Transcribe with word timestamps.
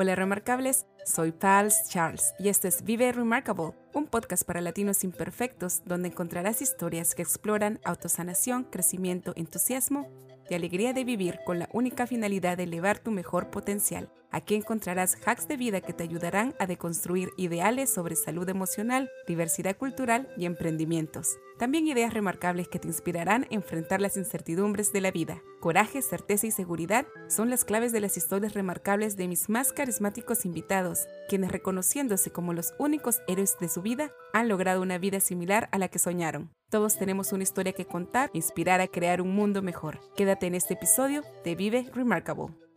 Hola 0.00 0.14
remarcables, 0.14 0.86
soy 1.04 1.32
Pals 1.32 1.88
Charles 1.88 2.32
y 2.38 2.50
este 2.50 2.68
es 2.68 2.84
Vive 2.84 3.10
Remarkable, 3.10 3.72
un 3.92 4.06
podcast 4.06 4.44
para 4.44 4.60
latinos 4.60 5.02
imperfectos 5.02 5.82
donde 5.86 6.06
encontrarás 6.06 6.62
historias 6.62 7.16
que 7.16 7.22
exploran 7.22 7.80
autosanación, 7.84 8.62
crecimiento, 8.62 9.32
entusiasmo 9.34 10.08
y 10.48 10.54
alegría 10.54 10.92
de 10.92 11.02
vivir 11.02 11.40
con 11.44 11.58
la 11.58 11.68
única 11.72 12.06
finalidad 12.06 12.56
de 12.58 12.62
elevar 12.62 13.00
tu 13.00 13.10
mejor 13.10 13.50
potencial. 13.50 14.08
Aquí 14.30 14.54
encontrarás 14.54 15.16
hacks 15.24 15.48
de 15.48 15.56
vida 15.56 15.80
que 15.80 15.94
te 15.94 16.04
ayudarán 16.04 16.54
a 16.58 16.66
deconstruir 16.66 17.30
ideales 17.38 17.88
sobre 17.90 18.14
salud 18.14 18.48
emocional, 18.48 19.10
diversidad 19.26 19.76
cultural 19.76 20.28
y 20.36 20.44
emprendimientos. 20.44 21.38
También 21.58 21.88
ideas 21.88 22.12
remarcables 22.12 22.68
que 22.68 22.78
te 22.78 22.88
inspirarán 22.88 23.44
a 23.44 23.54
enfrentar 23.54 24.00
las 24.00 24.16
incertidumbres 24.16 24.92
de 24.92 25.00
la 25.00 25.10
vida. 25.10 25.42
Coraje, 25.60 26.02
certeza 26.02 26.46
y 26.46 26.50
seguridad 26.50 27.06
son 27.28 27.50
las 27.50 27.64
claves 27.64 27.90
de 27.90 28.00
las 28.00 28.16
historias 28.16 28.52
remarcables 28.52 29.16
de 29.16 29.28
mis 29.28 29.48
más 29.48 29.72
carismáticos 29.72 30.44
invitados, 30.44 31.08
quienes 31.28 31.50
reconociéndose 31.50 32.30
como 32.30 32.52
los 32.52 32.74
únicos 32.78 33.20
héroes 33.26 33.56
de 33.58 33.68
su 33.68 33.82
vida, 33.82 34.12
han 34.32 34.48
logrado 34.48 34.82
una 34.82 34.98
vida 34.98 35.20
similar 35.20 35.68
a 35.72 35.78
la 35.78 35.88
que 35.88 35.98
soñaron. 35.98 36.50
Todos 36.70 36.98
tenemos 36.98 37.32
una 37.32 37.42
historia 37.42 37.72
que 37.72 37.86
contar, 37.86 38.30
inspirar 38.34 38.80
a 38.82 38.88
crear 38.88 39.22
un 39.22 39.34
mundo 39.34 39.62
mejor. 39.62 40.00
Quédate 40.14 40.46
en 40.46 40.54
este 40.54 40.74
episodio 40.74 41.22
de 41.44 41.54
Vive 41.54 41.90
Remarkable. 41.94 42.67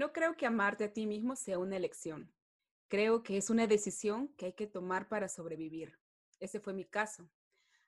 No 0.00 0.14
creo 0.14 0.34
que 0.34 0.46
amarte 0.46 0.84
a 0.84 0.92
ti 0.94 1.06
mismo 1.06 1.36
sea 1.36 1.58
una 1.58 1.76
elección. 1.76 2.32
Creo 2.88 3.22
que 3.22 3.36
es 3.36 3.50
una 3.50 3.66
decisión 3.66 4.28
que 4.38 4.46
hay 4.46 4.52
que 4.54 4.66
tomar 4.66 5.10
para 5.10 5.28
sobrevivir. 5.28 5.98
Ese 6.38 6.58
fue 6.58 6.72
mi 6.72 6.86
caso. 6.86 7.28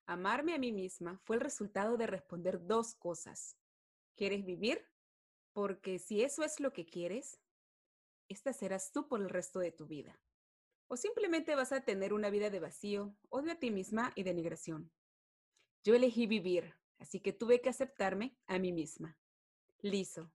Amarme 0.04 0.52
a 0.52 0.58
mí 0.58 0.72
misma 0.72 1.22
fue 1.24 1.36
el 1.36 1.40
resultado 1.40 1.96
de 1.96 2.06
responder 2.06 2.66
dos 2.66 2.94
cosas. 2.96 3.56
¿Quieres 4.14 4.44
vivir? 4.44 4.86
Porque 5.54 5.98
si 5.98 6.22
eso 6.22 6.44
es 6.44 6.60
lo 6.60 6.74
que 6.74 6.84
quieres, 6.84 7.40
esta 8.28 8.52
serás 8.52 8.92
tú 8.92 9.08
por 9.08 9.22
el 9.22 9.30
resto 9.30 9.60
de 9.60 9.72
tu 9.72 9.86
vida. 9.86 10.20
O 10.88 10.98
simplemente 10.98 11.54
vas 11.54 11.72
a 11.72 11.80
tener 11.80 12.12
una 12.12 12.28
vida 12.28 12.50
de 12.50 12.60
vacío, 12.60 13.16
odio 13.30 13.52
a 13.52 13.58
ti 13.58 13.70
misma 13.70 14.12
y 14.16 14.22
denigración. 14.22 14.92
Yo 15.82 15.94
elegí 15.94 16.26
vivir, 16.26 16.74
así 16.98 17.20
que 17.20 17.32
tuve 17.32 17.62
que 17.62 17.70
aceptarme 17.70 18.36
a 18.46 18.58
mí 18.58 18.70
misma. 18.70 19.16
Liso. 19.80 20.30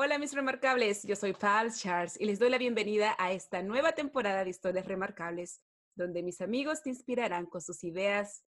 Hola 0.00 0.16
mis 0.16 0.32
remarcables, 0.32 1.02
yo 1.02 1.16
soy 1.16 1.32
Pals 1.32 1.80
Charles 1.80 2.20
y 2.20 2.24
les 2.24 2.38
doy 2.38 2.50
la 2.50 2.58
bienvenida 2.58 3.16
a 3.18 3.32
esta 3.32 3.64
nueva 3.64 3.96
temporada 3.96 4.44
de 4.44 4.50
historias 4.50 4.86
remarcables, 4.86 5.60
donde 5.96 6.22
mis 6.22 6.40
amigos 6.40 6.84
te 6.84 6.90
inspirarán 6.90 7.46
con 7.46 7.60
sus 7.60 7.82
ideas, 7.82 8.44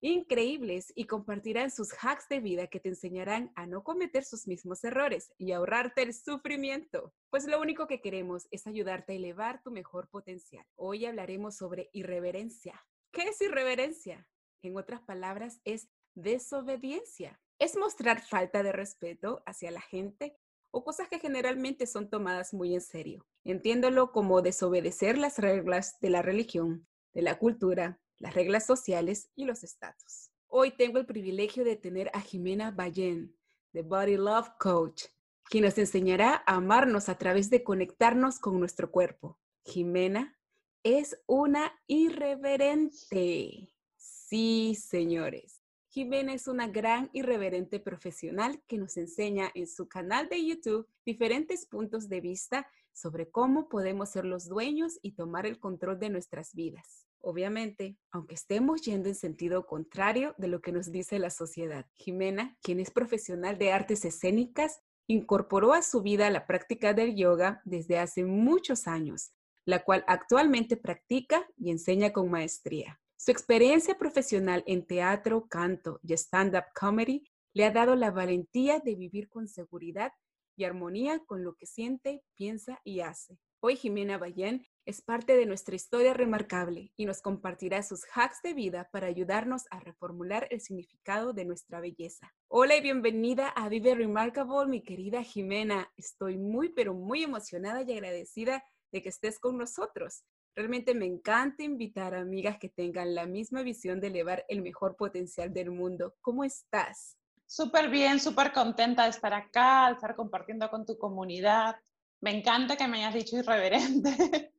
increíbles 0.00 0.92
y 0.94 1.06
compartirán 1.06 1.72
sus 1.72 1.88
hacks 2.00 2.28
de 2.28 2.38
vida 2.38 2.68
que 2.68 2.78
te 2.78 2.90
enseñarán 2.90 3.50
a 3.56 3.66
no 3.66 3.82
cometer 3.82 4.22
sus 4.22 4.46
mismos 4.46 4.84
errores 4.84 5.32
y 5.38 5.50
ahorrarte 5.50 6.02
el 6.02 6.14
sufrimiento. 6.14 7.12
Pues 7.30 7.48
lo 7.48 7.60
único 7.60 7.88
que 7.88 8.00
queremos 8.00 8.46
es 8.52 8.68
ayudarte 8.68 9.14
a 9.14 9.16
elevar 9.16 9.60
tu 9.64 9.72
mejor 9.72 10.08
potencial. 10.08 10.64
Hoy 10.76 11.04
hablaremos 11.04 11.56
sobre 11.56 11.90
irreverencia. 11.92 12.80
¿Qué 13.10 13.22
es 13.22 13.40
irreverencia? 13.40 14.28
En 14.62 14.76
otras 14.76 15.02
palabras, 15.02 15.60
es 15.64 15.88
desobediencia. 16.14 17.40
Es 17.58 17.76
mostrar 17.76 18.20
falta 18.20 18.62
de 18.62 18.70
respeto 18.70 19.42
hacia 19.46 19.72
la 19.72 19.80
gente 19.80 20.38
o 20.72 20.82
cosas 20.82 21.08
que 21.08 21.20
generalmente 21.20 21.86
son 21.86 22.08
tomadas 22.08 22.52
muy 22.52 22.74
en 22.74 22.80
serio. 22.80 23.24
Entiéndolo 23.44 24.10
como 24.10 24.42
desobedecer 24.42 25.18
las 25.18 25.38
reglas 25.38 26.00
de 26.00 26.10
la 26.10 26.22
religión, 26.22 26.88
de 27.12 27.22
la 27.22 27.38
cultura, 27.38 28.00
las 28.18 28.34
reglas 28.34 28.66
sociales 28.66 29.30
y 29.36 29.44
los 29.44 29.62
estatus. 29.62 30.30
Hoy 30.48 30.72
tengo 30.72 30.98
el 30.98 31.06
privilegio 31.06 31.64
de 31.64 31.76
tener 31.76 32.10
a 32.14 32.20
Jimena 32.20 32.70
Bayen, 32.70 33.36
de 33.72 33.82
Body 33.82 34.16
Love 34.16 34.50
Coach, 34.58 35.04
quien 35.44 35.64
nos 35.64 35.76
enseñará 35.76 36.42
a 36.46 36.56
amarnos 36.56 37.08
a 37.08 37.18
través 37.18 37.50
de 37.50 37.62
conectarnos 37.62 38.38
con 38.38 38.58
nuestro 38.58 38.90
cuerpo. 38.90 39.38
Jimena 39.64 40.38
es 40.82 41.20
una 41.26 41.72
irreverente. 41.86 43.68
Sí, 43.96 44.74
señores. 44.74 45.51
Jimena 45.92 46.32
es 46.32 46.48
una 46.48 46.68
gran 46.68 47.10
irreverente 47.12 47.78
profesional 47.78 48.62
que 48.66 48.78
nos 48.78 48.96
enseña 48.96 49.50
en 49.54 49.66
su 49.66 49.88
canal 49.88 50.26
de 50.30 50.42
YouTube 50.42 50.88
diferentes 51.04 51.66
puntos 51.66 52.08
de 52.08 52.22
vista 52.22 52.66
sobre 52.94 53.30
cómo 53.30 53.68
podemos 53.68 54.08
ser 54.08 54.24
los 54.24 54.48
dueños 54.48 54.98
y 55.02 55.12
tomar 55.12 55.44
el 55.44 55.58
control 55.58 55.98
de 55.98 56.08
nuestras 56.08 56.54
vidas. 56.54 57.06
Obviamente, 57.20 57.98
aunque 58.10 58.36
estemos 58.36 58.80
yendo 58.80 59.10
en 59.10 59.14
sentido 59.14 59.66
contrario 59.66 60.34
de 60.38 60.48
lo 60.48 60.62
que 60.62 60.72
nos 60.72 60.90
dice 60.90 61.18
la 61.18 61.28
sociedad. 61.28 61.84
Jimena, 61.92 62.56
quien 62.62 62.80
es 62.80 62.90
profesional 62.90 63.58
de 63.58 63.72
artes 63.72 64.06
escénicas, 64.06 64.80
incorporó 65.08 65.74
a 65.74 65.82
su 65.82 66.00
vida 66.00 66.30
la 66.30 66.46
práctica 66.46 66.94
del 66.94 67.14
yoga 67.16 67.60
desde 67.66 67.98
hace 67.98 68.24
muchos 68.24 68.86
años, 68.86 69.34
la 69.66 69.84
cual 69.84 70.04
actualmente 70.06 70.78
practica 70.78 71.46
y 71.58 71.70
enseña 71.70 72.14
con 72.14 72.30
maestría. 72.30 73.01
Su 73.24 73.30
experiencia 73.30 73.96
profesional 73.96 74.64
en 74.66 74.84
teatro, 74.84 75.46
canto 75.48 76.00
y 76.02 76.12
stand-up 76.14 76.64
comedy 76.74 77.22
le 77.54 77.64
ha 77.64 77.70
dado 77.70 77.94
la 77.94 78.10
valentía 78.10 78.80
de 78.80 78.96
vivir 78.96 79.28
con 79.28 79.46
seguridad 79.46 80.10
y 80.56 80.64
armonía 80.64 81.20
con 81.24 81.44
lo 81.44 81.54
que 81.54 81.66
siente, 81.66 82.24
piensa 82.34 82.80
y 82.82 82.98
hace. 82.98 83.38
Hoy 83.60 83.76
Jimena 83.76 84.18
Ballén 84.18 84.66
es 84.84 85.02
parte 85.02 85.36
de 85.36 85.46
nuestra 85.46 85.76
historia 85.76 86.14
remarcable 86.14 86.92
y 86.96 87.06
nos 87.06 87.22
compartirá 87.22 87.84
sus 87.84 88.00
hacks 88.12 88.42
de 88.42 88.54
vida 88.54 88.88
para 88.90 89.06
ayudarnos 89.06 89.66
a 89.70 89.78
reformular 89.78 90.48
el 90.50 90.60
significado 90.60 91.32
de 91.32 91.44
nuestra 91.44 91.80
belleza. 91.80 92.34
Hola 92.48 92.74
y 92.74 92.80
bienvenida 92.80 93.50
a 93.50 93.68
Vive 93.68 93.94
Remarkable, 93.94 94.66
mi 94.66 94.82
querida 94.82 95.22
Jimena. 95.22 95.92
Estoy 95.96 96.38
muy, 96.38 96.70
pero 96.70 96.92
muy 96.92 97.22
emocionada 97.22 97.82
y 97.82 97.92
agradecida 97.92 98.64
de 98.90 99.00
que 99.00 99.10
estés 99.10 99.38
con 99.38 99.58
nosotros. 99.58 100.24
Realmente 100.54 100.94
me 100.94 101.06
encanta 101.06 101.62
invitar 101.62 102.14
a 102.14 102.20
amigas 102.20 102.58
que 102.58 102.68
tengan 102.68 103.14
la 103.14 103.24
misma 103.24 103.62
visión 103.62 104.00
de 104.00 104.08
elevar 104.08 104.44
el 104.48 104.60
mejor 104.60 104.96
potencial 104.96 105.52
del 105.52 105.70
mundo. 105.70 106.14
¿Cómo 106.20 106.44
estás? 106.44 107.16
Súper 107.46 107.88
bien, 107.88 108.20
súper 108.20 108.52
contenta 108.52 109.04
de 109.04 109.10
estar 109.10 109.32
acá, 109.32 109.86
de 109.88 109.94
estar 109.94 110.14
compartiendo 110.14 110.68
con 110.68 110.84
tu 110.84 110.98
comunidad. 110.98 111.76
Me 112.20 112.36
encanta 112.36 112.76
que 112.76 112.86
me 112.86 112.98
hayas 112.98 113.14
dicho 113.14 113.38
irreverente. 113.38 114.10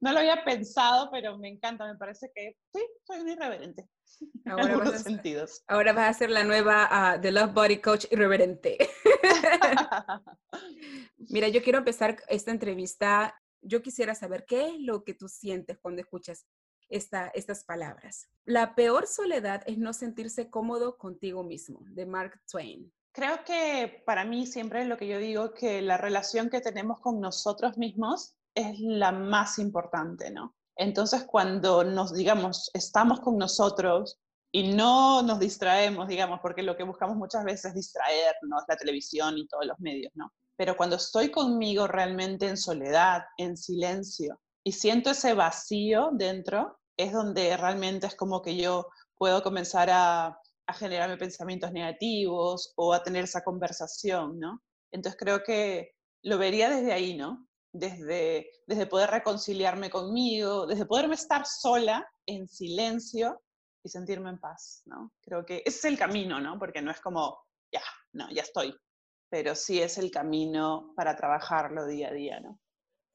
no 0.00 0.12
lo 0.12 0.18
había 0.18 0.44
pensado, 0.44 1.10
pero 1.10 1.38
me 1.38 1.48
encanta, 1.48 1.86
me 1.86 1.96
parece 1.96 2.30
que 2.34 2.56
sí, 2.74 2.86
soy 3.06 3.20
un 3.20 3.30
irreverente. 3.30 3.88
Ahora, 4.44 4.76
vas 4.76 4.94
a, 4.94 4.98
sentidos. 4.98 5.62
ahora 5.68 5.92
vas 5.92 6.10
a 6.10 6.18
ser 6.18 6.30
la 6.30 6.44
nueva 6.44 7.14
uh, 7.16 7.20
The 7.20 7.30
Love 7.30 7.54
Body 7.54 7.80
Coach 7.80 8.06
irreverente. 8.10 8.76
Mira, 11.30 11.48
yo 11.48 11.62
quiero 11.62 11.78
empezar 11.78 12.16
esta 12.28 12.50
entrevista. 12.50 13.40
Yo 13.62 13.82
quisiera 13.82 14.14
saber 14.14 14.44
qué 14.46 14.68
es 14.68 14.80
lo 14.80 15.04
que 15.04 15.14
tú 15.14 15.28
sientes 15.28 15.78
cuando 15.78 16.00
escuchas 16.00 16.46
esta, 16.88 17.28
estas 17.28 17.64
palabras. 17.64 18.28
La 18.44 18.74
peor 18.74 19.06
soledad 19.06 19.62
es 19.66 19.78
no 19.78 19.92
sentirse 19.92 20.50
cómodo 20.50 20.98
contigo 20.98 21.44
mismo, 21.44 21.80
de 21.90 22.06
Mark 22.06 22.40
Twain. 22.50 22.92
Creo 23.12 23.44
que 23.44 24.02
para 24.06 24.24
mí 24.24 24.46
siempre 24.46 24.84
lo 24.84 24.96
que 24.96 25.08
yo 25.08 25.18
digo 25.18 25.52
que 25.52 25.82
la 25.82 25.96
relación 25.96 26.48
que 26.48 26.60
tenemos 26.60 27.00
con 27.00 27.20
nosotros 27.20 27.76
mismos 27.76 28.34
es 28.54 28.78
la 28.78 29.12
más 29.12 29.58
importante, 29.58 30.30
¿no? 30.30 30.54
Entonces, 30.76 31.24
cuando 31.24 31.84
nos, 31.84 32.14
digamos, 32.14 32.70
estamos 32.72 33.20
con 33.20 33.36
nosotros 33.36 34.18
y 34.52 34.72
no 34.72 35.22
nos 35.22 35.38
distraemos, 35.38 36.08
digamos, 36.08 36.40
porque 36.40 36.62
lo 36.62 36.76
que 36.76 36.84
buscamos 36.84 37.16
muchas 37.16 37.44
veces 37.44 37.66
es 37.66 37.74
distraernos, 37.74 38.64
la 38.66 38.76
televisión 38.76 39.36
y 39.36 39.46
todos 39.46 39.66
los 39.66 39.78
medios, 39.78 40.12
¿no? 40.14 40.32
Pero 40.60 40.76
cuando 40.76 40.96
estoy 40.96 41.30
conmigo 41.30 41.86
realmente 41.86 42.46
en 42.46 42.58
soledad, 42.58 43.22
en 43.38 43.56
silencio, 43.56 44.38
y 44.62 44.72
siento 44.72 45.12
ese 45.12 45.32
vacío 45.32 46.10
dentro, 46.12 46.78
es 46.98 47.14
donde 47.14 47.56
realmente 47.56 48.08
es 48.08 48.14
como 48.14 48.42
que 48.42 48.54
yo 48.54 48.86
puedo 49.16 49.42
comenzar 49.42 49.88
a 49.90 50.38
a 50.70 50.72
generarme 50.72 51.16
pensamientos 51.16 51.72
negativos 51.72 52.72
o 52.76 52.94
a 52.94 53.02
tener 53.02 53.24
esa 53.24 53.42
conversación, 53.42 54.38
¿no? 54.38 54.62
Entonces 54.92 55.18
creo 55.18 55.42
que 55.42 55.92
lo 56.22 56.38
vería 56.38 56.70
desde 56.70 56.92
ahí, 56.92 57.16
¿no? 57.16 57.46
Desde, 57.72 58.50
desde 58.66 58.86
poder 58.86 59.10
reconciliarme 59.10 59.90
conmigo, 59.90 60.66
desde 60.66 60.86
poderme 60.86 61.14
estar 61.14 61.44
sola, 61.46 62.08
en 62.26 62.46
silencio 62.46 63.42
y 63.84 63.88
sentirme 63.88 64.30
en 64.30 64.38
paz, 64.38 64.82
¿no? 64.86 65.12
Creo 65.20 65.44
que 65.44 65.62
ese 65.66 65.78
es 65.78 65.84
el 65.86 65.98
camino, 65.98 66.40
¿no? 66.40 66.58
Porque 66.58 66.82
no 66.82 66.90
es 66.90 67.00
como, 67.00 67.36
ya, 67.72 67.82
no, 68.12 68.30
ya 68.30 68.42
estoy, 68.42 68.74
pero 69.30 69.54
sí 69.54 69.80
es 69.80 69.96
el 69.96 70.10
camino 70.10 70.92
para 70.96 71.16
trabajarlo 71.16 71.86
día 71.86 72.08
a 72.08 72.12
día, 72.12 72.40
¿no? 72.40 72.60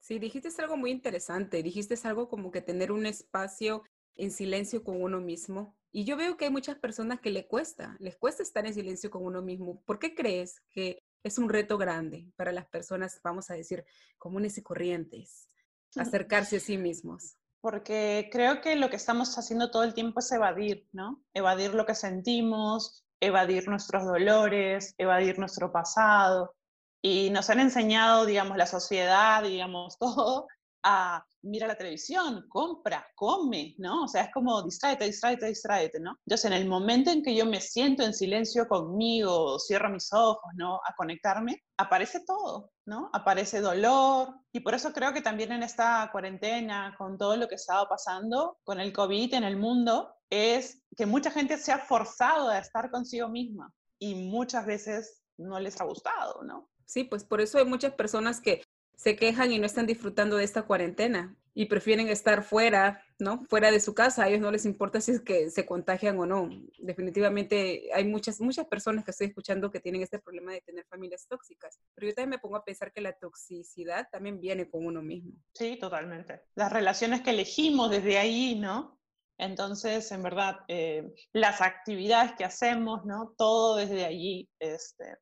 Sí, 0.00 0.18
dijiste 0.18 0.48
algo 0.58 0.76
muy 0.76 0.90
interesante, 0.90 1.62
dijiste 1.62 1.94
algo 2.04 2.28
como 2.28 2.50
que 2.50 2.60
tener 2.60 2.90
un 2.90 3.06
espacio 3.06 3.82
en 4.14 4.30
silencio 4.30 4.82
con 4.82 5.02
uno 5.02 5.20
mismo, 5.20 5.76
y 5.92 6.04
yo 6.04 6.16
veo 6.16 6.36
que 6.36 6.44
hay 6.44 6.50
muchas 6.50 6.78
personas 6.78 7.20
que 7.20 7.30
le 7.30 7.46
cuesta, 7.46 7.96
les 8.00 8.16
cuesta 8.16 8.42
estar 8.42 8.66
en 8.66 8.74
silencio 8.74 9.10
con 9.10 9.24
uno 9.24 9.40
mismo. 9.40 9.80
¿Por 9.86 9.98
qué 9.98 10.14
crees 10.14 10.60
que 10.70 10.98
es 11.22 11.38
un 11.38 11.48
reto 11.48 11.78
grande 11.78 12.30
para 12.36 12.52
las 12.52 12.66
personas, 12.66 13.18
vamos 13.24 13.50
a 13.50 13.54
decir, 13.54 13.82
comunes 14.18 14.58
y 14.58 14.62
corrientes, 14.62 15.48
acercarse 15.96 16.56
a 16.56 16.60
sí 16.60 16.76
mismos? 16.76 17.38
Porque 17.62 18.28
creo 18.30 18.60
que 18.60 18.76
lo 18.76 18.90
que 18.90 18.96
estamos 18.96 19.38
haciendo 19.38 19.70
todo 19.70 19.84
el 19.84 19.94
tiempo 19.94 20.20
es 20.20 20.30
evadir, 20.30 20.86
¿no? 20.92 21.24
Evadir 21.32 21.72
lo 21.72 21.86
que 21.86 21.94
sentimos, 21.94 23.05
evadir 23.20 23.68
nuestros 23.68 24.04
dolores, 24.04 24.94
evadir 24.98 25.38
nuestro 25.38 25.72
pasado. 25.72 26.54
Y 27.02 27.30
nos 27.30 27.50
han 27.50 27.60
enseñado, 27.60 28.26
digamos, 28.26 28.56
la 28.56 28.66
sociedad, 28.66 29.42
digamos, 29.42 29.98
todo, 29.98 30.46
a 30.82 31.24
mira 31.46 31.66
la 31.66 31.76
televisión, 31.76 32.46
compra, 32.48 33.06
come, 33.14 33.74
¿no? 33.78 34.04
O 34.04 34.08
sea, 34.08 34.24
es 34.24 34.32
como 34.32 34.62
distráete, 34.62 35.04
distráete, 35.04 35.46
distráete, 35.46 36.00
¿no? 36.00 36.18
Entonces, 36.26 36.44
en 36.46 36.52
el 36.52 36.68
momento 36.68 37.10
en 37.10 37.22
que 37.22 37.34
yo 37.34 37.46
me 37.46 37.60
siento 37.60 38.02
en 38.02 38.12
silencio 38.12 38.66
conmigo, 38.68 39.58
cierro 39.58 39.88
mis 39.88 40.12
ojos, 40.12 40.52
¿no? 40.54 40.76
A 40.76 40.94
conectarme, 40.96 41.62
aparece 41.76 42.24
todo, 42.26 42.72
¿no? 42.84 43.10
Aparece 43.12 43.60
dolor. 43.60 44.34
Y 44.52 44.60
por 44.60 44.74
eso 44.74 44.92
creo 44.92 45.12
que 45.12 45.22
también 45.22 45.52
en 45.52 45.62
esta 45.62 46.08
cuarentena, 46.12 46.94
con 46.98 47.16
todo 47.16 47.36
lo 47.36 47.48
que 47.48 47.54
estaba 47.54 47.88
pasando, 47.88 48.58
con 48.64 48.80
el 48.80 48.92
COVID 48.92 49.34
en 49.34 49.44
el 49.44 49.56
mundo, 49.56 50.15
es 50.30 50.82
que 50.96 51.06
mucha 51.06 51.30
gente 51.30 51.58
se 51.58 51.72
ha 51.72 51.78
forzado 51.78 52.48
a 52.48 52.58
estar 52.58 52.90
consigo 52.90 53.28
misma 53.28 53.72
y 53.98 54.14
muchas 54.14 54.66
veces 54.66 55.22
no 55.36 55.60
les 55.60 55.80
ha 55.80 55.84
gustado, 55.84 56.42
¿no? 56.42 56.70
Sí, 56.84 57.04
pues 57.04 57.24
por 57.24 57.40
eso 57.40 57.58
hay 57.58 57.64
muchas 57.64 57.92
personas 57.94 58.40
que 58.40 58.62
se 58.96 59.16
quejan 59.16 59.52
y 59.52 59.58
no 59.58 59.66
están 59.66 59.86
disfrutando 59.86 60.36
de 60.36 60.44
esta 60.44 60.62
cuarentena 60.62 61.36
y 61.52 61.66
prefieren 61.66 62.08
estar 62.08 62.42
fuera, 62.42 63.02
¿no? 63.18 63.42
Fuera 63.48 63.70
de 63.70 63.80
su 63.80 63.94
casa. 63.94 64.24
A 64.24 64.28
ellos 64.28 64.40
no 64.40 64.50
les 64.50 64.66
importa 64.66 65.00
si 65.00 65.12
es 65.12 65.20
que 65.22 65.50
se 65.50 65.64
contagian 65.64 66.18
o 66.18 66.26
no. 66.26 66.50
Definitivamente 66.78 67.88
hay 67.94 68.04
muchas, 68.04 68.40
muchas 68.40 68.66
personas 68.66 69.04
que 69.04 69.10
estoy 69.10 69.28
escuchando 69.28 69.70
que 69.70 69.80
tienen 69.80 70.02
este 70.02 70.18
problema 70.18 70.52
de 70.52 70.60
tener 70.60 70.84
familias 70.84 71.26
tóxicas. 71.26 71.78
Pero 71.94 72.08
yo 72.08 72.14
también 72.14 72.30
me 72.30 72.38
pongo 72.38 72.56
a 72.56 72.64
pensar 72.64 72.92
que 72.92 73.00
la 73.00 73.14
toxicidad 73.14 74.06
también 74.10 74.38
viene 74.38 74.68
con 74.68 74.84
uno 74.84 75.02
mismo. 75.02 75.32
Sí, 75.54 75.78
totalmente. 75.80 76.42
Las 76.54 76.70
relaciones 76.70 77.22
que 77.22 77.30
elegimos 77.30 77.90
desde 77.90 78.18
ahí, 78.18 78.58
¿no? 78.58 78.95
Entonces, 79.38 80.10
en 80.12 80.22
verdad, 80.22 80.56
eh, 80.68 81.12
las 81.32 81.60
actividades 81.60 82.32
que 82.36 82.44
hacemos, 82.44 83.04
¿no? 83.04 83.34
Todo 83.36 83.76
desde 83.76 84.04
allí 84.04 84.48
este, 84.58 85.18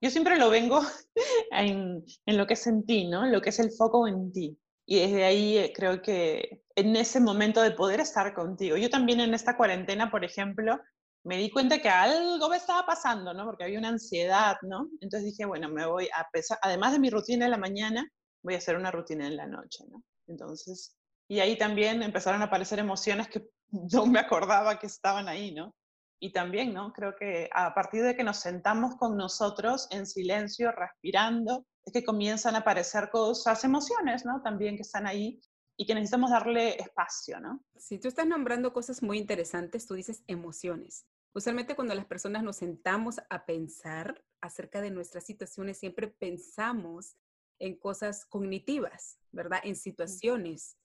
yo 0.00 0.10
siempre 0.10 0.38
lo 0.38 0.48
vengo 0.48 0.80
en, 1.52 2.04
lo 2.26 2.46
que 2.46 2.54
es 2.54 2.66
en 2.66 2.84
ti, 2.86 3.06
¿no? 3.06 3.26
Lo 3.26 3.40
que 3.40 3.50
es 3.50 3.58
el 3.58 3.70
foco 3.72 4.08
en 4.08 4.32
ti. 4.32 4.58
Y 4.86 4.98
desde 4.98 5.24
ahí 5.24 5.58
eh, 5.58 5.72
creo 5.74 6.00
que 6.00 6.62
en 6.74 6.96
ese 6.96 7.20
momento 7.20 7.60
de 7.60 7.72
poder 7.72 8.00
estar 8.00 8.34
contigo. 8.34 8.76
Yo 8.76 8.88
también 8.88 9.20
en 9.20 9.34
esta 9.34 9.56
cuarentena, 9.56 10.10
por 10.10 10.24
ejemplo, 10.24 10.80
me 11.22 11.36
di 11.36 11.50
cuenta 11.50 11.80
que 11.80 11.90
algo 11.90 12.48
me 12.48 12.56
estaba 12.56 12.86
pasando, 12.86 13.34
¿no? 13.34 13.44
Porque 13.44 13.64
había 13.64 13.78
una 13.78 13.90
ansiedad, 13.90 14.56
¿no? 14.62 14.88
Entonces 15.00 15.26
dije, 15.30 15.44
bueno, 15.44 15.68
me 15.68 15.86
voy 15.86 16.08
a 16.16 16.26
pesar, 16.32 16.58
además 16.62 16.92
de 16.92 16.98
mi 16.98 17.10
rutina 17.10 17.44
en 17.44 17.50
la 17.50 17.58
mañana, 17.58 18.08
voy 18.42 18.54
a 18.54 18.58
hacer 18.58 18.76
una 18.76 18.90
rutina 18.90 19.26
en 19.26 19.36
la 19.36 19.46
noche, 19.46 19.84
¿no? 19.90 20.02
Entonces, 20.26 20.96
y 21.30 21.40
ahí 21.40 21.56
también 21.56 22.02
empezaron 22.02 22.42
a 22.42 22.46
aparecer 22.46 22.78
emociones 22.78 23.28
que 23.28 23.48
no 23.70 24.06
me 24.06 24.18
acordaba 24.18 24.78
que 24.78 24.86
estaban 24.86 25.28
ahí, 25.28 25.52
¿no? 25.52 25.74
y 26.20 26.32
también, 26.32 26.74
¿no? 26.74 26.92
Creo 26.92 27.16
que 27.16 27.48
a 27.52 27.74
partir 27.74 28.02
de 28.02 28.14
que 28.14 28.22
nos 28.22 28.40
sentamos 28.40 28.96
con 28.96 29.16
nosotros 29.16 29.88
en 29.90 30.06
silencio, 30.06 30.70
respirando, 30.70 31.66
es 31.82 31.94
que 31.94 32.04
comienzan 32.04 32.54
a 32.54 32.58
aparecer 32.58 33.08
cosas, 33.10 33.64
emociones, 33.64 34.26
¿no? 34.26 34.42
También 34.42 34.76
que 34.76 34.82
están 34.82 35.06
ahí 35.06 35.40
y 35.78 35.86
que 35.86 35.94
necesitamos 35.94 36.30
darle 36.30 36.78
espacio, 36.78 37.40
¿no? 37.40 37.64
Si 37.74 37.98
tú 37.98 38.08
estás 38.08 38.26
nombrando 38.26 38.74
cosas 38.74 39.02
muy 39.02 39.16
interesantes, 39.16 39.86
tú 39.86 39.94
dices 39.94 40.22
emociones. 40.26 41.06
Usualmente 41.32 41.74
cuando 41.74 41.94
las 41.94 42.04
personas 42.04 42.42
nos 42.42 42.56
sentamos 42.56 43.18
a 43.30 43.46
pensar 43.46 44.22
acerca 44.42 44.82
de 44.82 44.90
nuestras 44.90 45.24
situaciones, 45.24 45.78
siempre 45.78 46.08
pensamos 46.08 47.16
en 47.58 47.78
cosas 47.78 48.26
cognitivas, 48.26 49.18
¿verdad? 49.32 49.60
En 49.64 49.76
situaciones, 49.76 50.76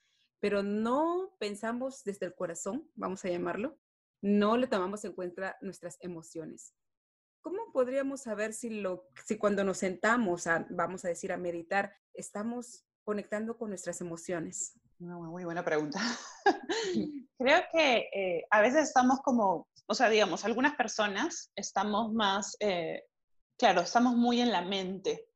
pero 0.46 0.62
no 0.62 1.36
pensamos 1.40 2.04
desde 2.04 2.28
el 2.28 2.36
corazón, 2.36 2.88
vamos 2.94 3.26
a 3.26 3.30
llamarlo, 3.30 3.80
no 4.22 4.58
le 4.58 4.68
tomamos 4.68 5.04
en 5.04 5.14
cuenta 5.14 5.58
nuestras 5.60 5.98
emociones. 6.02 6.76
¿Cómo 7.42 7.72
podríamos 7.74 8.22
saber 8.22 8.54
si, 8.54 8.70
lo, 8.70 9.10
si 9.26 9.40
cuando 9.40 9.64
nos 9.64 9.80
sentamos, 9.80 10.46
a, 10.46 10.68
vamos 10.70 11.04
a 11.04 11.08
decir, 11.08 11.32
a 11.32 11.38
meditar, 11.38 11.96
estamos 12.14 12.86
conectando 13.04 13.58
con 13.58 13.70
nuestras 13.70 14.02
emociones? 14.02 14.80
muy 15.00 15.46
buena 15.46 15.66
pregunta. 15.66 16.00
Creo 17.40 17.64
que 17.74 18.08
eh, 18.14 18.46
a 18.52 18.62
veces 18.62 18.90
estamos 18.90 19.22
como, 19.24 19.68
o 19.88 19.96
sea, 19.96 20.10
digamos, 20.10 20.46
algunas 20.46 20.76
personas 20.76 21.52
estamos 21.56 22.14
más, 22.14 22.56
eh, 22.60 23.02
claro, 23.58 23.82
estamos 23.82 24.16
muy 24.16 24.42
en 24.42 24.52
la 24.52 24.62
mente. 24.62 25.28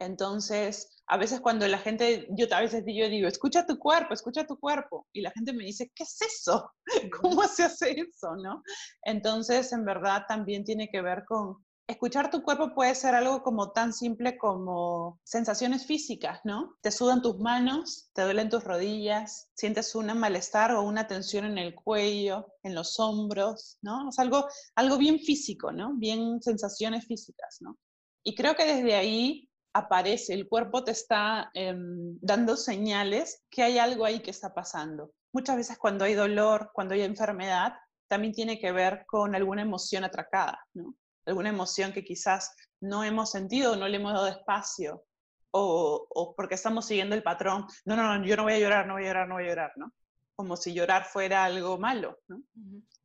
Entonces, 0.00 0.95
a 1.08 1.16
veces 1.16 1.40
cuando 1.40 1.66
la 1.68 1.78
gente, 1.78 2.26
yo 2.30 2.46
a 2.50 2.60
veces 2.60 2.84
yo 2.86 3.08
digo, 3.08 3.28
escucha 3.28 3.66
tu 3.66 3.78
cuerpo, 3.78 4.14
escucha 4.14 4.46
tu 4.46 4.58
cuerpo, 4.58 5.06
y 5.12 5.20
la 5.20 5.30
gente 5.30 5.52
me 5.52 5.64
dice, 5.64 5.90
¿qué 5.94 6.02
es 6.02 6.20
eso? 6.20 6.70
¿Cómo 7.20 7.44
se 7.44 7.64
hace 7.64 7.92
eso? 7.92 8.36
¿no? 8.36 8.62
Entonces, 9.02 9.72
en 9.72 9.84
verdad 9.84 10.24
también 10.26 10.64
tiene 10.64 10.88
que 10.88 11.02
ver 11.02 11.24
con, 11.26 11.64
escuchar 11.88 12.30
tu 12.30 12.42
cuerpo 12.42 12.74
puede 12.74 12.94
ser 12.94 13.14
algo 13.14 13.42
como 13.42 13.70
tan 13.70 13.92
simple 13.92 14.36
como 14.36 15.20
sensaciones 15.24 15.86
físicas, 15.86 16.40
¿no? 16.44 16.76
Te 16.80 16.90
sudan 16.90 17.22
tus 17.22 17.38
manos, 17.38 18.10
te 18.12 18.22
duelen 18.22 18.50
tus 18.50 18.64
rodillas, 18.64 19.48
sientes 19.54 19.94
un 19.94 20.06
malestar 20.18 20.72
o 20.72 20.82
una 20.82 21.06
tensión 21.06 21.44
en 21.44 21.58
el 21.58 21.74
cuello, 21.74 22.46
en 22.62 22.74
los 22.74 22.98
hombros, 22.98 23.78
¿no? 23.82 24.08
Es 24.08 24.18
algo, 24.18 24.48
algo 24.74 24.98
bien 24.98 25.20
físico, 25.20 25.70
¿no? 25.70 25.94
Bien 25.94 26.42
sensaciones 26.42 27.06
físicas, 27.06 27.58
¿no? 27.60 27.78
Y 28.24 28.34
creo 28.34 28.56
que 28.56 28.64
desde 28.64 28.96
ahí 28.96 29.45
aparece, 29.76 30.32
el 30.34 30.48
cuerpo 30.48 30.84
te 30.84 30.92
está 30.92 31.50
em, 31.54 32.18
dando 32.20 32.56
señales 32.56 33.42
que 33.50 33.62
hay 33.62 33.78
algo 33.78 34.04
ahí 34.04 34.20
que 34.20 34.30
está 34.30 34.54
pasando. 34.54 35.12
Muchas 35.32 35.56
veces 35.56 35.78
cuando 35.78 36.04
hay 36.04 36.14
dolor, 36.14 36.70
cuando 36.72 36.94
hay 36.94 37.02
enfermedad, 37.02 37.74
también 38.08 38.32
tiene 38.32 38.58
que 38.58 38.72
ver 38.72 39.04
con 39.06 39.34
alguna 39.34 39.62
emoción 39.62 40.04
atracada, 40.04 40.58
¿no? 40.74 40.94
Alguna 41.26 41.48
emoción 41.48 41.92
que 41.92 42.04
quizás 42.04 42.54
no 42.80 43.04
hemos 43.04 43.30
sentido, 43.30 43.76
no 43.76 43.88
le 43.88 43.96
hemos 43.96 44.12
dado 44.12 44.28
espacio, 44.28 45.04
o, 45.50 46.06
o, 46.08 46.34
porque 46.34 46.54
estamos 46.54 46.86
siguiendo 46.86 47.14
el 47.14 47.22
patrón, 47.22 47.66
no, 47.84 47.96
no, 47.96 48.18
no, 48.18 48.24
yo 48.24 48.36
no 48.36 48.44
voy 48.44 48.54
a 48.54 48.58
llorar, 48.58 48.86
no 48.86 48.94
voy 48.94 49.04
a 49.04 49.06
llorar, 49.08 49.28
no 49.28 49.34
voy 49.34 49.44
a 49.44 49.48
llorar, 49.48 49.72
¿no? 49.76 49.92
Como 50.36 50.56
si 50.56 50.72
llorar 50.72 51.04
fuera 51.04 51.44
algo 51.44 51.78
malo, 51.78 52.18
¿no? 52.28 52.42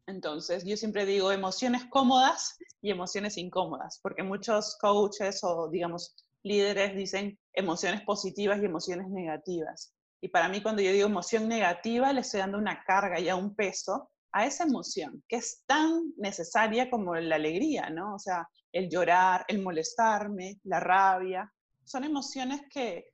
Entonces, 0.07 0.65
yo 0.65 0.75
siempre 0.75 1.05
digo 1.05 1.31
emociones 1.31 1.85
cómodas 1.89 2.57
y 2.81 2.91
emociones 2.91 3.37
incómodas, 3.37 3.99
porque 4.01 4.23
muchos 4.23 4.77
coaches 4.79 5.39
o, 5.43 5.69
digamos, 5.69 6.15
líderes 6.43 6.95
dicen 6.95 7.37
emociones 7.53 8.01
positivas 8.01 8.61
y 8.61 8.65
emociones 8.65 9.07
negativas. 9.09 9.93
Y 10.21 10.29
para 10.29 10.49
mí 10.49 10.61
cuando 10.61 10.81
yo 10.81 10.91
digo 10.91 11.07
emoción 11.07 11.47
negativa, 11.47 12.13
le 12.13 12.21
estoy 12.21 12.41
dando 12.41 12.57
una 12.57 12.83
carga 12.83 13.19
y 13.19 13.31
un 13.31 13.55
peso 13.55 14.09
a 14.31 14.45
esa 14.45 14.63
emoción, 14.63 15.23
que 15.27 15.37
es 15.37 15.63
tan 15.65 16.13
necesaria 16.17 16.89
como 16.89 17.15
la 17.15 17.35
alegría, 17.35 17.89
¿no? 17.89 18.15
O 18.15 18.19
sea, 18.19 18.47
el 18.71 18.89
llorar, 18.89 19.43
el 19.47 19.61
molestarme, 19.61 20.59
la 20.63 20.79
rabia, 20.79 21.51
son 21.83 22.03
emociones 22.03 22.61
que, 22.69 23.05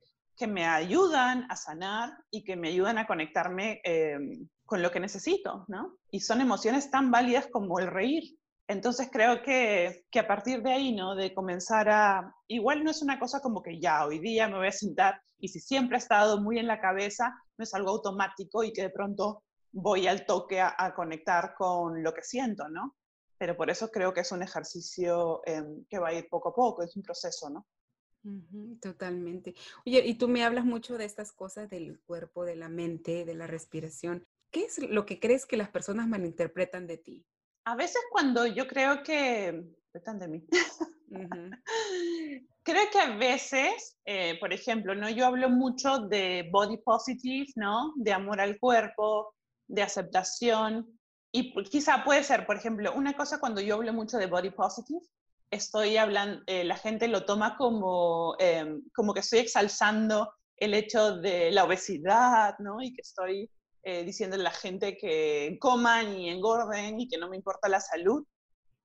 me 0.46 0.64
ayudan 0.64 1.50
a 1.50 1.56
sanar 1.56 2.12
y 2.30 2.44
que 2.44 2.54
me 2.54 2.68
ayudan 2.68 2.96
a 2.96 3.08
conectarme 3.08 3.80
em, 3.82 4.48
con 4.64 4.82
lo 4.82 4.92
que 4.92 5.00
necesito, 5.00 5.64
¿no? 5.66 5.96
Y 6.12 6.20
son 6.20 6.40
emociones 6.40 6.92
tan 6.92 7.10
válidas 7.10 7.48
como 7.48 7.80
el 7.80 7.88
reír, 7.88 8.37
entonces 8.68 9.08
creo 9.10 9.42
que, 9.42 10.04
que, 10.10 10.20
a 10.20 10.28
partir 10.28 10.62
de 10.62 10.72
ahí, 10.72 10.94
¿no? 10.94 11.16
De 11.16 11.34
comenzar 11.34 11.88
a, 11.88 12.34
igual 12.46 12.84
no 12.84 12.90
es 12.90 13.02
una 13.02 13.18
cosa 13.18 13.40
como 13.40 13.62
que 13.62 13.80
ya 13.80 14.06
hoy 14.06 14.18
día 14.18 14.46
me 14.46 14.58
voy 14.58 14.68
a 14.68 14.72
sentar 14.72 15.20
y 15.38 15.48
si 15.48 15.58
siempre 15.58 15.96
ha 15.96 15.98
estado 15.98 16.40
muy 16.40 16.58
en 16.58 16.66
la 16.66 16.80
cabeza, 16.80 17.34
no 17.56 17.62
es 17.62 17.72
algo 17.74 17.90
automático 17.90 18.62
y 18.62 18.72
que 18.72 18.82
de 18.82 18.90
pronto 18.90 19.42
voy 19.72 20.06
al 20.06 20.26
toque 20.26 20.60
a, 20.60 20.94
conectar 20.94 21.54
con 21.56 22.02
lo 22.02 22.12
que 22.12 22.22
siento, 22.22 22.68
¿no? 22.68 22.94
Pero 23.38 23.56
por 23.56 23.70
eso 23.70 23.90
creo 23.90 24.12
que 24.12 24.20
es 24.20 24.32
un 24.32 24.42
ejercicio 24.42 25.40
em, 25.46 25.84
que 25.88 25.98
va 25.98 26.08
a 26.08 26.14
ir 26.14 26.28
poco 26.28 26.50
a 26.50 26.54
poco, 26.54 26.82
es 26.82 26.96
un 26.96 27.02
proceso, 27.02 27.48
¿no? 27.50 27.66
totalmente. 28.82 29.54
Oye, 29.86 30.02
y 30.04 30.14
tú 30.14 30.28
me 30.28 30.44
hablas 30.44 30.64
mucho 30.64 30.98
de 30.98 31.06
estas 31.06 31.32
cosas 31.32 31.70
del 31.70 31.98
cuerpo, 32.00 32.44
de 32.44 32.56
la 32.56 32.68
mente, 32.68 33.24
de 33.24 33.34
la 33.34 33.46
respiración. 33.46 34.26
¿Qué 34.50 34.64
es 34.64 34.78
lo 34.78 35.06
que 35.06 35.18
crees 35.18 35.46
que 35.46 35.56
las 35.56 35.70
personas 35.70 36.08
malinterpretan 36.08 36.86
de 36.86 36.98
ti? 36.98 37.26
A 37.68 37.76
veces 37.76 38.00
cuando 38.10 38.46
yo 38.46 38.66
creo 38.66 39.02
que... 39.02 39.62
de 39.92 40.28
mí. 40.28 40.42
creo 42.62 42.90
que 42.90 42.98
a 42.98 43.14
veces, 43.18 43.98
eh, 44.06 44.38
por 44.40 44.54
ejemplo, 44.54 44.94
¿no? 44.94 45.10
yo 45.10 45.26
hablo 45.26 45.50
mucho 45.50 45.98
de 45.98 46.48
body 46.50 46.78
positive, 46.78 47.46
¿no? 47.56 47.92
de 47.96 48.14
amor 48.14 48.40
al 48.40 48.58
cuerpo, 48.58 49.34
de 49.66 49.82
aceptación. 49.82 50.98
Y 51.30 51.52
quizá 51.64 52.04
puede 52.04 52.24
ser, 52.24 52.46
por 52.46 52.56
ejemplo, 52.56 52.94
una 52.94 53.12
cosa 53.14 53.38
cuando 53.38 53.60
yo 53.60 53.74
hablo 53.74 53.92
mucho 53.92 54.16
de 54.16 54.28
body 54.28 54.48
positive, 54.48 55.04
estoy 55.50 55.98
hablando, 55.98 56.42
eh, 56.46 56.64
la 56.64 56.76
gente 56.78 57.06
lo 57.06 57.26
toma 57.26 57.58
como, 57.58 58.34
em, 58.38 58.82
como 58.94 59.12
que 59.12 59.20
estoy 59.20 59.40
exalzando 59.40 60.32
el 60.56 60.72
hecho 60.72 61.18
de 61.18 61.50
la 61.50 61.64
obesidad, 61.64 62.58
¿no? 62.60 62.80
Y 62.80 62.94
que 62.94 63.02
estoy 63.02 63.50
eh, 63.90 64.04
diciéndole 64.04 64.42
a 64.42 64.44
la 64.44 64.50
gente 64.50 64.98
que 64.98 65.56
coman 65.58 66.14
y 66.14 66.28
engorden 66.28 67.00
y 67.00 67.08
que 67.08 67.16
no 67.16 67.30
me 67.30 67.36
importa 67.36 67.70
la 67.70 67.80
salud. 67.80 68.22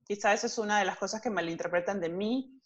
Quizá 0.06 0.32
esa 0.32 0.48
es 0.48 0.58
una 0.58 0.80
de 0.80 0.86
las 0.86 0.98
cosas 0.98 1.20
que 1.20 1.30
malinterpretan 1.30 2.00
de 2.00 2.08
mí, 2.08 2.62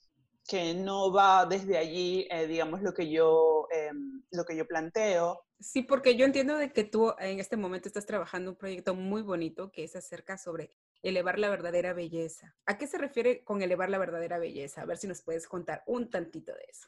que 0.47 0.75
no 0.75 1.11
va 1.11 1.47
desde 1.47 1.79
allí, 1.79 2.27
eh, 2.29 2.45
digamos, 2.45 2.83
lo 2.83 2.93
que, 2.93 3.09
yo, 3.09 3.67
eh, 3.73 3.89
lo 4.29 4.45
que 4.45 4.55
yo 4.55 4.67
planteo. 4.67 5.45
Sí, 5.59 5.81
porque 5.81 6.15
yo 6.15 6.25
entiendo 6.25 6.55
de 6.57 6.71
que 6.71 6.83
tú 6.83 7.11
en 7.17 7.39
este 7.39 7.57
momento 7.57 7.87
estás 7.87 8.05
trabajando 8.05 8.51
un 8.51 8.57
proyecto 8.57 8.93
muy 8.93 9.23
bonito 9.23 9.71
que 9.71 9.83
es 9.85 9.95
acerca 9.95 10.37
sobre 10.37 10.69
elevar 11.01 11.39
la 11.39 11.49
verdadera 11.49 11.93
belleza. 11.93 12.55
¿A 12.67 12.77
qué 12.77 12.85
se 12.85 12.99
refiere 12.99 13.43
con 13.43 13.63
elevar 13.63 13.89
la 13.89 13.97
verdadera 13.97 14.37
belleza? 14.37 14.83
A 14.83 14.85
ver 14.85 14.97
si 14.97 15.07
nos 15.07 15.23
puedes 15.23 15.47
contar 15.47 15.81
un 15.87 16.11
tantito 16.11 16.53
de 16.53 16.65
eso. 16.69 16.87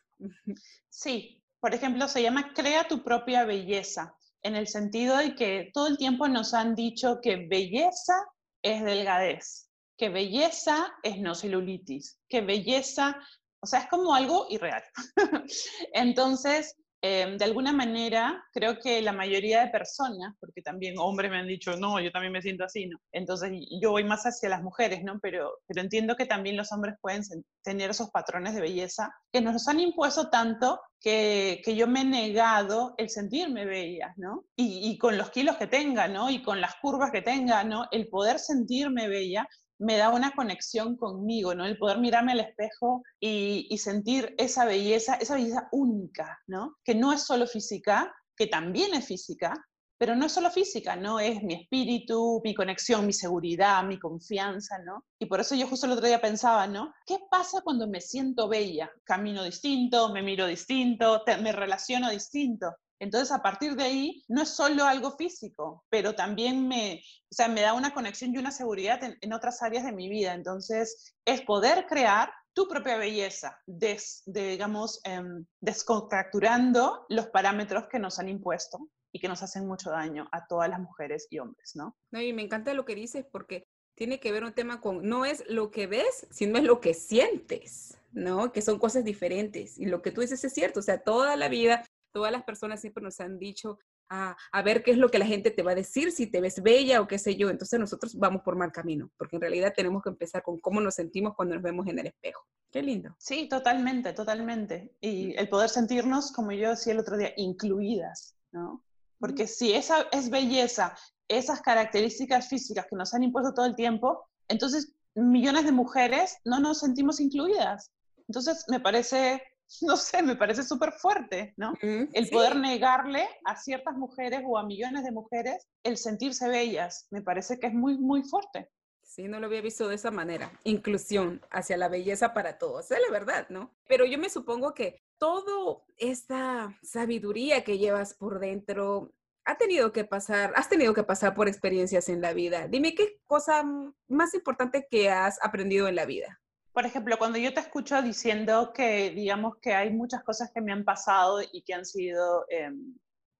Sí, 0.89 1.43
por 1.59 1.73
ejemplo, 1.73 2.07
se 2.07 2.21
llama 2.21 2.53
Crea 2.53 2.87
tu 2.87 3.03
propia 3.03 3.45
belleza, 3.45 4.15
en 4.43 4.55
el 4.55 4.67
sentido 4.67 5.17
de 5.17 5.35
que 5.35 5.69
todo 5.73 5.87
el 5.87 5.97
tiempo 5.97 6.27
nos 6.27 6.53
han 6.53 6.75
dicho 6.75 7.19
que 7.21 7.47
belleza 7.47 8.13
es 8.61 8.83
delgadez, 8.83 9.69
que 9.97 10.09
belleza 10.09 10.93
es 11.03 11.17
no 11.19 11.35
celulitis, 11.35 12.19
que 12.29 12.41
belleza, 12.41 13.19
o 13.61 13.67
sea, 13.67 13.81
es 13.81 13.87
como 13.87 14.13
algo 14.13 14.47
irreal. 14.49 14.83
Entonces, 15.93 16.75
Em, 17.01 17.37
de 17.37 17.45
alguna 17.45 17.71
manera, 17.71 18.43
creo 18.51 18.77
que 18.77 19.01
la 19.01 19.13
mayoría 19.13 19.61
de 19.63 19.71
personas, 19.71 20.35
porque 20.37 20.61
también 20.61 20.95
hombres 20.97 21.31
me 21.31 21.37
han 21.37 21.47
dicho, 21.47 21.77
no, 21.77 21.97
yo 22.01 22.11
también 22.11 22.33
me 22.33 22.41
siento 22.41 22.65
así, 22.65 22.87
¿no? 22.87 22.97
Entonces, 23.13 23.51
yo 23.81 23.91
voy 23.91 24.03
más 24.03 24.25
hacia 24.25 24.49
las 24.49 24.61
mujeres, 24.61 25.01
¿no? 25.03 25.17
Pero, 25.21 25.59
pero 25.65 25.81
entiendo 25.81 26.17
que 26.17 26.25
también 26.25 26.57
los 26.57 26.73
hombres 26.73 26.95
pueden 26.99 27.23
tener 27.63 27.91
esos 27.91 28.09
patrones 28.11 28.53
de 28.53 28.61
belleza 28.61 29.13
que 29.31 29.39
nos 29.39 29.65
han 29.69 29.79
impuesto 29.79 30.29
tanto 30.29 30.81
que, 30.99 31.61
que 31.63 31.77
yo 31.77 31.87
me 31.87 32.01
he 32.01 32.05
negado 32.05 32.95
el 32.97 33.09
sentirme 33.09 33.65
bella, 33.65 34.13
¿no? 34.17 34.43
Y, 34.57 34.89
y 34.91 34.97
con 34.97 35.17
los 35.17 35.29
kilos 35.31 35.55
que 35.55 35.67
tenga, 35.67 36.09
¿no? 36.09 36.29
Y 36.29 36.43
con 36.43 36.59
las 36.59 36.75
curvas 36.81 37.11
que 37.11 37.21
tenga, 37.21 37.63
¿no? 37.63 37.85
El 37.91 38.09
poder 38.09 38.39
sentirme 38.39 39.07
bella 39.07 39.47
me 39.79 39.97
da 39.97 40.09
una 40.09 40.31
conexión 40.31 40.97
conmigo, 40.97 41.55
¿no? 41.55 41.65
El 41.65 41.77
poder 41.77 41.99
mirarme 41.99 42.33
al 42.33 42.41
espejo 42.41 43.03
y, 43.19 43.77
sentir 43.77 44.35
esa 44.37 44.65
belleza, 44.65 45.15
esa 45.15 45.35
belleza 45.35 45.69
única, 45.71 46.39
¿no? 46.47 46.75
Que 46.83 46.95
no 46.95 47.13
es 47.13 47.23
solo 47.23 47.47
física, 47.47 48.13
que 48.35 48.47
también 48.47 48.93
es 48.93 49.05
física, 49.05 49.53
pero 49.97 50.15
no 50.15 50.25
es 50.25 50.31
solo 50.31 50.51
física, 50.51 50.95
¿no? 50.95 51.19
Es 51.19 51.41
mi 51.43 51.53
espíritu, 51.53 52.41
mi 52.43 52.53
conexión, 52.53 53.05
mi 53.05 53.13
seguridad, 53.13 53.83
mi 53.83 53.97
confianza, 53.97 54.79
¿no? 54.79 55.05
Y 55.17 55.25
por 55.25 55.39
eso 55.39 55.55
yo 55.55 55.67
justo 55.67 55.85
el 55.85 55.93
otro 55.93 56.07
día 56.07 56.21
pensaba, 56.21 56.67
¿no? 56.67 56.93
¿Qué 57.05 57.17
pasa 57.31 57.61
cuando 57.61 57.87
me 57.87 58.01
siento 58.01 58.47
bella? 58.49 58.91
Camino 59.03 59.43
distinto, 59.43 60.13
me 60.13 60.21
miro 60.21 60.45
distinto, 60.45 61.23
me 61.41 61.51
relaciono 61.51 62.09
distinto. 62.09 62.75
Entonces, 62.99 63.31
a 63.31 63.41
partir 63.41 63.75
de 63.75 63.83
ahí, 63.83 64.23
no 64.27 64.41
es 64.41 64.49
solo 64.49 64.83
algo 64.85 65.15
físico, 65.15 65.85
pero 65.89 66.15
también 66.15 66.67
me, 66.67 67.01
o 67.31 67.35
sea, 67.35 67.47
me 67.47 67.61
da 67.61 67.73
una 67.73 67.93
conexión 67.93 68.33
y 68.33 68.37
una 68.37 68.51
seguridad 68.51 68.99
en, 69.03 69.33
otras 69.33 69.61
áreas 69.61 69.85
de 69.85 69.93
mi 69.93 70.09
vida. 70.09 70.33
Entonces, 70.33 71.15
es 71.25 71.41
poder 71.41 71.85
crear 71.87 72.31
tu 72.53 72.67
propia 72.67 72.97
belleza, 72.97 73.57
des, 73.65 74.23
digamos, 74.25 74.99
em, 75.05 75.45
descontracturando 75.61 77.05
los 77.09 77.27
parámetros 77.27 77.87
que 77.89 77.99
nos 77.99 78.19
han 78.19 78.27
impuesto 78.27 78.89
y 79.13 79.19
que 79.19 79.29
nos 79.29 79.41
hacen 79.43 79.65
mucho 79.65 79.91
daño 79.91 80.27
a 80.31 80.45
todas 80.47 80.69
las 80.69 80.79
mujeres 80.79 81.27
y 81.29 81.39
hombres, 81.39 81.71
¿no? 81.75 81.95
No, 82.11 82.21
y 82.21 82.33
me 82.33 82.43
encanta 82.43 82.73
lo 82.73 82.85
que 82.85 82.95
dices 82.95 83.25
porque 83.31 83.67
tiene 83.95 84.19
que 84.19 84.31
ver 84.31 84.43
un 84.43 84.53
tema 84.53 84.79
con, 84.81 85.07
no 85.07 85.25
es 85.25 85.43
lo 85.47 85.71
que 85.71 85.87
ves, 85.87 86.27
sino 86.31 86.57
es 86.57 86.63
lo 86.63 86.79
que 86.79 86.93
sientes, 86.93 87.97
¿no? 88.11 88.51
Que 88.51 88.61
son 88.61 88.79
cosas 88.79 89.03
diferentes. 89.03 89.77
Y 89.77 89.85
lo 89.85 90.01
que 90.01 90.11
tú 90.11 90.21
dices 90.21 90.43
es 90.43 90.53
cierto, 90.53 90.79
o 90.79 90.83
sea, 90.83 91.03
toda 91.03 91.35
la 91.35 91.49
vida 91.49 91.83
todas 92.11 92.31
las 92.31 92.43
personas 92.43 92.81
siempre 92.81 93.03
nos 93.03 93.19
han 93.19 93.37
dicho 93.37 93.79
a, 94.09 94.35
a, 94.51 94.61
ver 94.63 94.83
qué 94.83 94.91
es 94.91 94.97
lo 94.97 95.09
que 95.09 95.19
la 95.19 95.25
gente 95.25 95.51
te 95.51 95.61
va 95.61 95.71
a 95.71 95.75
decir, 95.75 96.11
si 96.11 96.27
te 96.27 96.41
ves 96.41 96.63
bella 96.63 97.01
o 97.01 97.07
qué 97.07 97.19
sé 97.19 97.35
yo. 97.35 97.49
Entonces 97.49 97.79
nosotros 97.79 98.15
vamos 98.15 98.41
por 98.41 98.55
mal 98.55 98.71
camino, 98.71 99.11
porque 99.17 99.35
en 99.35 99.41
realidad 99.41 99.73
tenemos 99.75 100.01
que 100.01 100.09
empezar 100.09 100.41
con 100.41 100.59
cómo 100.59 100.81
nos 100.81 100.95
sentimos 100.95 101.35
cuando 101.35 101.55
nos 101.55 101.63
vemos 101.63 101.87
en 101.87 101.99
el 101.99 102.07
espejo. 102.07 102.43
Qué 102.71 102.81
lindo. 102.81 103.15
Sí, 103.19 103.47
totalmente, 103.47 104.13
totalmente. 104.13 104.95
Y 105.01 105.35
el 105.37 105.49
poder 105.49 105.69
sentirnos, 105.69 106.31
como 106.31 106.51
yo 106.51 106.69
decía 106.69 106.93
el 106.93 106.99
otro 106.99 107.17
día, 107.17 107.33
incluidas, 107.37 108.35
¿no? 108.51 108.83
Porque 109.19 109.47
si 109.47 109.73
esa 109.73 110.07
es 110.11 110.29
belleza, 110.29 110.95
esas 111.27 111.61
características 111.61 112.47
físicas 112.47 112.87
que 112.89 112.95
nos 112.95 113.13
han 113.13 113.23
impuesto 113.23 113.53
todo 113.53 113.65
el 113.65 113.75
tiempo, 113.75 114.27
entonces 114.47 114.93
millones 115.15 115.65
de 115.65 115.71
mujeres 115.71 116.37
no 116.45 116.59
nos 116.59 116.79
sentimos 116.79 117.19
incluidas. 117.19 117.91
Entonces 118.27 118.65
me 118.67 118.79
parece 118.79 119.41
no 119.81 119.97
sé, 119.97 120.21
me 120.21 120.35
parece 120.35 120.63
súper 120.63 120.91
fuerte, 120.93 121.53
¿no? 121.57 121.73
el 121.81 122.29
poder 122.29 122.55
negarle 122.55 123.27
a 123.45 123.55
ciertas 123.55 123.95
mujeres 123.95 124.41
o 124.45 124.57
a 124.57 124.63
millones 124.63 125.03
de 125.03 125.11
mujeres 125.11 125.67
el 125.83 125.97
sentirse 125.97 126.47
bellas, 126.47 127.07
me 127.11 127.21
parece 127.21 127.59
que 127.59 127.67
es 127.67 127.73
muy, 127.73 127.97
muy 127.97 128.23
fuerte. 128.23 128.69
Sí, 129.03 129.27
no 129.27 129.39
lo 129.39 129.47
había 129.47 129.61
visto 129.61 129.87
de 129.87 129.95
esa 129.95 130.11
manera. 130.11 130.51
Inclusión 130.63 131.41
hacia 131.49 131.77
la 131.77 131.87
belleza 131.87 132.33
para 132.33 132.59
todos, 132.59 132.91
es 132.91 132.99
la 132.99 133.11
verdad, 133.11 133.47
¿no? 133.49 133.75
Pero 133.87 134.05
yo 134.05 134.19
me 134.19 134.29
supongo 134.29 134.73
que 134.75 135.01
toda 135.17 135.81
esta 135.97 136.77
sabiduría 136.83 137.63
que 137.63 137.79
llevas 137.79 138.13
por 138.13 138.39
dentro 138.39 139.13
ha 139.45 139.57
tenido 139.57 139.91
que 139.91 140.03
pasar, 140.03 140.53
has 140.55 140.69
tenido 140.69 140.93
que 140.93 141.03
pasar 141.03 141.33
por 141.33 141.47
experiencias 141.47 142.07
en 142.07 142.21
la 142.21 142.33
vida. 142.33 142.67
Dime 142.67 142.93
qué 142.93 143.19
cosa 143.25 143.63
más 144.07 144.35
importante 144.35 144.87
que 144.89 145.09
has 145.09 145.43
aprendido 145.43 145.87
en 145.87 145.95
la 145.95 146.05
vida 146.05 146.39
por 146.79 146.85
ejemplo, 146.85 147.17
cuando 147.17 147.37
yo 147.37 147.53
te 147.53 147.59
escucho 147.59 148.01
diciendo 148.01 148.71
que, 148.73 149.09
digamos, 149.09 149.57
que 149.61 149.73
hay 149.73 149.89
muchas 149.89 150.23
cosas 150.23 150.49
que 150.55 150.61
me 150.61 150.71
han 150.71 150.85
pasado 150.85 151.41
y 151.51 151.61
que 151.63 151.73
han 151.73 151.83
sido, 151.83 152.45
em, 152.47 152.95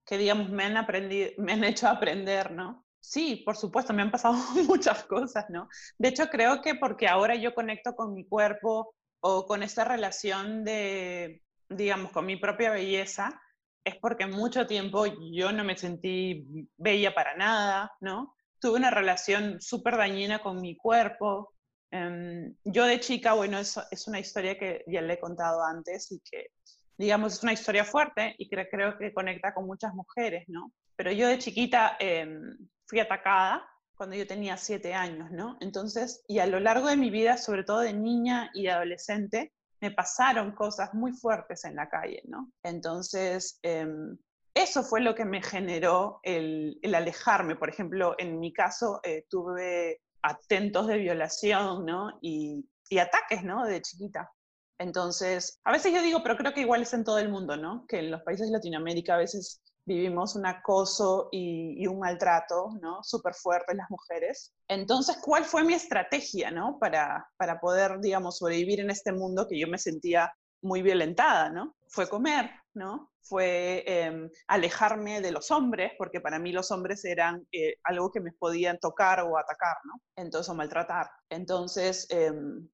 que, 0.06 0.18
digamos, 0.18 0.50
me 0.50 0.66
han, 0.66 0.76
aprendido, 0.76 1.32
me 1.38 1.54
han 1.54 1.64
hecho 1.64 1.88
aprender, 1.88 2.52
¿no? 2.52 2.86
Sí, 3.00 3.42
por 3.46 3.56
supuesto, 3.56 3.94
me 3.94 4.02
han 4.02 4.12
pasado 4.12 4.34
muchas 4.68 5.06
cosas, 5.06 5.46
¿no? 5.48 5.70
De 5.98 6.10
hecho, 6.10 6.28
creo 6.28 6.62
que 6.62 6.76
porque 6.76 7.08
ahora 7.08 7.36
yo 7.36 7.56
conecto 7.56 7.96
con 7.96 8.14
mi 8.14 8.28
cuerpo 8.28 8.94
o 9.22 9.46
con 9.46 9.64
esta 9.64 9.86
relación 9.86 10.66
de, 10.66 11.42
digamos, 11.70 12.12
con 12.12 12.26
mi 12.26 12.36
propia 12.36 12.72
belleza, 12.72 13.42
es 13.86 13.96
porque 14.02 14.26
mucho 14.26 14.68
tiempo 14.68 15.06
yo 15.32 15.54
no 15.54 15.64
me 15.64 15.78
sentí 15.78 16.46
bella 16.76 17.16
para 17.16 17.38
nada, 17.38 17.94
¿no? 18.02 18.36
Tuve 18.60 18.80
una 18.80 18.92
relación 18.92 19.62
súper 19.62 19.96
dañina 19.96 20.40
con 20.40 20.60
mi 20.60 20.76
cuerpo, 20.76 21.54
Em, 21.92 22.56
yo 22.64 22.86
de 22.86 23.00
chica, 23.00 23.34
bueno, 23.34 23.60
es, 23.60 24.08
una 24.08 24.20
historia 24.20 24.58
que 24.58 24.84
ya 24.88 25.02
le 25.02 25.14
he 25.14 25.20
contado 25.20 25.64
antes 25.64 26.12
y 26.12 26.20
que, 26.20 26.52
digamos, 26.98 27.34
es 27.34 27.44
una 27.44 27.54
historia 27.54 27.84
fuerte 27.84 28.36
y 28.38 28.48
que 28.48 28.68
creo 28.70 28.98
que 28.98 29.14
conecta 29.14 29.54
con 29.54 29.66
muchas 29.66 29.94
mujeres, 29.94 30.44
¿no? 30.48 30.72
Pero 30.96 31.12
yo 31.12 31.28
de 31.28 31.40
chiquita 31.40 31.98
em, 32.00 32.58
fui 32.86 33.00
atacada 33.00 33.68
cuando 33.96 34.16
yo 34.16 34.28
tenía 34.28 34.56
siete 34.58 34.94
años, 34.94 35.32
¿no? 35.32 35.58
Entonces, 35.62 36.24
y 36.28 36.40
a 36.40 36.46
lo 36.46 36.60
largo 36.60 36.88
de 36.88 36.98
mi 36.98 37.10
vida, 37.10 37.38
sobre 37.38 37.64
todo 37.64 37.80
de 37.80 37.94
niña 37.94 38.50
y 38.54 38.64
de 38.64 38.72
adolescente, 38.72 39.54
me 39.82 39.92
pasaron 39.92 40.54
cosas 40.54 40.94
muy 40.94 41.14
fuertes 41.14 41.66
en 41.66 41.76
la 41.76 41.90
calle, 41.90 42.22
¿no? 42.26 42.52
Entonces, 42.64 43.60
em, 43.64 44.18
eso 44.54 44.84
fue 44.84 45.02
lo 45.02 45.16
que 45.16 45.26
me 45.26 45.42
generó 45.42 46.20
el, 46.24 46.80
el, 46.82 46.96
alejarme. 46.96 47.56
Por 47.56 47.70
ejemplo, 47.70 48.16
en 48.18 48.40
mi 48.40 48.52
caso, 48.52 49.00
eh, 49.04 49.26
tuve 49.30 50.02
atentos 50.22 50.88
de 50.88 50.98
violación, 50.98 51.86
¿no? 51.86 52.18
Y, 52.22 52.66
ataques, 53.00 53.44
¿no? 53.44 53.66
De 53.66 53.82
chiquita. 53.82 54.32
Entonces, 54.80 55.60
a 55.64 55.72
veces 55.72 55.94
yo 55.94 56.02
digo, 56.02 56.24
pero 56.24 56.38
creo 56.38 56.54
que 56.54 56.62
igual 56.62 56.82
es 56.82 56.94
en 56.94 57.04
todo 57.04 57.20
el 57.20 57.30
mundo, 57.30 57.58
¿no? 57.58 57.86
Que 57.88 58.00
en 58.00 58.12
los 58.12 58.22
países 58.24 58.48
de 58.48 58.54
Latinoamérica 58.54 59.16
a 59.16 59.18
veces 59.18 59.62
vivimos 59.86 60.36
un 60.36 60.46
acoso 60.46 61.30
y, 61.32 61.86
un 61.88 62.00
maltrato, 62.00 62.72
¿no? 62.82 63.04
Súper 63.04 63.34
fuerte 63.34 63.74
en 63.74 63.78
las 63.78 63.90
mujeres. 63.90 64.54
Entonces, 64.68 65.18
¿cuál 65.22 65.46
fue 65.46 65.64
mi 65.64 65.74
estrategia, 65.74 66.52
¿no? 66.52 66.78
Para, 66.80 67.28
para 67.38 67.60
poder, 67.60 68.00
digamos, 68.00 68.38
sobrevivir 68.38 68.80
en 68.80 68.90
este 68.90 69.12
mundo 69.12 69.48
que 69.48 69.60
yo 69.60 69.68
me 69.68 69.78
sentía 69.78 70.34
muy 70.62 70.82
violentada, 70.82 71.50
¿no? 71.50 71.76
Fue 71.88 72.08
comer, 72.08 72.50
¿no? 72.80 73.12
Fue 73.22 73.84
em, 73.86 74.32
alejarme 74.48 75.22
de 75.22 75.32
los 75.32 75.52
hombres, 75.52 75.92
porque 75.98 76.20
para 76.20 76.40
mí 76.40 76.52
los 76.52 76.72
hombres 76.72 77.06
eran 77.06 77.48
eh, 77.52 77.76
algo 77.84 78.12
que 78.12 78.22
me 78.22 78.32
podían 78.32 78.80
tocar 78.80 79.22
o 79.22 79.38
atacar. 79.38 79.78
Entonces, 80.16 80.50
o 80.50 80.56
maltratar. 80.56 81.12
Entonces, 81.30 82.08
em, 82.10 82.68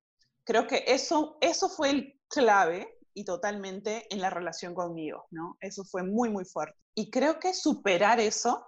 creo 0.45 0.65
que 0.67 0.85
eso, 0.87 1.37
eso 1.41 1.67
fue 1.67 1.89
el 1.89 2.21
clave 2.29 2.87
y 3.13 3.25
totalmente 3.25 4.05
en 4.09 4.21
la 4.21 4.29
relación 4.29 4.73
conmigo, 4.73 5.27
¿no? 5.31 5.57
Eso 5.59 5.83
fue 5.83 6.03
muy, 6.03 6.29
muy 6.29 6.45
fuerte. 6.45 6.77
Y 6.93 7.09
creo 7.09 7.39
que 7.39 7.53
superar 7.53 8.19
eso, 8.19 8.65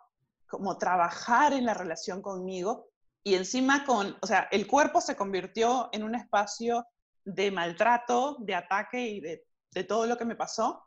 como 0.48 0.78
trabajar 0.78 1.54
en 1.54 1.66
la 1.66 1.74
relación 1.74 2.22
conmigo, 2.22 2.90
y 3.24 3.36
encima 3.36 3.86
con, 3.86 4.18
o 4.22 4.28
sea, 4.28 4.48
el 4.52 4.68
cuerpo 4.68 5.02
se 5.02 5.18
convirtió 5.18 5.90
en 5.92 6.04
un 6.04 6.16
espacio 6.16 6.86
de 7.26 7.52
maltrato, 7.52 8.38
de 8.40 8.56
ataque 8.56 9.02
y 9.02 9.20
de, 9.20 9.44
todo 9.84 10.08
lo 10.08 10.18
que 10.18 10.26
me 10.26 10.36
pasó. 10.36 10.87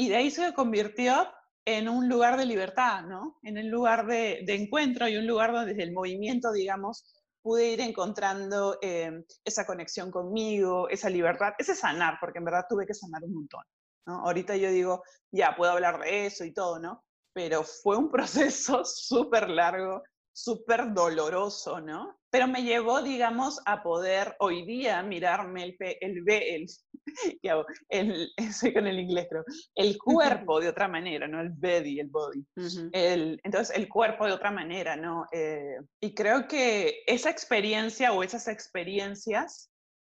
Y 0.00 0.08
de 0.08 0.16
ahí 0.16 0.30
se 0.30 0.54
convirtió 0.54 1.28
en 1.64 1.88
un 1.88 2.08
lugar 2.08 2.38
de 2.38 2.46
libertad, 2.46 3.02
¿no? 3.02 3.36
En 3.42 3.58
un 3.58 3.68
lugar 3.68 4.06
de, 4.06 4.44
encuentro 4.46 5.08
y 5.08 5.16
un 5.16 5.26
lugar 5.26 5.52
donde 5.52 5.72
desde 5.72 5.82
el 5.82 5.92
movimiento, 5.92 6.52
digamos, 6.52 7.04
pude 7.42 7.72
ir 7.72 7.80
encontrando 7.80 8.78
eh, 8.80 9.24
esa 9.44 9.66
conexión 9.66 10.12
conmigo, 10.12 10.88
esa 10.88 11.10
libertad, 11.10 11.52
ese 11.58 11.74
sanar, 11.74 12.16
porque 12.20 12.38
en 12.38 12.44
verdad 12.44 12.64
tuve 12.68 12.86
que 12.86 12.94
sanar 12.94 13.24
un 13.24 13.34
montón. 13.34 13.64
¿no? 14.06 14.20
Ahorita 14.20 14.56
yo 14.56 14.70
digo, 14.70 15.02
ya, 15.32 15.56
puedo 15.56 15.72
hablar 15.72 15.98
de 16.00 16.26
eso 16.26 16.44
y 16.44 16.54
todo, 16.54 16.78
¿no? 16.78 17.04
Pero 17.32 17.64
fue 17.64 17.96
un 17.96 18.08
proceso 18.10 18.84
súper 18.84 19.50
largo, 19.50 20.04
súper 20.32 20.94
doloroso, 20.94 21.80
¿no? 21.80 22.17
Pero 22.30 22.46
me 22.46 22.62
llevó, 22.62 23.02
digamos, 23.02 23.60
a 23.64 23.82
poder 23.82 24.36
hoy 24.40 24.64
día 24.66 25.02
mirarme 25.02 25.64
el, 25.64 25.76
el, 25.80 26.22
el, 26.26 26.66
el, 27.88 28.28
soy 28.52 28.72
con 28.72 28.86
el 28.86 29.00
inglés, 29.00 29.26
creo, 29.30 29.44
el 29.74 29.96
cuerpo 29.98 30.60
de 30.60 30.68
otra 30.68 30.88
manera, 30.88 31.26
¿no? 31.26 31.40
El 31.40 31.50
body, 31.50 32.00
el 32.00 32.08
body. 32.08 32.46
el, 32.92 33.40
entonces, 33.42 33.76
el 33.76 33.88
cuerpo 33.88 34.26
de 34.26 34.32
otra 34.32 34.50
manera, 34.50 34.96
¿no? 34.96 35.26
Eh, 35.32 35.78
y 36.00 36.14
creo 36.14 36.46
que 36.46 37.02
esa 37.06 37.30
experiencia 37.30 38.12
o 38.12 38.22
esas 38.22 38.48
experiencias, 38.48 39.70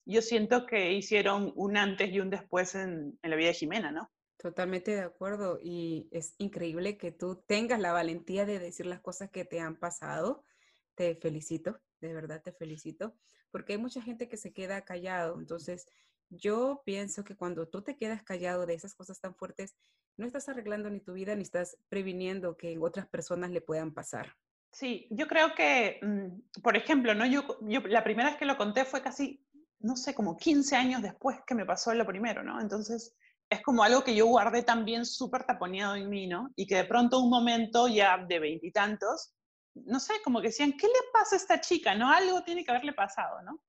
yo 0.07 0.23
siento 0.23 0.67
que 0.67 0.93
hicieron 0.93 1.53
un 1.57 1.77
antes 1.77 2.11
y 2.13 2.21
un 2.21 2.31
después 2.31 2.75
en, 2.75 3.19
en 3.23 3.31
la 3.31 3.37
vida 3.37 3.49
de 3.49 3.55
Jimena, 3.55 3.91
¿no? 3.91 4.11
Totalmente 4.37 4.91
de 4.91 5.01
acuerdo 5.01 5.59
y 5.63 6.09
es 6.13 6.35
increíble 6.39 6.99
que 6.99 7.13
tú 7.13 7.43
tengas 7.47 7.81
la 7.81 7.93
valentía 7.93 8.45
de 8.45 8.59
decir 8.59 8.85
las 8.85 9.01
cosas 9.01 9.31
que 9.31 9.47
te 9.47 9.59
han 9.59 9.79
pasado. 9.79 10.45
Te 10.95 11.17
felicito, 11.17 11.81
de 12.09 12.15
verdad 12.15 12.43
te 12.43 12.53
felicito, 12.53 13.15
porque 13.51 13.73
hay 13.73 13.79
mucha 13.79 14.03
gente 14.03 14.29
que 14.29 14.37
se 14.37 14.53
queda 14.53 14.85
callado. 14.85 15.39
Entonces, 15.39 15.87
yo 16.31 16.83
pienso 16.85 17.25
que 17.25 17.37
cuando 17.37 17.69
tú 17.69 17.83
te 17.83 17.97
quedas 17.97 18.23
callado 18.23 18.67
de 18.67 18.75
esas 18.75 18.95
cosas 18.95 19.21
tan 19.21 19.35
fuertes, 19.35 19.75
no 20.17 20.27
estás 20.27 20.49
arreglando 20.49 20.91
ni 20.91 21.01
tu 21.01 21.13
vida 21.13 21.35
ni 21.35 21.43
estás 21.43 21.77
previniendo 21.89 22.57
que 22.57 22.79
otras 22.79 23.07
personas 23.07 23.51
le 23.51 23.61
puedan 23.61 23.93
pasar. 23.93 24.35
Sí, 24.71 25.07
yo 25.11 25.29
creo 25.29 25.55
que, 25.55 26.01
mm, 26.03 26.61
por 26.61 26.77
ejemplo, 26.77 27.15
¿no? 27.15 27.27
yo, 27.27 27.59
yo 27.63 27.81
la 27.81 28.03
primera 28.03 28.31
vez 28.31 28.39
que 28.39 28.45
lo 28.45 28.57
conté 28.57 28.85
fue 28.85 29.03
casi, 29.03 29.45
no 29.81 29.97
sé, 29.97 30.15
como 30.15 30.37
15 30.37 30.77
años 30.77 31.03
después 31.03 31.39
que 31.47 31.55
me 31.55 31.65
pasó 31.65 31.95
lo 31.95 32.07
primero, 32.07 32.43
¿no? 32.43 32.61
Entonces, 32.61 33.15
es 33.51 33.63
como 33.63 33.83
algo 33.85 34.03
que 34.03 34.15
yo 34.15 34.27
guardé 34.27 34.63
también 34.63 35.05
súper 35.05 35.45
taponeado 35.45 35.97
en 35.97 36.09
mí, 36.09 36.27
¿no? 36.27 36.51
Y 36.57 36.67
que 36.67 36.77
de 36.77 36.85
pronto 36.85 37.21
un 37.21 37.31
momento 37.31 37.87
ya 37.89 38.19
de 38.19 38.39
veintitantos, 38.39 39.34
no 39.75 40.01
sé, 40.01 40.15
como 40.23 40.41
que 40.41 40.49
decían, 40.49 40.73
¿qué 40.73 40.87
le 40.87 41.11
pasa 41.13 41.37
a 41.37 41.39
esta 41.39 41.61
chica? 41.61 41.95
¿No? 41.95 42.11
Algo 42.11 42.43
tiene 42.43 42.65
que 42.65 42.71
haberle 42.71 42.93
pasado, 42.93 43.43
¿no? 43.43 43.63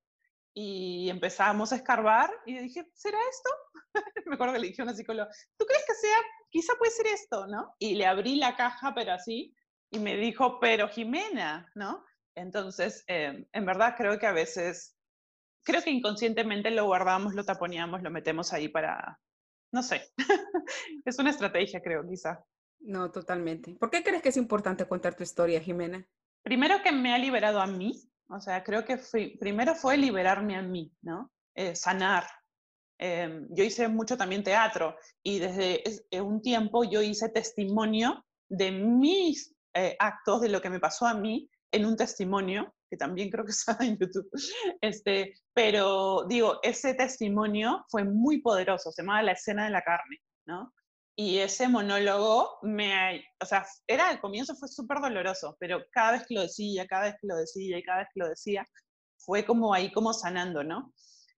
Y 0.53 1.09
empezamos 1.09 1.73
a 1.73 1.75
escarbar 1.75 2.31
y 2.45 2.57
dije, 2.59 2.89
¿será 2.93 3.17
esto? 3.29 3.49
Me 4.25 4.35
acuerdo 4.35 4.53
que 4.53 4.59
le 4.59 4.67
dije 4.67 4.81
a 4.81 4.85
una 4.85 4.93
psicóloga, 4.93 5.29
¿tú 5.57 5.65
crees 5.65 5.83
que 5.85 5.95
sea, 5.95 6.17
quizá 6.49 6.73
puede 6.77 6.91
ser 6.91 7.07
esto, 7.07 7.47
¿no? 7.47 7.75
Y 7.79 7.95
le 7.95 8.05
abrí 8.05 8.35
la 8.35 8.55
caja, 8.55 8.93
pero 8.95 9.13
así, 9.13 9.53
y 9.91 9.99
me 9.99 10.15
dijo, 10.15 10.59
pero 10.59 10.87
Jimena, 10.87 11.69
¿no? 11.75 12.05
Entonces, 12.35 13.03
eh, 13.07 13.45
en 13.51 13.65
verdad 13.65 13.95
creo 13.97 14.17
que 14.19 14.27
a 14.27 14.31
veces, 14.31 14.95
creo 15.63 15.81
que 15.81 15.89
inconscientemente 15.89 16.71
lo 16.71 16.85
guardamos, 16.85 17.33
lo 17.33 17.43
taponeamos, 17.43 18.01
lo 18.01 18.11
metemos 18.11 18.53
ahí 18.53 18.69
para, 18.69 19.19
no 19.71 19.83
sé, 19.83 20.09
es 21.05 21.19
una 21.19 21.31
estrategia, 21.31 21.81
creo, 21.81 22.07
quizá. 22.07 22.43
No, 22.85 23.11
totalmente. 23.11 23.75
¿Por 23.79 23.89
qué 23.89 24.03
crees 24.03 24.21
que 24.21 24.29
es 24.29 24.37
importante 24.37 24.87
contar 24.87 25.15
tu 25.15 25.23
historia, 25.23 25.59
Jimena? 25.59 26.07
Primero 26.43 26.83
que 26.83 26.91
me 26.91 27.13
ha 27.13 27.17
liberado 27.17 27.59
a 27.59 27.65
mí, 27.65 27.99
o 28.29 28.39
sea, 28.39 28.63
creo 28.63 28.85
que 28.85 28.99
primero 29.39 29.73
fue 29.73 29.97
liberarme 29.97 30.55
a 30.55 30.61
mí, 30.61 30.93
¿no? 31.01 31.31
Eh, 31.55 31.75
sanar. 31.75 32.25
Em, 32.99 33.47
yo 33.49 33.63
hice 33.63 33.87
mucho 33.87 34.15
también 34.15 34.43
teatro 34.43 34.95
y 35.23 35.39
desde 35.39 35.83
eh, 36.11 36.21
un 36.21 36.41
tiempo 36.41 36.83
yo 36.83 37.01
hice 37.01 37.29
testimonio 37.29 38.23
de 38.47 38.71
mis 38.71 39.53
eh, 39.73 39.95
actos, 39.99 40.41
de 40.41 40.49
lo 40.49 40.61
que 40.61 40.69
me 40.69 40.79
pasó 40.79 41.07
a 41.07 41.15
mí, 41.15 41.49
en 41.71 41.85
un 41.85 41.97
testimonio, 41.97 42.73
que 42.89 42.97
también 42.97 43.31
creo 43.31 43.45
que 43.45 43.51
está 43.51 43.77
en 43.81 43.97
YouTube. 43.97 44.29
Este, 44.79 45.33
pero 45.53 46.25
digo, 46.27 46.59
ese 46.61 46.93
testimonio 46.93 47.83
fue 47.89 48.03
muy 48.03 48.41
poderoso, 48.41 48.91
se 48.91 49.01
llamaba 49.01 49.23
La 49.23 49.31
escena 49.31 49.65
de 49.65 49.71
la 49.71 49.81
carne, 49.81 50.21
¿no? 50.45 50.71
Y 51.17 51.37
ese 51.37 51.69
monólogo 51.69 52.59
me, 52.63 53.23
o 53.41 53.45
sea, 53.45 53.65
era 53.87 54.09
al 54.09 54.19
comienzo 54.19 54.55
fue 54.55 54.67
súper 54.67 54.99
doloroso, 54.99 55.55
pero 55.59 55.85
cada 55.91 56.13
vez 56.13 56.27
que 56.27 56.35
lo 56.35 56.41
decía, 56.41 56.85
cada 56.87 57.05
vez 57.05 57.15
que 57.21 57.27
lo 57.27 57.37
decía 57.37 57.77
y 57.77 57.83
cada 57.83 57.99
vez 57.99 58.07
que 58.13 58.19
lo 58.19 58.29
decía, 58.29 58.67
fue 59.17 59.45
como 59.45 59.73
ahí 59.73 59.91
como 59.91 60.13
sanando, 60.13 60.63
¿no? 60.63 60.93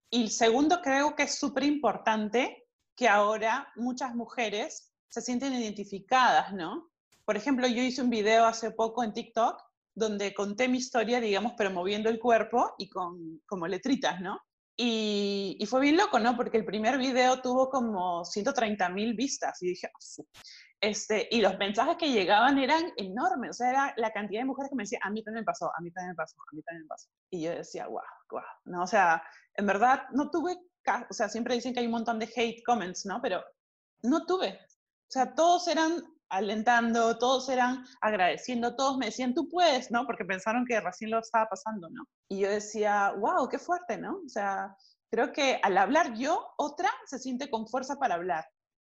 Y 0.10 0.24
el 0.24 0.32
segundo 0.32 0.82
creo 0.82 1.16
que 1.16 1.24
es 1.24 1.38
súper 1.38 1.64
importante 1.64 2.66
que 2.96 3.08
ahora 3.08 3.72
muchas 3.76 4.16
mujeres 4.16 4.92
se 5.10 5.22
sienten 5.22 5.54
identificadas, 5.54 6.54
¿no? 6.54 6.90
Por 7.24 7.38
ejemplo, 7.38 7.68
yo 7.68 7.84
hice 7.84 8.02
un 8.02 8.10
video 8.10 8.46
hace 8.46 8.72
poco 8.72 9.04
en 9.04 9.14
TikTok 9.14 9.62
donde 9.94 10.34
conté 10.34 10.68
mi 10.68 10.78
historia, 10.78 11.20
digamos, 11.20 11.54
pero 11.58 11.72
moviendo 11.72 12.10
el 12.10 12.20
cuerpo 12.20 12.74
y 12.78 12.90
con 12.90 13.42
como 13.46 13.68
letritas, 13.68 14.22
¿no? 14.22 14.40
Y, 14.80 15.66
fue 15.68 15.82
bien 15.82 15.98
loco, 15.98 16.20
¿no? 16.20 16.38
Porque 16.38 16.58
el 16.58 16.66
primer 16.66 17.00
video 17.00 17.42
tuvo 17.42 17.70
como 17.70 18.24
130 18.24 18.90
mil 18.90 19.16
vistas 19.16 19.62
y 19.64 19.70
dije, 19.70 19.90
oh, 19.92 20.24
este, 20.80 21.28
y 21.32 21.42
los 21.42 21.58
mensajes 21.58 21.98
que 21.98 22.12
llegaban 22.12 22.60
eran 22.60 22.94
enormes, 22.98 23.50
o 23.50 23.54
sea, 23.54 23.70
era 23.72 23.94
la 23.98 24.14
cantidad 24.14 24.42
de 24.42 24.46
mujeres 24.46 24.70
que 24.70 24.76
me 24.76 24.84
decían, 24.84 25.02
a 25.04 25.10
mí 25.10 25.24
también 25.24 25.42
me 25.42 25.46
pasó, 25.46 25.72
a 25.76 25.82
mí 25.82 25.90
también 25.92 26.12
me 26.12 26.16
pasó, 26.16 26.38
a 26.40 26.56
mí 26.56 26.62
también 26.62 26.88
pasó. 26.88 27.10
Y 27.32 27.42
yo 27.42 27.52
decía, 27.52 27.88
wow, 27.88 28.02
wow, 28.30 28.42
¿no? 28.66 28.84
O 28.84 28.88
sea, 28.88 29.24
en 29.56 29.66
verdad 29.66 30.04
no 30.12 30.30
tuve, 30.30 30.56
o 31.10 31.14
sea, 31.14 31.28
siempre 31.28 31.56
dicen 31.56 31.74
que 31.74 31.80
hay 31.80 31.88
un 31.88 31.94
montón 31.94 32.20
de 32.20 32.30
hate 32.36 32.62
comments, 32.64 33.08
¿no? 33.08 33.20
Pero 33.20 33.44
no 34.04 34.28
tuve. 34.28 34.60
O 35.08 35.12
sea, 35.12 35.34
todos 35.34 35.68
eran 35.68 36.04
alentando, 36.30 37.18
todos 37.18 37.50
eran 37.50 37.86
agradeciendo, 38.02 38.76
todos 38.76 38.98
me 38.98 39.08
decían, 39.08 39.34
tú 39.34 39.48
puedes, 39.50 39.92
¿no? 39.92 40.06
Porque 40.06 40.26
pensaron 40.26 40.66
que 40.66 40.80
recién 40.80 41.12
lo 41.12 41.20
estaba 41.20 41.48
pasando, 41.48 41.90
¿no? 41.90 42.08
Y 42.30 42.40
yo 42.40 42.50
decía, 42.50 43.14
wow, 43.18 43.48
qué 43.50 43.60
fuerte, 43.60 43.98
¿no? 43.98 44.22
O 44.26 44.30
sea, 44.30 44.76
creo 45.10 45.32
que 45.32 45.60
al 45.64 45.78
hablar 45.78 46.14
yo, 46.16 46.48
otra 46.58 46.90
se 47.06 47.20
siente 47.20 47.50
con 47.50 47.68
fuerza 47.68 47.98
para 47.98 48.16
hablar. 48.16 48.46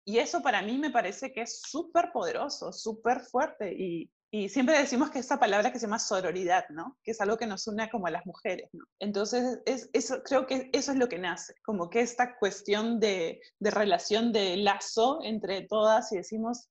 Y 0.05 0.17
eso 0.19 0.41
para 0.41 0.61
mí 0.61 0.77
me 0.77 0.91
parece 0.91 1.31
que 1.31 1.41
es 1.41 1.61
súper 1.61 2.11
poderoso, 2.11 2.73
súper 2.73 3.21
fuerte. 3.21 3.73
Y, 3.73 4.11
y, 4.31 4.49
siempre 4.49 4.77
decimos 4.77 5.09
que 5.09 5.19
esa 5.19 5.39
palabra 5.39 5.71
que 5.71 5.79
se 5.79 5.85
llama 5.85 5.99
sororidad, 5.99 6.65
¿no? 6.69 6.97
Que 7.03 7.11
es 7.11 7.21
algo 7.21 7.37
que 7.37 7.47
nos 7.47 7.67
une 7.67 7.89
como 7.89 8.07
a 8.07 8.11
las 8.11 8.25
mujeres, 8.25 8.69
¿no? 8.73 8.83
Entonces, 8.99 9.61
es, 9.65 9.89
eso, 9.93 10.21
creo 10.23 10.45
que 10.45 10.69
eso 10.73 10.91
es 10.91 10.97
lo 10.97 11.07
que 11.07 11.19
nace, 11.19 11.53
como 11.63 11.89
que 11.89 12.01
esta 12.01 12.35
cuestión 12.37 12.99
de, 12.99 13.39
de 13.59 13.71
relación 13.71 14.33
de 14.33 14.57
lazo 14.57 15.19
entre 15.23 15.61
todas 15.67 16.11
y 16.11 16.17
decimos, 16.17 16.67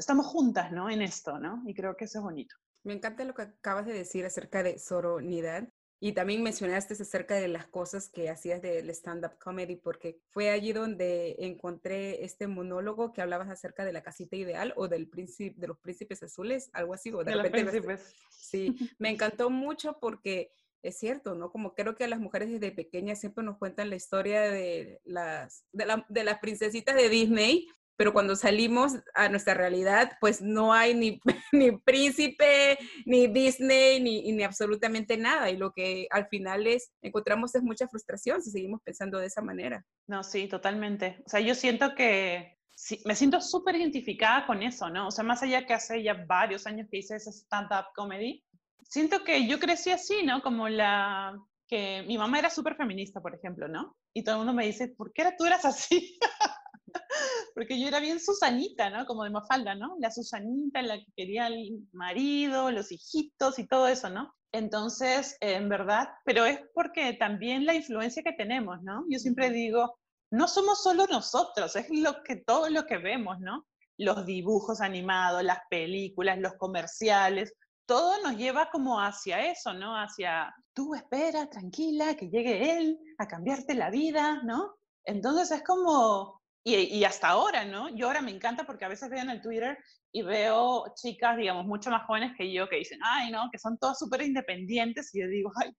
estamos 0.00 0.26
juntas, 0.26 0.72
¿no? 0.72 0.90
En 0.90 1.02
esto, 1.02 1.38
¿no? 1.38 1.62
Y 1.66 1.74
creo 1.74 1.96
que 1.96 2.06
eso 2.06 2.18
es 2.18 2.24
bonito. 2.24 2.56
Me 2.82 2.94
encanta 2.94 3.24
lo 3.24 3.34
que 3.34 3.42
acabas 3.42 3.86
de 3.86 3.92
decir 3.92 4.24
acerca 4.24 4.62
de 4.62 4.78
soronidad. 4.78 5.68
Y 6.02 6.12
también 6.12 6.42
mencionaste 6.42 6.94
acerca 6.94 7.34
de 7.34 7.48
las 7.48 7.66
cosas 7.66 8.08
que 8.08 8.30
hacías 8.30 8.62
del 8.62 8.88
stand-up 8.88 9.36
comedy, 9.38 9.76
porque 9.76 10.18
fue 10.30 10.48
allí 10.48 10.72
donde 10.72 11.36
encontré 11.40 12.24
este 12.24 12.46
monólogo 12.46 13.12
que 13.12 13.20
hablabas 13.20 13.50
acerca 13.50 13.84
de 13.84 13.92
la 13.92 14.02
casita 14.02 14.34
ideal 14.34 14.72
o 14.76 14.88
del 14.88 15.10
príncipe, 15.10 15.60
de 15.60 15.66
los 15.66 15.78
príncipes 15.78 16.22
azules, 16.22 16.70
algo 16.72 16.94
así. 16.94 17.12
O 17.12 17.22
de, 17.22 17.32
de 17.32 17.98
Sí, 18.30 18.74
me 18.98 19.10
encantó 19.10 19.50
mucho 19.50 19.98
porque 20.00 20.50
es 20.82 20.98
cierto, 20.98 21.34
¿no? 21.34 21.52
Como 21.52 21.74
creo 21.74 21.94
que 21.94 22.04
a 22.04 22.08
las 22.08 22.20
mujeres 22.20 22.50
desde 22.50 22.72
pequeñas 22.72 23.20
siempre 23.20 23.44
nos 23.44 23.58
cuentan 23.58 23.90
la 23.90 23.96
historia 23.96 24.40
de 24.40 25.00
las, 25.04 25.66
de, 25.72 25.84
la, 25.84 26.06
de 26.08 26.24
las 26.24 26.38
princesitas 26.38 26.96
de 26.96 27.08
Disney, 27.10 27.68
pero 28.00 28.14
cuando 28.14 28.34
salimos 28.34 28.94
a 29.12 29.28
nuestra 29.28 29.52
realidad, 29.52 30.12
pues 30.22 30.40
no 30.40 30.72
hay 30.72 30.94
ni, 30.94 31.20
ni 31.52 31.70
príncipe, 31.72 32.78
ni 33.04 33.26
Disney, 33.26 34.00
ni, 34.00 34.32
ni, 34.32 34.42
absolutamente 34.42 35.18
nada. 35.18 35.50
Y 35.50 35.58
lo 35.58 35.74
que 35.74 36.06
al 36.10 36.26
final 36.28 36.66
es, 36.66 36.92
encontramos 37.02 37.54
es 37.54 37.62
mucha 37.62 37.86
frustración 37.88 38.40
si 38.40 38.52
seguimos 38.52 38.80
pensando 38.82 39.18
de 39.18 39.26
esa 39.26 39.42
manera. 39.42 39.84
No, 40.06 40.22
sí, 40.22 40.48
totalmente. 40.48 41.18
O 41.26 41.28
sea, 41.28 41.40
yo 41.40 41.54
siento 41.54 41.94
que 41.94 42.56
sí, 42.74 43.02
me 43.04 43.14
siento 43.14 43.38
súper 43.42 43.76
identificada 43.76 44.46
con 44.46 44.62
eso, 44.62 44.88
¿no? 44.88 45.08
O 45.08 45.10
sea, 45.10 45.22
más 45.22 45.42
allá 45.42 45.66
que 45.66 45.74
hace 45.74 46.02
ya 46.02 46.24
varios 46.26 46.66
años 46.66 46.88
que 46.90 47.00
hice 47.00 47.16
ese 47.16 47.32
stand-up 47.32 47.92
comedy, 47.94 48.42
siento 48.82 49.24
que 49.24 49.46
yo 49.46 49.58
crecí 49.58 49.90
así, 49.90 50.22
¿no? 50.24 50.40
Como 50.40 50.70
la 50.70 51.38
que 51.68 52.02
mi 52.06 52.16
mamá 52.16 52.38
era 52.38 52.48
súper 52.48 52.76
feminista, 52.76 53.20
por 53.20 53.34
ejemplo, 53.34 53.68
¿no? 53.68 53.94
Y 54.14 54.24
todo 54.24 54.36
el 54.36 54.38
mundo 54.38 54.54
me 54.54 54.64
dice, 54.64 54.88
¿por 54.88 55.12
qué 55.12 55.34
tú 55.36 55.44
eras 55.44 55.66
así? 55.66 56.18
porque 57.54 57.80
yo 57.80 57.88
era 57.88 58.00
bien 58.00 58.20
Susanita, 58.20 58.90
¿no? 58.90 59.06
Como 59.06 59.24
de 59.24 59.30
Mafalda, 59.30 59.74
¿no? 59.74 59.96
La 60.00 60.10
Susanita, 60.10 60.82
la 60.82 60.98
que 60.98 61.12
quería 61.16 61.46
el 61.46 61.88
marido, 61.92 62.70
los 62.70 62.92
hijitos 62.92 63.58
y 63.58 63.66
todo 63.66 63.88
eso, 63.88 64.10
¿no? 64.10 64.34
Entonces, 64.52 65.36
en 65.40 65.68
verdad, 65.68 66.08
pero 66.24 66.44
es 66.44 66.60
porque 66.74 67.12
también 67.14 67.66
la 67.66 67.74
influencia 67.74 68.22
que 68.22 68.32
tenemos, 68.32 68.82
¿no? 68.82 69.04
Yo 69.08 69.18
siempre 69.18 69.50
digo, 69.50 69.96
no 70.32 70.48
somos 70.48 70.82
solo 70.82 71.06
nosotros, 71.06 71.76
es 71.76 71.88
lo 71.90 72.22
que 72.24 72.36
todo 72.36 72.68
lo 72.68 72.84
que 72.84 72.98
vemos, 72.98 73.38
¿no? 73.40 73.66
Los 73.96 74.26
dibujos 74.26 74.80
animados, 74.80 75.44
las 75.44 75.60
películas, 75.68 76.38
los 76.38 76.54
comerciales, 76.54 77.52
todo 77.86 78.22
nos 78.22 78.36
lleva 78.36 78.70
como 78.70 79.00
hacia 79.00 79.50
eso, 79.50 79.72
¿no? 79.74 80.00
Hacia, 80.00 80.54
tú 80.72 80.94
espera, 80.94 81.50
tranquila, 81.50 82.14
que 82.14 82.30
llegue 82.30 82.78
él 82.78 82.98
a 83.18 83.26
cambiarte 83.26 83.74
la 83.74 83.90
vida, 83.90 84.42
¿no? 84.44 84.76
Entonces 85.04 85.50
es 85.50 85.64
como, 85.64 86.39
y, 86.62 87.04
hasta 87.04 87.28
ahora, 87.28 87.64
¿no? 87.64 87.88
Yo 87.96 88.06
ahora 88.06 88.20
me 88.20 88.30
encanta 88.30 88.64
porque 88.64 88.84
a 88.84 88.88
veces 88.88 89.08
veo 89.08 89.20
en 89.20 89.30
el 89.30 89.40
Twitter 89.40 89.78
y 90.12 90.22
veo 90.22 90.92
chicas, 90.94 91.36
digamos, 91.36 91.66
mucho 91.66 91.90
más 91.90 92.06
jóvenes 92.06 92.32
que 92.36 92.52
yo 92.52 92.68
que 92.68 92.76
dicen, 92.76 92.98
ay, 93.02 93.30
no, 93.30 93.48
que 93.50 93.58
son 93.58 93.78
todas 93.78 93.98
súper 93.98 94.22
independientes 94.22 95.14
y 95.14 95.20
yo 95.20 95.28
digo, 95.28 95.50
ay, 95.62 95.72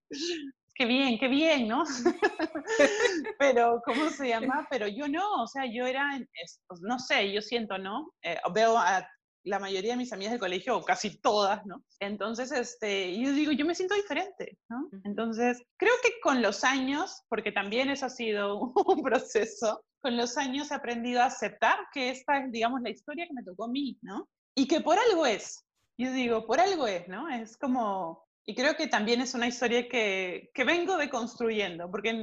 qué 0.76 0.86
bien, 0.86 1.20
qué 1.20 1.28
bien, 1.28 1.68
¿no? 1.68 1.84
Pero, 3.40 3.82
¿cómo 3.86 4.10
se 4.10 4.30
llama? 4.30 4.68
Pero 4.70 4.88
yo 4.88 5.08
no, 5.08 5.44
o 5.44 5.48
sea, 5.48 5.66
yo 5.66 5.86
era, 5.86 6.20
pues, 6.68 6.82
no 6.82 6.98
sé, 6.98 7.32
yo 7.32 7.42
siento, 7.42 7.78
¿no? 7.78 8.14
Eh, 8.24 8.40
veo 8.54 8.78
a 8.78 9.08
la 9.44 9.60
mayoría 9.60 9.92
de 9.92 9.98
mis 9.98 10.14
amigas 10.14 10.32
del 10.32 10.40
colegio, 10.40 10.78
o 10.78 10.84
casi 10.84 11.20
todas, 11.20 11.66
¿no? 11.66 11.84
Entonces, 12.00 12.52
este, 12.52 13.18
yo 13.20 13.32
digo, 13.34 13.52
yo 13.52 13.66
me 13.66 13.76
siento 13.76 13.96
diferente, 13.96 14.58
¿no? 14.70 14.90
Entonces, 15.04 15.62
creo 15.78 15.94
que 16.04 16.20
con 16.22 16.42
los 16.42 16.64
años, 16.64 17.24
porque 17.28 17.52
también 17.52 17.90
eso 17.90 18.06
ha 18.06 18.10
sido 18.10 18.60
un 18.88 19.02
proceso, 19.04 19.84
con 20.02 20.18
los 20.18 20.38
años 20.38 20.72
he 20.72 20.76
aprendido 20.76 21.22
a 21.22 21.26
aceptar 21.26 21.80
que 21.94 22.10
esta 22.10 22.40
es, 22.40 22.52
digamos, 22.52 22.82
la 22.82 22.90
historia 22.90 23.28
que 23.28 23.34
me 23.34 23.44
tocó 23.44 23.66
a 23.66 23.70
mí, 23.70 23.98
¿no? 24.02 24.28
Y 24.56 24.68
que 24.68 24.82
por 24.82 24.98
algo 24.98 25.26
es, 25.26 25.66
yo 25.98 26.12
digo, 26.12 26.46
por 26.46 26.60
algo 26.60 26.88
es, 26.88 27.08
¿no? 27.08 27.30
Es 27.30 27.58
como, 27.58 28.26
y 28.46 28.56
creo 28.56 28.76
que 28.76 28.88
también 28.88 29.22
es 29.22 29.34
una 29.34 29.48
historia 29.48 29.88
que, 29.88 30.50
que 30.54 30.64
vengo 30.64 30.98
deconstruyendo, 30.98 31.90
porque 31.90 32.14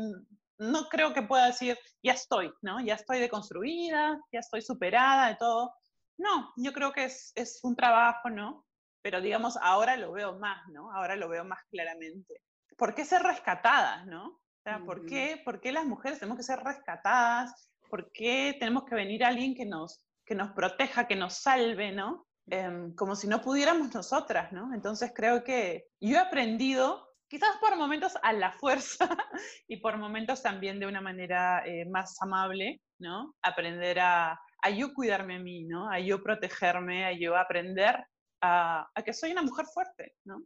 no 0.58 0.88
creo 0.88 1.14
que 1.14 1.22
pueda 1.22 1.46
decir, 1.46 1.78
ya 2.02 2.12
estoy, 2.12 2.52
¿no? 2.62 2.80
Ya 2.80 2.94
estoy 2.94 3.20
deconstruida, 3.20 4.20
ya 4.32 4.40
estoy 4.40 4.62
superada 4.62 5.28
de 5.28 5.36
todo. 5.36 5.72
No, 6.18 6.52
yo 6.56 6.72
creo 6.72 6.92
que 6.92 7.04
es, 7.04 7.32
es 7.36 7.60
un 7.62 7.76
trabajo, 7.76 8.28
¿no? 8.28 8.66
Pero 9.02 9.20
digamos, 9.20 9.56
ahora 9.62 9.96
lo 9.96 10.12
veo 10.12 10.38
más, 10.38 10.66
¿no? 10.68 10.92
Ahora 10.92 11.14
lo 11.14 11.28
veo 11.28 11.44
más 11.44 11.62
claramente. 11.70 12.42
¿Por 12.76 12.94
qué 12.94 13.04
ser 13.04 13.22
rescatadas, 13.22 14.04
no? 14.06 14.40
O 14.58 14.62
sea, 14.62 14.80
¿por, 14.84 15.06
qué, 15.06 15.40
¿por 15.44 15.60
qué 15.60 15.72
las 15.72 15.86
mujeres 15.86 16.18
tenemos 16.18 16.36
que 16.36 16.44
ser 16.44 16.58
rescatadas? 16.60 17.70
¿Por 17.88 18.10
qué 18.12 18.56
tenemos 18.58 18.84
que 18.84 18.94
venir 18.94 19.24
alguien 19.24 19.54
que 19.54 19.64
nos, 19.64 20.04
que 20.26 20.34
nos 20.34 20.52
proteja, 20.52 21.06
que 21.06 21.16
nos 21.16 21.34
salve, 21.34 21.92
¿no? 21.92 22.26
Em, 22.50 22.94
como 22.94 23.14
si 23.14 23.28
no 23.28 23.40
pudiéramos 23.40 23.94
nosotras, 23.94 24.52
¿no? 24.52 24.72
Entonces 24.74 25.12
creo 25.14 25.44
que 25.44 25.86
yo 26.00 26.16
he 26.16 26.20
aprendido 26.20 27.06
quizás 27.28 27.56
por 27.60 27.76
momentos 27.76 28.14
a 28.22 28.32
la 28.32 28.52
fuerza 28.52 29.08
y 29.68 29.78
por 29.78 29.98
momentos 29.98 30.42
también 30.42 30.80
de 30.80 30.86
una 30.86 31.02
manera 31.02 31.62
eh, 31.66 31.84
más 31.90 32.16
amable, 32.22 32.80
¿no? 32.98 33.34
Aprender 33.42 34.00
a, 34.00 34.40
a, 34.62 34.70
yo 34.70 34.94
cuidarme 34.94 35.36
a 35.36 35.40
mí, 35.40 35.64
¿no? 35.64 35.90
A 35.90 36.00
yo 36.00 36.22
protegerme, 36.22 37.04
a 37.04 37.12
yo 37.12 37.36
aprender 37.36 37.96
a, 38.40 38.88
a 38.94 39.02
que 39.02 39.12
soy 39.12 39.32
una 39.32 39.42
mujer 39.42 39.66
fuerte, 39.66 40.14
¿no? 40.24 40.42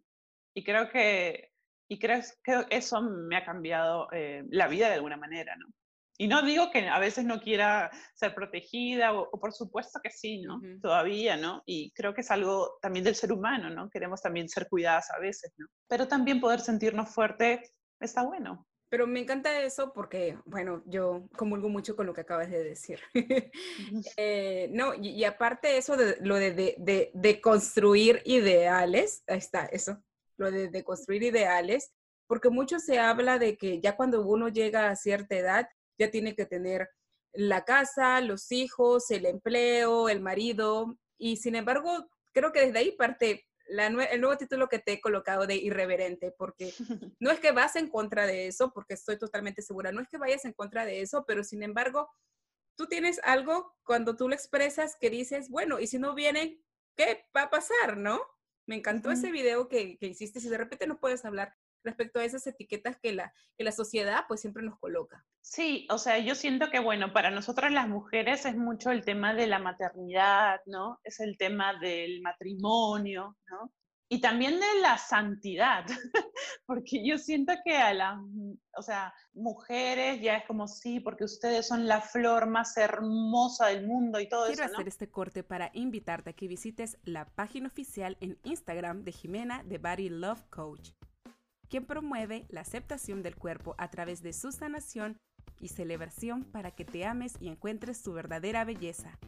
Y 0.54 0.64
creo 0.64 0.88
que, 0.90 1.51
y 1.92 1.98
creo 1.98 2.22
que 2.42 2.64
eso 2.70 3.02
me 3.02 3.36
ha 3.36 3.44
cambiado 3.44 4.08
eh, 4.12 4.44
la 4.48 4.66
vida 4.66 4.88
de 4.88 4.94
alguna 4.94 5.18
manera, 5.18 5.54
¿no? 5.56 5.66
Y 6.16 6.26
no 6.26 6.40
digo 6.42 6.70
que 6.70 6.88
a 6.88 6.98
veces 6.98 7.26
no 7.26 7.38
quiera 7.38 7.90
ser 8.14 8.34
protegida, 8.34 9.12
o, 9.12 9.30
por 9.38 9.52
supuesto 9.52 10.00
que 10.02 10.08
sí, 10.08 10.40
¿no? 10.40 10.58
Todavía, 10.80 11.36
¿no? 11.36 11.62
Y 11.66 11.92
creo 11.92 12.14
que 12.14 12.22
es 12.22 12.30
algo 12.30 12.78
también 12.80 13.04
del 13.04 13.14
ser 13.14 13.30
humano, 13.30 13.68
¿no? 13.68 13.90
Queremos 13.90 14.22
también 14.22 14.48
ser 14.48 14.68
cuidadas 14.70 15.10
a 15.10 15.18
veces, 15.18 15.52
¿no? 15.58 15.66
Pero 15.86 16.08
también 16.08 16.40
poder 16.40 16.60
sentirnos 16.60 17.10
fuertes 17.10 17.74
está 18.00 18.22
bueno. 18.22 18.66
Pero 18.88 19.06
me 19.06 19.20
encanta 19.20 19.60
eso 19.60 19.92
porque, 19.92 20.38
bueno, 20.46 20.82
yo 20.86 21.28
comulgo 21.36 21.68
mucho 21.68 21.94
con 21.94 22.06
lo 22.06 22.14
que 22.14 22.22
acabas 22.22 22.50
de 22.50 22.64
decir. 22.64 23.00
eh, 24.16 24.68
no, 24.72 24.94
y, 24.94 25.24
aparte 25.24 25.68
de 25.68 25.78
eso, 25.78 25.96
de, 25.96 26.16
lo 26.20 26.36
de, 26.36 26.52
de, 26.52 27.10
de, 27.12 27.40
construir 27.42 28.22
ideales, 28.24 29.24
ahí 29.26 29.38
está, 29.38 29.66
eso, 29.66 30.02
lo 30.36 30.50
de, 30.50 30.68
de 30.68 30.84
construir 30.84 31.22
ideales, 31.22 31.92
porque 32.26 32.50
mucho 32.50 32.78
se 32.78 32.98
habla 32.98 33.38
de 33.38 33.56
que 33.56 33.80
ya 33.80 33.96
cuando 33.96 34.22
uno 34.26 34.48
llega 34.48 34.88
a 34.88 34.96
cierta 34.96 35.36
edad, 35.36 35.68
ya 35.98 36.10
tiene 36.10 36.34
que 36.34 36.46
tener 36.46 36.88
la 37.32 37.64
casa, 37.64 38.20
los 38.20 38.52
hijos, 38.52 39.10
el 39.10 39.26
empleo, 39.26 40.08
el 40.08 40.20
marido, 40.20 40.98
y 41.18 41.36
sin 41.36 41.54
embargo, 41.54 42.08
creo 42.32 42.52
que 42.52 42.66
desde 42.66 42.78
ahí 42.78 42.92
parte 42.92 43.46
el 43.68 44.20
nuevo 44.20 44.36
título 44.36 44.68
que 44.68 44.78
te 44.78 44.94
he 44.94 45.00
colocado 45.00 45.46
de 45.46 45.56
irreverente, 45.56 46.32
porque 46.32 46.74
no 47.20 47.30
es 47.30 47.40
que 47.40 47.52
vas 47.52 47.76
en 47.76 47.88
contra 47.88 48.26
de 48.26 48.46
eso, 48.46 48.72
porque 48.72 48.94
estoy 48.94 49.18
totalmente 49.18 49.62
segura, 49.62 49.92
no 49.92 50.00
es 50.00 50.08
que 50.08 50.18
vayas 50.18 50.44
en 50.44 50.52
contra 50.52 50.84
de 50.84 51.00
eso, 51.00 51.24
pero 51.26 51.44
sin 51.44 51.62
embargo, 51.62 52.10
tú 52.76 52.86
tienes 52.86 53.20
algo 53.24 53.74
cuando 53.84 54.16
tú 54.16 54.28
lo 54.28 54.34
expresas 54.34 54.96
que 55.00 55.10
dices, 55.10 55.48
bueno, 55.48 55.80
y 55.80 55.86
si 55.86 55.98
no 55.98 56.14
vienen, 56.14 56.62
¿qué 56.96 57.24
va 57.36 57.42
a 57.42 57.50
pasar, 57.50 57.96
no? 57.96 58.20
Me 58.66 58.76
encantó 58.76 59.10
ese 59.10 59.30
video 59.30 59.68
que, 59.68 59.98
que 59.98 60.06
hiciste, 60.06 60.40
si 60.40 60.48
de 60.48 60.58
repente 60.58 60.86
no 60.86 61.00
puedes 61.00 61.24
hablar 61.24 61.54
respecto 61.84 62.20
a 62.20 62.24
esas 62.24 62.46
etiquetas 62.46 62.98
que 63.00 63.12
la, 63.12 63.34
que 63.56 63.64
la 63.64 63.72
sociedad 63.72 64.24
pues 64.28 64.40
siempre 64.40 64.62
nos 64.62 64.78
coloca. 64.78 65.24
Sí, 65.40 65.86
o 65.90 65.98
sea, 65.98 66.18
yo 66.18 66.34
siento 66.34 66.70
que, 66.70 66.78
bueno, 66.78 67.12
para 67.12 67.30
nosotras 67.30 67.72
las 67.72 67.88
mujeres 67.88 68.46
es 68.46 68.56
mucho 68.56 68.90
el 68.90 69.04
tema 69.04 69.34
de 69.34 69.46
la 69.46 69.58
maternidad, 69.58 70.60
¿no? 70.66 71.00
Es 71.02 71.20
el 71.20 71.36
tema 71.36 71.78
del 71.80 72.20
matrimonio, 72.22 73.36
¿no? 73.50 73.72
Y 74.12 74.20
también 74.20 74.60
de 74.60 74.80
la 74.82 74.98
santidad, 74.98 75.86
porque 76.66 77.02
yo 77.02 77.16
siento 77.16 77.54
que 77.64 77.78
a 77.78 77.94
las, 77.94 78.18
o 78.76 78.82
sea, 78.82 79.14
mujeres 79.32 80.20
ya 80.20 80.36
es 80.36 80.46
como 80.46 80.68
sí, 80.68 81.00
porque 81.00 81.24
ustedes 81.24 81.66
son 81.66 81.86
la 81.86 82.02
flor 82.02 82.46
más 82.46 82.76
hermosa 82.76 83.68
del 83.68 83.86
mundo 83.86 84.20
y 84.20 84.28
todo 84.28 84.44
eso. 84.44 84.56
Quiero 84.56 84.70
hacer 84.70 84.86
este 84.86 85.10
corte 85.10 85.42
para 85.42 85.70
invitarte 85.72 86.28
a 86.28 86.32
que 86.34 86.46
visites 86.46 86.98
la 87.04 87.24
página 87.24 87.68
oficial 87.68 88.18
en 88.20 88.38
Instagram 88.44 89.02
de 89.02 89.12
Jimena 89.12 89.62
de 89.64 89.78
Body 89.78 90.10
Love 90.10 90.44
Coach 90.50 90.90
quien 91.70 91.86
promueve 91.86 92.44
la 92.50 92.60
aceptación 92.60 93.22
del 93.22 93.34
cuerpo 93.34 93.74
a 93.78 93.88
través 93.88 94.22
de 94.22 94.34
su 94.34 94.52
sanación 94.52 95.16
y 95.58 95.68
celebración 95.68 96.44
para 96.44 96.72
que 96.72 96.84
te 96.84 97.06
ames 97.06 97.32
y 97.40 97.48
encuentres 97.48 98.02
tu 98.02 98.12
verdadera 98.12 98.66
belleza. 98.66 99.18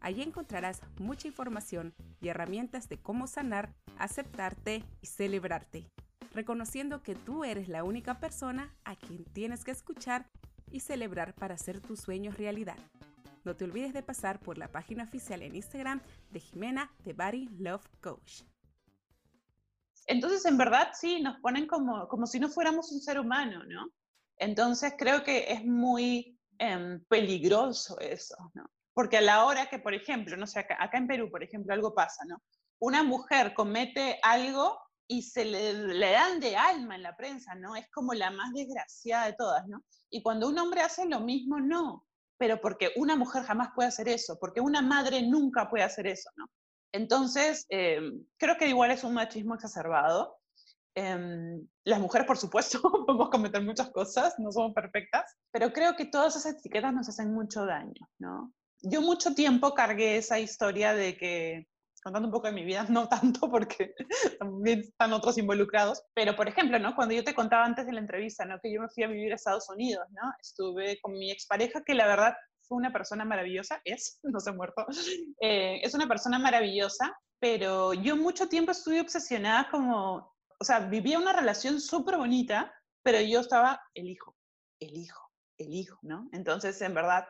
Allí 0.00 0.22
encontrarás 0.22 0.80
mucha 0.98 1.28
información 1.28 1.94
y 2.20 2.28
herramientas 2.28 2.88
de 2.88 2.98
cómo 2.98 3.26
sanar, 3.26 3.74
aceptarte 3.98 4.84
y 5.00 5.06
celebrarte, 5.06 5.88
reconociendo 6.32 7.02
que 7.02 7.14
tú 7.14 7.44
eres 7.44 7.68
la 7.68 7.84
única 7.84 8.20
persona 8.20 8.74
a 8.84 8.96
quien 8.96 9.24
tienes 9.24 9.64
que 9.64 9.72
escuchar 9.72 10.26
y 10.70 10.80
celebrar 10.80 11.34
para 11.34 11.54
hacer 11.54 11.80
tus 11.80 12.00
sueños 12.00 12.36
realidad. 12.36 12.76
No 13.44 13.56
te 13.56 13.64
olvides 13.64 13.94
de 13.94 14.02
pasar 14.02 14.40
por 14.40 14.58
la 14.58 14.68
página 14.68 15.04
oficial 15.04 15.42
en 15.42 15.56
Instagram 15.56 16.00
de 16.30 16.40
Jimena 16.40 16.92
de 17.04 17.12
Body 17.12 17.48
Love 17.58 17.88
Coach. 18.00 18.42
Entonces, 20.06 20.44
en 20.46 20.56
verdad, 20.56 20.90
sí, 20.94 21.20
nos 21.20 21.38
ponen 21.40 21.66
como, 21.66 22.08
como 22.08 22.26
si 22.26 22.40
no 22.40 22.48
fuéramos 22.48 22.92
un 22.92 23.00
ser 23.00 23.18
humano, 23.20 23.64
¿no? 23.64 23.90
Entonces, 24.36 24.94
creo 24.96 25.22
que 25.22 25.52
es 25.52 25.64
muy 25.64 26.38
em, 26.58 27.04
peligroso 27.04 27.98
eso, 28.00 28.36
¿no? 28.54 28.70
Porque 28.98 29.18
a 29.18 29.20
la 29.20 29.44
hora 29.44 29.66
que, 29.66 29.78
por 29.78 29.94
ejemplo, 29.94 30.36
no 30.36 30.44
sé, 30.44 30.58
acá, 30.58 30.98
en 30.98 31.06
Perú, 31.06 31.30
por 31.30 31.44
ejemplo, 31.44 31.72
algo 31.72 31.94
pasa, 31.94 32.24
¿no? 32.26 32.42
Una 32.80 33.04
mujer 33.04 33.54
comete 33.54 34.18
algo 34.24 34.76
y 35.06 35.22
se 35.22 35.44
le, 35.44 35.72
le, 35.72 36.10
dan 36.10 36.40
de 36.40 36.56
alma 36.56 36.96
en 36.96 37.04
la 37.04 37.16
prensa, 37.16 37.54
¿no? 37.54 37.76
Es 37.76 37.88
como 37.92 38.12
la 38.12 38.32
más 38.32 38.52
desgraciada 38.52 39.26
de 39.26 39.34
todas, 39.34 39.68
¿no? 39.68 39.84
Y 40.10 40.20
cuando 40.20 40.48
un 40.48 40.58
hombre 40.58 40.80
hace 40.80 41.06
lo 41.06 41.20
mismo, 41.20 41.60
no. 41.60 42.06
Pero 42.38 42.60
porque 42.60 42.90
una 42.96 43.14
mujer 43.14 43.44
jamás 43.44 43.68
puede 43.72 43.88
hacer 43.88 44.08
eso, 44.08 44.36
porque 44.40 44.60
una 44.60 44.82
madre 44.82 45.22
nunca 45.22 45.70
puede 45.70 45.84
hacer 45.84 46.08
eso, 46.08 46.30
¿no? 46.34 46.46
Entonces, 46.90 47.66
em, 47.68 48.24
creo 48.36 48.56
que 48.56 48.66
igual 48.66 48.90
es 48.90 49.04
un 49.04 49.14
machismo 49.14 49.54
exacerbado. 49.54 50.40
Em, 50.96 51.64
las 51.84 52.00
mujeres, 52.00 52.26
por 52.26 52.36
supuesto, 52.36 52.82
podemos 53.06 53.30
cometer 53.30 53.62
muchas 53.62 53.90
cosas, 53.90 54.34
no 54.40 54.50
somos 54.50 54.74
perfectas, 54.74 55.36
pero 55.52 55.72
creo 55.72 55.94
que 55.94 56.06
todas 56.06 56.34
esas 56.34 56.56
etiquetas 56.56 56.92
nos 56.92 57.08
hacen 57.08 57.32
mucho 57.32 57.64
daño, 57.64 58.08
¿no? 58.18 58.52
Yo 58.82 59.02
mucho 59.02 59.34
tiempo 59.34 59.74
cargué 59.74 60.16
esa 60.16 60.38
historia 60.38 60.94
de 60.94 61.16
que, 61.16 61.68
contando 62.02 62.28
un 62.28 62.32
poco 62.32 62.46
de 62.46 62.52
mi 62.52 62.64
vida, 62.64 62.84
no 62.88 63.08
tanto 63.08 63.50
porque 63.50 63.94
también 64.38 64.80
están 64.80 65.12
otros 65.12 65.38
involucrados, 65.38 66.02
pero 66.14 66.36
por 66.36 66.48
ejemplo, 66.48 66.78
¿no? 66.78 66.94
Cuando 66.94 67.14
yo 67.14 67.24
te 67.24 67.34
contaba 67.34 67.64
antes 67.64 67.86
de 67.86 67.92
la 67.92 68.00
entrevista, 68.00 68.44
¿no? 68.44 68.58
Que 68.60 68.72
yo 68.72 68.80
me 68.80 68.88
fui 68.88 69.02
a 69.04 69.08
vivir 69.08 69.32
a 69.32 69.36
Estados 69.36 69.68
Unidos, 69.68 70.06
¿no? 70.10 70.32
Estuve 70.40 71.00
con 71.00 71.12
mi 71.12 71.30
expareja 71.30 71.82
que 71.84 71.94
la 71.94 72.06
verdad 72.06 72.34
fue 72.62 72.78
una 72.78 72.92
persona 72.92 73.24
maravillosa, 73.24 73.80
es, 73.84 74.20
no 74.22 74.40
se 74.40 74.50
ha 74.50 74.52
muerto, 74.52 74.86
eh, 75.40 75.80
es 75.82 75.94
una 75.94 76.06
persona 76.06 76.38
maravillosa, 76.38 77.18
pero 77.40 77.94
yo 77.94 78.16
mucho 78.16 78.48
tiempo 78.48 78.72
estuve 78.72 79.00
obsesionada 79.00 79.68
como, 79.70 80.34
o 80.58 80.64
sea, 80.64 80.80
vivía 80.80 81.18
una 81.18 81.32
relación 81.32 81.80
súper 81.80 82.16
bonita, 82.16 82.72
pero 83.02 83.20
yo 83.20 83.40
estaba 83.40 83.80
el 83.94 84.08
hijo, 84.08 84.36
el 84.80 84.96
hijo, 84.96 85.30
el 85.56 85.72
hijo, 85.72 85.98
¿no? 86.02 86.28
Entonces, 86.32 86.80
en 86.82 86.94
verdad, 86.94 87.26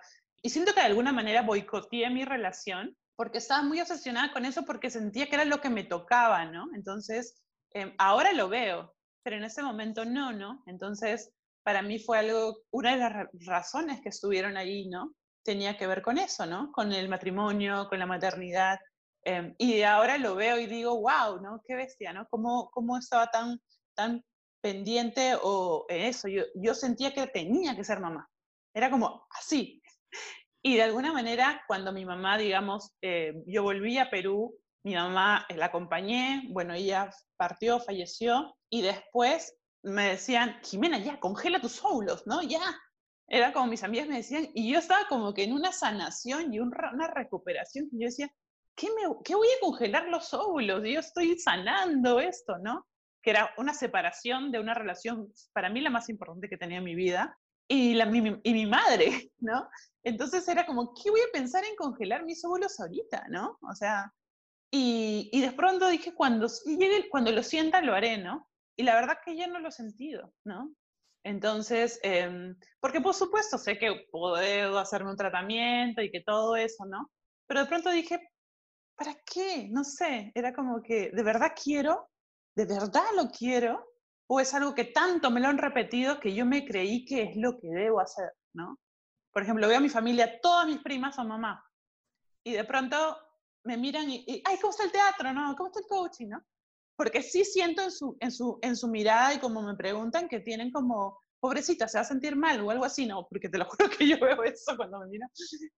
y 0.48 0.50
siento 0.50 0.72
que 0.72 0.80
de 0.80 0.86
alguna 0.86 1.12
manera 1.12 1.42
boicoteé 1.42 2.08
mi 2.08 2.24
relación 2.24 2.96
porque 3.16 3.36
estaba 3.36 3.62
muy 3.62 3.82
obsesionada 3.82 4.32
con 4.32 4.46
eso 4.46 4.64
porque 4.64 4.88
sentía 4.88 5.28
que 5.28 5.34
era 5.34 5.44
lo 5.44 5.60
que 5.60 5.68
me 5.68 5.84
tocaba, 5.84 6.46
¿no? 6.46 6.68
Entonces, 6.74 7.42
em, 7.74 7.92
ahora 7.98 8.32
lo 8.32 8.48
veo, 8.48 8.94
pero 9.22 9.36
en 9.36 9.44
ese 9.44 9.62
momento 9.62 10.06
no, 10.06 10.32
¿no? 10.32 10.62
Entonces, 10.64 11.30
para 11.62 11.82
mí 11.82 11.98
fue 11.98 12.20
algo, 12.20 12.62
una 12.70 12.92
de 12.92 12.96
las 12.96 13.28
razones 13.46 14.00
que 14.00 14.08
estuvieron 14.08 14.56
ahí, 14.56 14.88
¿no? 14.88 15.12
tenía 15.42 15.76
que 15.76 15.86
ver 15.86 16.00
con 16.00 16.16
eso, 16.16 16.46
¿no? 16.46 16.72
Con 16.72 16.94
el 16.94 17.10
matrimonio, 17.10 17.86
con 17.90 17.98
la 17.98 18.06
maternidad. 18.06 18.78
Em, 19.24 19.54
y 19.58 19.82
ahora 19.82 20.16
lo 20.16 20.34
veo 20.34 20.58
y 20.58 20.66
digo, 20.66 20.98
wow, 20.98 21.42
¿no? 21.42 21.60
Qué 21.66 21.74
bestia, 21.74 22.14
¿no? 22.14 22.26
¿Cómo, 22.30 22.70
cómo 22.70 22.96
estaba 22.96 23.26
tan, 23.26 23.60
tan 23.94 24.24
pendiente 24.62 25.36
o 25.42 25.84
eso? 25.90 26.26
Yo, 26.28 26.44
yo 26.54 26.74
sentía 26.74 27.12
que 27.12 27.26
tenía 27.26 27.76
que 27.76 27.84
ser 27.84 28.00
mamá. 28.00 28.26
Era 28.74 28.90
como 28.90 29.26
así. 29.30 29.82
Y 30.68 30.76
de 30.76 30.82
alguna 30.82 31.14
manera, 31.14 31.62
cuando 31.66 31.94
mi 31.94 32.04
mamá, 32.04 32.36
digamos, 32.36 32.92
eh, 33.00 33.42
yo 33.46 33.62
volví 33.62 33.96
a 33.96 34.10
Perú, 34.10 34.54
mi 34.84 34.94
mamá 34.94 35.46
la 35.48 35.64
acompañé, 35.64 36.42
bueno, 36.50 36.74
ella 36.74 37.08
partió, 37.38 37.80
falleció, 37.80 38.54
y 38.68 38.82
después 38.82 39.56
me 39.82 40.10
decían, 40.10 40.60
Jimena, 40.62 40.98
ya, 40.98 41.18
congela 41.20 41.58
tus 41.58 41.82
óvulos, 41.82 42.26
¿no? 42.26 42.42
Ya, 42.42 42.60
era 43.28 43.54
como 43.54 43.68
mis 43.68 43.82
amigas 43.82 44.08
me 44.08 44.18
decían, 44.18 44.50
y 44.52 44.70
yo 44.70 44.78
estaba 44.78 45.08
como 45.08 45.32
que 45.32 45.44
en 45.44 45.54
una 45.54 45.72
sanación 45.72 46.52
y 46.52 46.60
una 46.60 47.14
recuperación, 47.14 47.88
que 47.88 48.00
yo 48.00 48.04
decía, 48.04 48.30
¿qué, 48.76 48.88
me, 48.88 49.08
¿qué 49.24 49.36
voy 49.36 49.48
a 49.48 49.60
congelar 49.64 50.08
los 50.08 50.34
óvulos? 50.34 50.82
Yo 50.84 51.00
estoy 51.00 51.38
sanando 51.38 52.20
esto, 52.20 52.58
¿no? 52.58 52.86
Que 53.22 53.30
era 53.30 53.54
una 53.56 53.72
separación 53.72 54.52
de 54.52 54.60
una 54.60 54.74
relación, 54.74 55.32
para 55.54 55.70
mí 55.70 55.80
la 55.80 55.88
más 55.88 56.10
importante 56.10 56.50
que 56.50 56.58
tenía 56.58 56.76
en 56.76 56.84
mi 56.84 56.94
vida, 56.94 57.38
y, 57.68 57.94
la, 57.94 58.06
mi, 58.06 58.40
y 58.42 58.52
mi 58.52 58.66
madre, 58.66 59.30
¿no? 59.38 59.68
Entonces 60.02 60.48
era 60.48 60.66
como, 60.66 60.94
¿qué 60.94 61.10
voy 61.10 61.20
a 61.20 61.32
pensar 61.32 61.64
en 61.64 61.76
congelar 61.76 62.24
mis 62.24 62.44
óvulos 62.44 62.80
ahorita, 62.80 63.26
¿no? 63.28 63.58
O 63.62 63.74
sea, 63.74 64.12
y, 64.70 65.28
y 65.32 65.40
de 65.40 65.52
pronto 65.52 65.88
dije, 65.88 66.14
cuando, 66.14 66.48
llegue, 66.64 67.08
cuando 67.10 67.30
lo 67.32 67.42
sienta, 67.42 67.80
lo 67.80 67.94
haré, 67.94 68.18
¿no? 68.18 68.48
Y 68.76 68.84
la 68.84 68.94
verdad 68.94 69.18
que 69.24 69.36
ya 69.36 69.46
no 69.46 69.58
lo 69.58 69.68
he 69.68 69.72
sentido, 69.72 70.32
¿no? 70.44 70.72
Entonces, 71.24 72.00
eh, 72.02 72.54
porque 72.80 73.00
por 73.00 73.14
supuesto 73.14 73.58
sé 73.58 73.76
que 73.78 74.06
puedo 74.10 74.78
hacerme 74.78 75.10
un 75.10 75.16
tratamiento 75.16 76.00
y 76.00 76.10
que 76.10 76.22
todo 76.22 76.56
eso, 76.56 76.86
¿no? 76.86 77.10
Pero 77.46 77.60
de 77.60 77.66
pronto 77.66 77.90
dije, 77.90 78.20
¿para 78.94 79.14
qué? 79.26 79.68
No 79.70 79.84
sé, 79.84 80.32
era 80.34 80.54
como 80.54 80.82
que, 80.82 81.10
¿de 81.10 81.22
verdad 81.22 81.52
quiero? 81.60 82.08
¿De 82.54 82.66
verdad 82.66 83.04
lo 83.16 83.28
quiero? 83.30 83.84
¿O 84.28 84.40
es 84.40 84.54
algo 84.54 84.74
que 84.74 84.84
tanto 84.84 85.30
me 85.30 85.40
lo 85.40 85.48
han 85.48 85.58
repetido 85.58 86.20
que 86.20 86.34
yo 86.34 86.46
me 86.46 86.64
creí 86.64 87.04
que 87.04 87.22
es 87.22 87.36
lo 87.36 87.58
que 87.58 87.68
debo 87.68 88.00
hacer, 88.00 88.32
¿no? 88.54 88.78
Por 89.32 89.42
ejemplo, 89.42 89.68
veo 89.68 89.78
a 89.78 89.80
mi 89.80 89.88
familia, 89.88 90.40
todas 90.40 90.66
mis 90.66 90.78
primas 90.78 91.16
son 91.16 91.28
mamá. 91.28 91.64
Y 92.44 92.52
de 92.52 92.64
pronto 92.64 93.18
me 93.64 93.76
miran 93.76 94.08
y, 94.10 94.24
y, 94.26 94.42
ay, 94.44 94.58
¿cómo 94.60 94.70
está 94.70 94.84
el 94.84 94.92
teatro? 94.92 95.32
¿No? 95.32 95.54
¿Cómo 95.56 95.68
está 95.68 95.80
el 95.80 95.86
coaching? 95.86 96.28
¿No? 96.28 96.44
porque 96.98 97.22
sí 97.22 97.44
siento 97.44 97.80
en 97.82 97.92
su, 97.92 98.18
en 98.60 98.76
su, 98.76 98.88
mirada 98.88 99.32
y 99.32 99.38
como 99.38 99.62
me 99.62 99.76
preguntan 99.76 100.28
que 100.28 100.40
tienen 100.40 100.72
como, 100.72 101.16
pobrecita, 101.38 101.86
se 101.86 101.96
va 101.96 102.02
a 102.02 102.04
sentir 102.04 102.34
mal 102.34 102.60
o 102.60 102.72
algo 102.72 102.84
así, 102.84 103.06
no, 103.06 103.24
porque 103.28 103.48
te 103.48 103.56
lo 103.56 103.66
juro 103.70 103.88
que 103.88 104.08
yo 104.08 104.18
veo 104.18 104.42
eso 104.42 104.76
cuando 104.76 104.98
me 104.98 105.06
miran. 105.06 105.30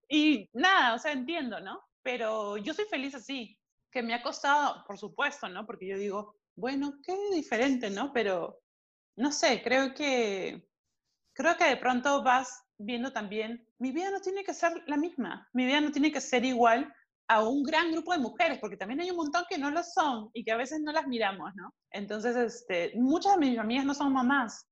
Y 0.09 0.49
nada, 0.53 0.95
o 0.95 0.99
sea, 0.99 1.11
entiendo, 1.11 1.59
¿no? 1.59 1.79
Pero 2.01 2.57
yo 2.57 2.73
soy 2.73 2.85
feliz 2.85 3.13
así, 3.13 3.55
que 3.91 4.01
me 4.01 4.15
ha 4.15 4.23
costado, 4.23 4.83
por 4.87 4.97
supuesto, 4.97 5.47
¿no? 5.47 5.63
Porque 5.63 5.85
yo 5.85 5.97
digo, 5.99 6.40
bueno, 6.61 6.99
qué 7.03 7.17
diferente, 7.33 7.89
¿no? 7.89 8.13
Pero, 8.13 8.61
no 9.17 9.31
sé, 9.31 9.63
creo 9.63 9.95
que, 9.95 10.69
creo 11.33 11.57
que 11.57 11.65
de 11.65 11.77
pronto 11.77 12.23
vas 12.23 12.63
viendo 12.77 13.11
también, 13.11 13.67
mi 13.79 13.91
vida 13.91 14.11
no 14.11 14.21
tiene 14.21 14.43
que 14.43 14.53
ser 14.53 14.71
la 14.85 14.95
misma, 14.95 15.49
mi 15.53 15.65
vida 15.65 15.81
no 15.81 15.91
tiene 15.91 16.11
que 16.11 16.21
ser 16.21 16.45
igual 16.45 16.93
a 17.27 17.43
un 17.43 17.63
gran 17.63 17.91
grupo 17.91 18.13
de 18.13 18.19
mujeres, 18.19 18.59
porque 18.59 18.77
también 18.77 19.01
hay 19.01 19.09
un 19.09 19.17
montón 19.17 19.43
que 19.49 19.57
no 19.57 19.71
lo 19.71 19.83
son 19.83 20.29
y 20.33 20.43
que 20.43 20.51
a 20.51 20.57
veces 20.57 20.81
no 20.81 20.91
las 20.91 21.07
miramos, 21.07 21.51
¿no? 21.55 21.73
Entonces, 21.89 22.35
este, 22.35 22.91
muchas 22.95 23.33
de 23.33 23.39
mis 23.39 23.57
amigas 23.57 23.85
no 23.85 23.95
son 23.95 24.13
mamás 24.13 24.67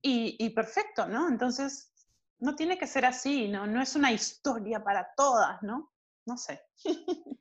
y, 0.00 0.36
y 0.38 0.50
perfecto, 0.50 1.06
¿no? 1.06 1.28
Entonces, 1.28 1.92
no 2.38 2.54
tiene 2.54 2.78
que 2.78 2.86
ser 2.86 3.04
así, 3.04 3.48
¿no? 3.48 3.66
No 3.66 3.82
es 3.82 3.94
una 3.96 4.12
historia 4.12 4.82
para 4.82 5.12
todas, 5.14 5.62
¿no? 5.62 5.92
No 6.26 6.36
sé. 6.38 6.60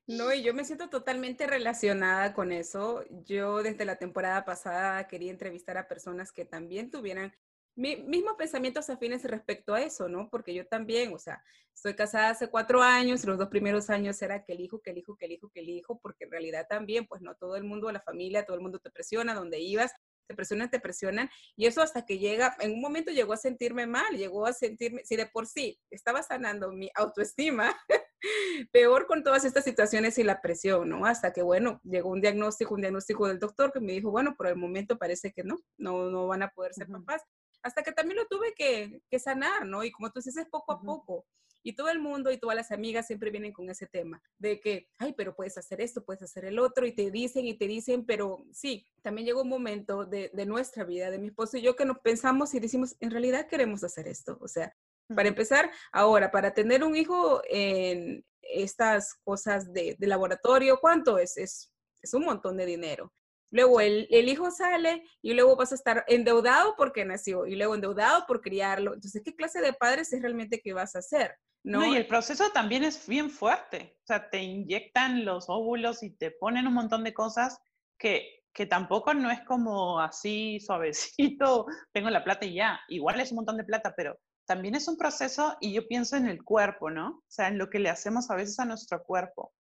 No, 0.06 0.34
y 0.34 0.44
yo 0.44 0.54
me 0.54 0.66
siento 0.66 0.90
totalmente 0.90 1.48
relacionada 1.48 2.34
con 2.34 2.52
eso. 2.52 3.06
Yo 3.26 3.64
desde 3.64 3.86
la 3.86 3.98
temporada 3.98 4.44
pasada 4.44 5.08
quería 5.08 5.32
entrevistar 5.32 5.78
a 5.78 5.88
personas 5.88 6.34
que 6.34 6.44
también 6.44 6.92
tuvieran 6.92 7.34
mi, 7.76 7.96
mismos 7.96 8.36
pensamientos 8.38 8.90
afines 8.90 9.24
respecto 9.24 9.74
a 9.74 9.82
eso, 9.82 10.08
¿no? 10.08 10.30
Porque 10.30 10.54
yo 10.54 10.68
también, 10.68 11.14
o 11.14 11.20
sea, 11.20 11.44
estoy 11.74 11.96
casada 11.96 12.30
hace 12.30 12.50
cuatro 12.50 12.82
años 12.82 13.26
los 13.26 13.38
dos 13.38 13.50
primeros 13.50 13.90
años 13.90 14.22
era 14.22 14.44
que 14.44 14.54
el 14.54 14.62
hijo, 14.62 14.82
que 14.82 14.92
el 14.92 14.98
hijo, 14.98 15.16
que 15.18 15.26
el 15.26 15.32
hijo, 15.32 15.50
que 15.50 15.60
el 15.62 15.70
hijo, 15.70 16.00
porque 16.00 16.26
en 16.26 16.32
realidad 16.32 16.68
también, 16.70 17.08
pues 17.08 17.22
no 17.22 17.36
todo 17.36 17.56
el 17.56 17.64
mundo, 17.64 17.92
la 17.92 18.02
familia, 18.02 18.46
todo 18.46 18.58
el 18.58 18.62
mundo 18.62 18.80
te 18.80 18.92
presiona, 18.92 19.34
donde 19.34 19.60
ibas, 19.60 19.92
te 20.28 20.36
presionan, 20.36 20.70
te 20.70 20.80
presionan, 20.80 21.30
y 21.56 21.66
eso 21.66 21.82
hasta 21.82 22.06
que 22.06 22.18
llega, 22.18 22.56
en 22.60 22.74
un 22.74 22.82
momento 22.82 23.12
llegó 23.12 23.34
a 23.34 23.38
sentirme 23.38 23.88
mal, 23.88 24.16
llegó 24.16 24.46
a 24.46 24.54
sentirme, 24.54 25.04
si 25.04 25.16
de 25.16 25.26
por 25.26 25.48
sí 25.48 25.80
estaba 25.90 26.24
sanando 26.24 26.72
mi 26.72 26.90
autoestima, 26.96 27.76
peor 28.72 29.06
con 29.08 29.24
todas 29.24 29.46
estas 29.46 29.64
situaciones 29.64 30.18
y 30.18 30.24
la 30.24 30.42
presión, 30.42 30.90
¿no? 30.90 31.06
Hasta 31.06 31.34
que, 31.34 31.42
bueno, 31.42 31.80
llegó 31.84 32.10
un 32.10 32.22
diagnóstico, 32.22 32.74
un 32.74 32.82
diagnóstico 32.82 33.28
del 33.28 33.40
doctor 33.40 33.72
que 33.72 33.80
me 33.80 33.94
dijo, 33.94 34.12
bueno, 34.12 34.36
por 34.36 34.48
el 34.48 34.56
momento 34.56 34.98
parece 34.98 35.32
que 35.32 35.44
no, 35.44 35.60
no, 35.78 36.10
no 36.10 36.28
van 36.28 36.44
a 36.44 36.50
poder 36.50 36.74
ser 36.74 36.88
papás 36.88 37.22
hasta 37.64 37.82
que 37.82 37.94
también 37.94 38.18
lo 38.18 38.28
tuve 38.28 38.54
que, 38.54 39.20
sanar, 39.20 39.66
¿no? 39.66 39.84
Y 39.84 39.92
como 39.92 40.12
tú 40.12 40.20
dices, 40.20 40.38
es 40.38 40.50
poco 40.50 40.74
a 40.74 40.82
poco. 40.82 41.26
Y 41.66 41.76
todo 41.76 41.88
el 41.90 42.00
mundo 42.00 42.30
y 42.30 42.38
todas 42.38 42.58
las 42.58 42.72
amigas 42.74 43.08
siempre 43.08 43.32
vienen 43.32 43.54
con 43.54 43.70
ese 43.70 43.88
tema 43.88 44.22
de 44.38 44.60
que, 44.60 44.90
ay, 44.98 45.14
pero 45.14 45.34
puedes 45.34 45.58
hacer 45.58 45.80
esto, 45.80 46.04
puedes 46.04 46.22
hacer 46.22 46.44
el 46.44 46.60
otro, 46.60 46.86
y 46.86 46.92
te 46.92 47.10
dicen 47.10 47.46
y 47.46 47.58
te 47.58 47.68
dicen, 47.68 48.06
pero 48.06 48.46
sí, 48.52 48.86
también 49.02 49.26
llegó 49.26 49.44
un 49.44 49.50
momento 49.50 50.06
de, 50.06 50.30
nuestra 50.46 50.84
vida, 50.84 51.10
de 51.10 51.20
mi 51.20 51.28
esposo 51.28 51.56
y 51.56 51.62
yo, 51.62 51.78
que 51.78 51.86
nos 51.86 52.00
pensamos 52.00 52.54
y 52.54 52.60
decimos, 52.60 52.98
en 53.00 53.12
realidad 53.12 53.48
queremos 53.48 53.82
hacer 53.86 54.10
esto. 54.10 54.38
O 54.42 54.50
sea, 54.50 54.76
para 55.08 55.30
empezar, 55.30 55.72
ahora, 55.92 56.32
para 56.32 56.54
tener 56.54 56.84
un 56.84 56.96
hijo 56.96 57.42
en 57.50 58.26
estas 58.42 59.16
cosas 59.24 59.72
de, 59.74 59.96
laboratorio, 60.00 60.80
¿cuánto 60.80 61.18
es? 61.18 61.38
Es, 61.38 61.72
es 62.02 62.14
un 62.14 62.26
montón 62.26 62.58
de 62.58 62.66
dinero 62.66 63.12
luego 63.52 63.80
el, 63.82 64.08
el, 64.10 64.30
hijo 64.30 64.50
sale 64.50 65.04
y 65.22 65.36
luego 65.36 65.56
vas 65.56 65.72
a 65.72 65.76
estar 65.76 66.04
endeudado 66.08 66.74
porque 66.76 67.06
nació 67.06 67.46
y 67.46 67.56
luego 67.56 67.76
endeudado 67.76 68.26
por 68.26 68.42
criarlo. 68.42 68.96
Entonces, 68.96 69.22
¿qué 69.24 69.36
clase 69.36 69.62
de 69.62 69.74
padres 69.74 70.12
es 70.12 70.24
realmente 70.24 70.60
que 70.60 70.74
vas 70.74 70.96
a 70.96 71.00
hacer? 71.00 71.36
¿no? 71.64 71.86
y 71.86 71.96
el 71.96 72.08
proceso 72.08 72.52
también 72.52 72.84
es 72.84 73.08
bien 73.08 73.30
fuerte. 73.30 73.98
O 74.04 74.06
sea, 74.08 74.30
te 74.30 74.42
inyectan 74.42 75.26
los 75.26 75.46
óvulos 75.50 76.04
y 76.04 76.12
te 76.12 76.32
ponen 76.32 76.68
un 76.68 76.74
montón 76.74 77.04
de 77.04 77.14
cosas 77.14 77.58
que, 77.98 78.44
que 78.54 78.66
tampoco 78.66 79.14
no 79.14 79.32
es 79.32 79.42
como 79.42 80.00
así 80.00 80.60
suavecito, 80.60 81.66
tengo 81.94 82.10
la 82.10 82.24
plata 82.24 82.46
y 82.46 82.56
ya. 82.56 82.80
Igual 82.90 83.20
es 83.22 83.32
un 83.32 83.38
montón 83.38 83.58
de 83.58 83.64
plata, 83.64 83.94
pero 83.96 84.18
también 84.46 84.76
es 84.76 84.88
un 84.88 84.98
proceso 84.98 85.58
y 85.62 85.74
yo 85.74 85.88
pienso 85.88 86.16
en 86.16 86.28
el 86.28 86.44
cuerpo, 86.44 86.90
¿no? 86.90 87.10
O 87.10 87.24
sea, 87.28 87.48
en 87.48 87.58
lo 87.58 87.70
que 87.70 87.80
le 87.80 87.90
hacemos 87.90 88.30
a 88.30 88.36
veces 88.36 88.60
a 88.60 88.66
nuestro 88.66 89.04
cuerpo. 89.04 89.54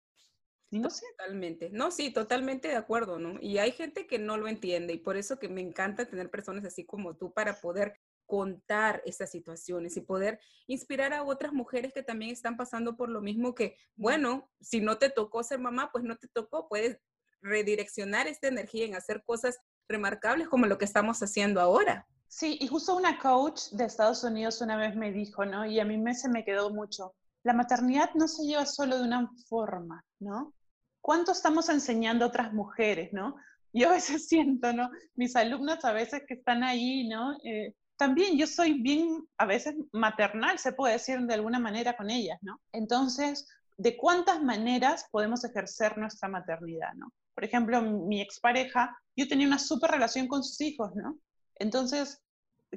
No 0.71 0.89
sé. 0.89 1.05
Totalmente. 1.17 1.69
No, 1.71 1.91
sí, 1.91 2.11
totalmente 2.11 2.67
de 2.67 2.75
acuerdo, 2.75 3.19
¿no? 3.19 3.37
Y 3.41 3.59
hay 3.59 3.71
gente 3.71 4.07
que 4.07 4.17
no 4.17 4.37
lo 4.37 4.47
entiende 4.47 4.93
y 4.93 4.97
por 4.97 5.17
eso 5.17 5.37
que 5.37 5.47
me 5.47 5.61
encanta 5.61 6.09
tener 6.09 6.29
personas 6.29 6.65
así 6.65 6.85
como 6.85 7.15
tú 7.15 7.31
para 7.31 7.61
poder 7.61 7.99
contar 8.25 9.01
estas 9.05 9.29
situaciones 9.29 9.95
y 9.97 10.01
poder 10.01 10.39
inspirar 10.65 11.13
a 11.13 11.23
otras 11.23 11.53
mujeres 11.53 11.93
que 11.93 12.03
también 12.03 12.31
están 12.31 12.57
pasando 12.57 12.95
por 12.95 13.09
lo 13.09 13.21
mismo 13.21 13.53
que, 13.53 13.77
bueno, 13.95 14.49
si 14.61 14.81
no 14.81 14.97
te 14.97 15.09
tocó 15.09 15.43
ser 15.43 15.59
mamá, 15.59 15.91
pues 15.91 16.03
no 16.03 16.15
te 16.17 16.27
tocó, 16.27 16.67
puedes 16.67 16.97
redireccionar 17.41 18.27
esta 18.27 18.47
energía 18.47 18.85
en 18.85 18.95
hacer 18.95 19.23
cosas 19.23 19.59
remarcables 19.87 20.47
como 20.47 20.65
lo 20.65 20.77
que 20.77 20.85
estamos 20.85 21.21
haciendo 21.21 21.59
ahora. 21.61 22.07
Sí, 22.35 22.57
y 22.59 22.67
justo 22.67 22.95
una 22.95 23.19
coach 23.19 23.69
de 23.73 23.85
Estados 23.85 24.23
Unidos 24.23 24.59
una 24.61 24.75
vez 24.75 24.95
me 24.95 25.11
dijo, 25.11 25.45
¿no? 25.45 25.67
Y 25.67 25.79
a 25.79 25.85
mí 25.85 25.99
me 25.99 26.15
se 26.15 26.29
me 26.29 26.43
quedó 26.43 26.71
mucho. 26.71 27.13
La 27.43 27.53
maternidad 27.53 28.09
no 28.15 28.27
se 28.27 28.43
lleva 28.43 28.65
solo 28.65 28.97
de 28.97 29.03
una 29.03 29.29
forma, 29.47 30.03
¿no? 30.19 30.51
¿cuánto 30.99 31.31
estamos 31.33 31.69
enseñando 31.69 32.25
a 32.25 32.29
otras 32.29 32.51
mujeres, 32.53 33.13
no? 33.13 33.35
Yo 33.73 33.89
a 33.89 33.93
veces 33.93 34.27
siento, 34.27 34.73
¿no? 34.73 34.89
Mis 35.13 35.35
alumnas 35.35 35.85
a 35.85 35.93
veces 35.93 36.23
que 36.27 36.33
están 36.33 36.63
ahí, 36.63 37.07
¿no? 37.07 37.37
Eh, 37.43 37.75
también 37.97 38.37
yo 38.37 38.47
soy 38.47 38.81
bien, 38.81 39.27
a 39.37 39.45
veces 39.45 39.75
maternal, 39.91 40.57
se 40.57 40.73
puede 40.73 40.93
decir 40.93 41.19
de 41.21 41.33
alguna 41.35 41.59
manera 41.59 41.95
con 41.95 42.09
ellas, 42.09 42.39
¿no? 42.41 42.59
Entonces, 42.71 43.47
¿de 43.77 43.95
cuántas 43.95 44.41
maneras 44.41 45.05
podemos 45.11 45.43
ejercer 45.43 45.97
nuestra 45.97 46.29
maternidad, 46.29 46.93
¿no? 46.95 47.13
Por 47.35 47.43
ejemplo, 47.43 47.81
mi 47.81 48.21
expareja, 48.21 48.97
yo 49.15 49.27
tenía 49.27 49.47
una 49.47 49.59
súper 49.59 49.91
relación 49.91 50.27
con 50.27 50.43
sus 50.43 50.59
hijos, 50.61 50.95
¿no? 50.95 51.17
Entonces, 51.63 52.21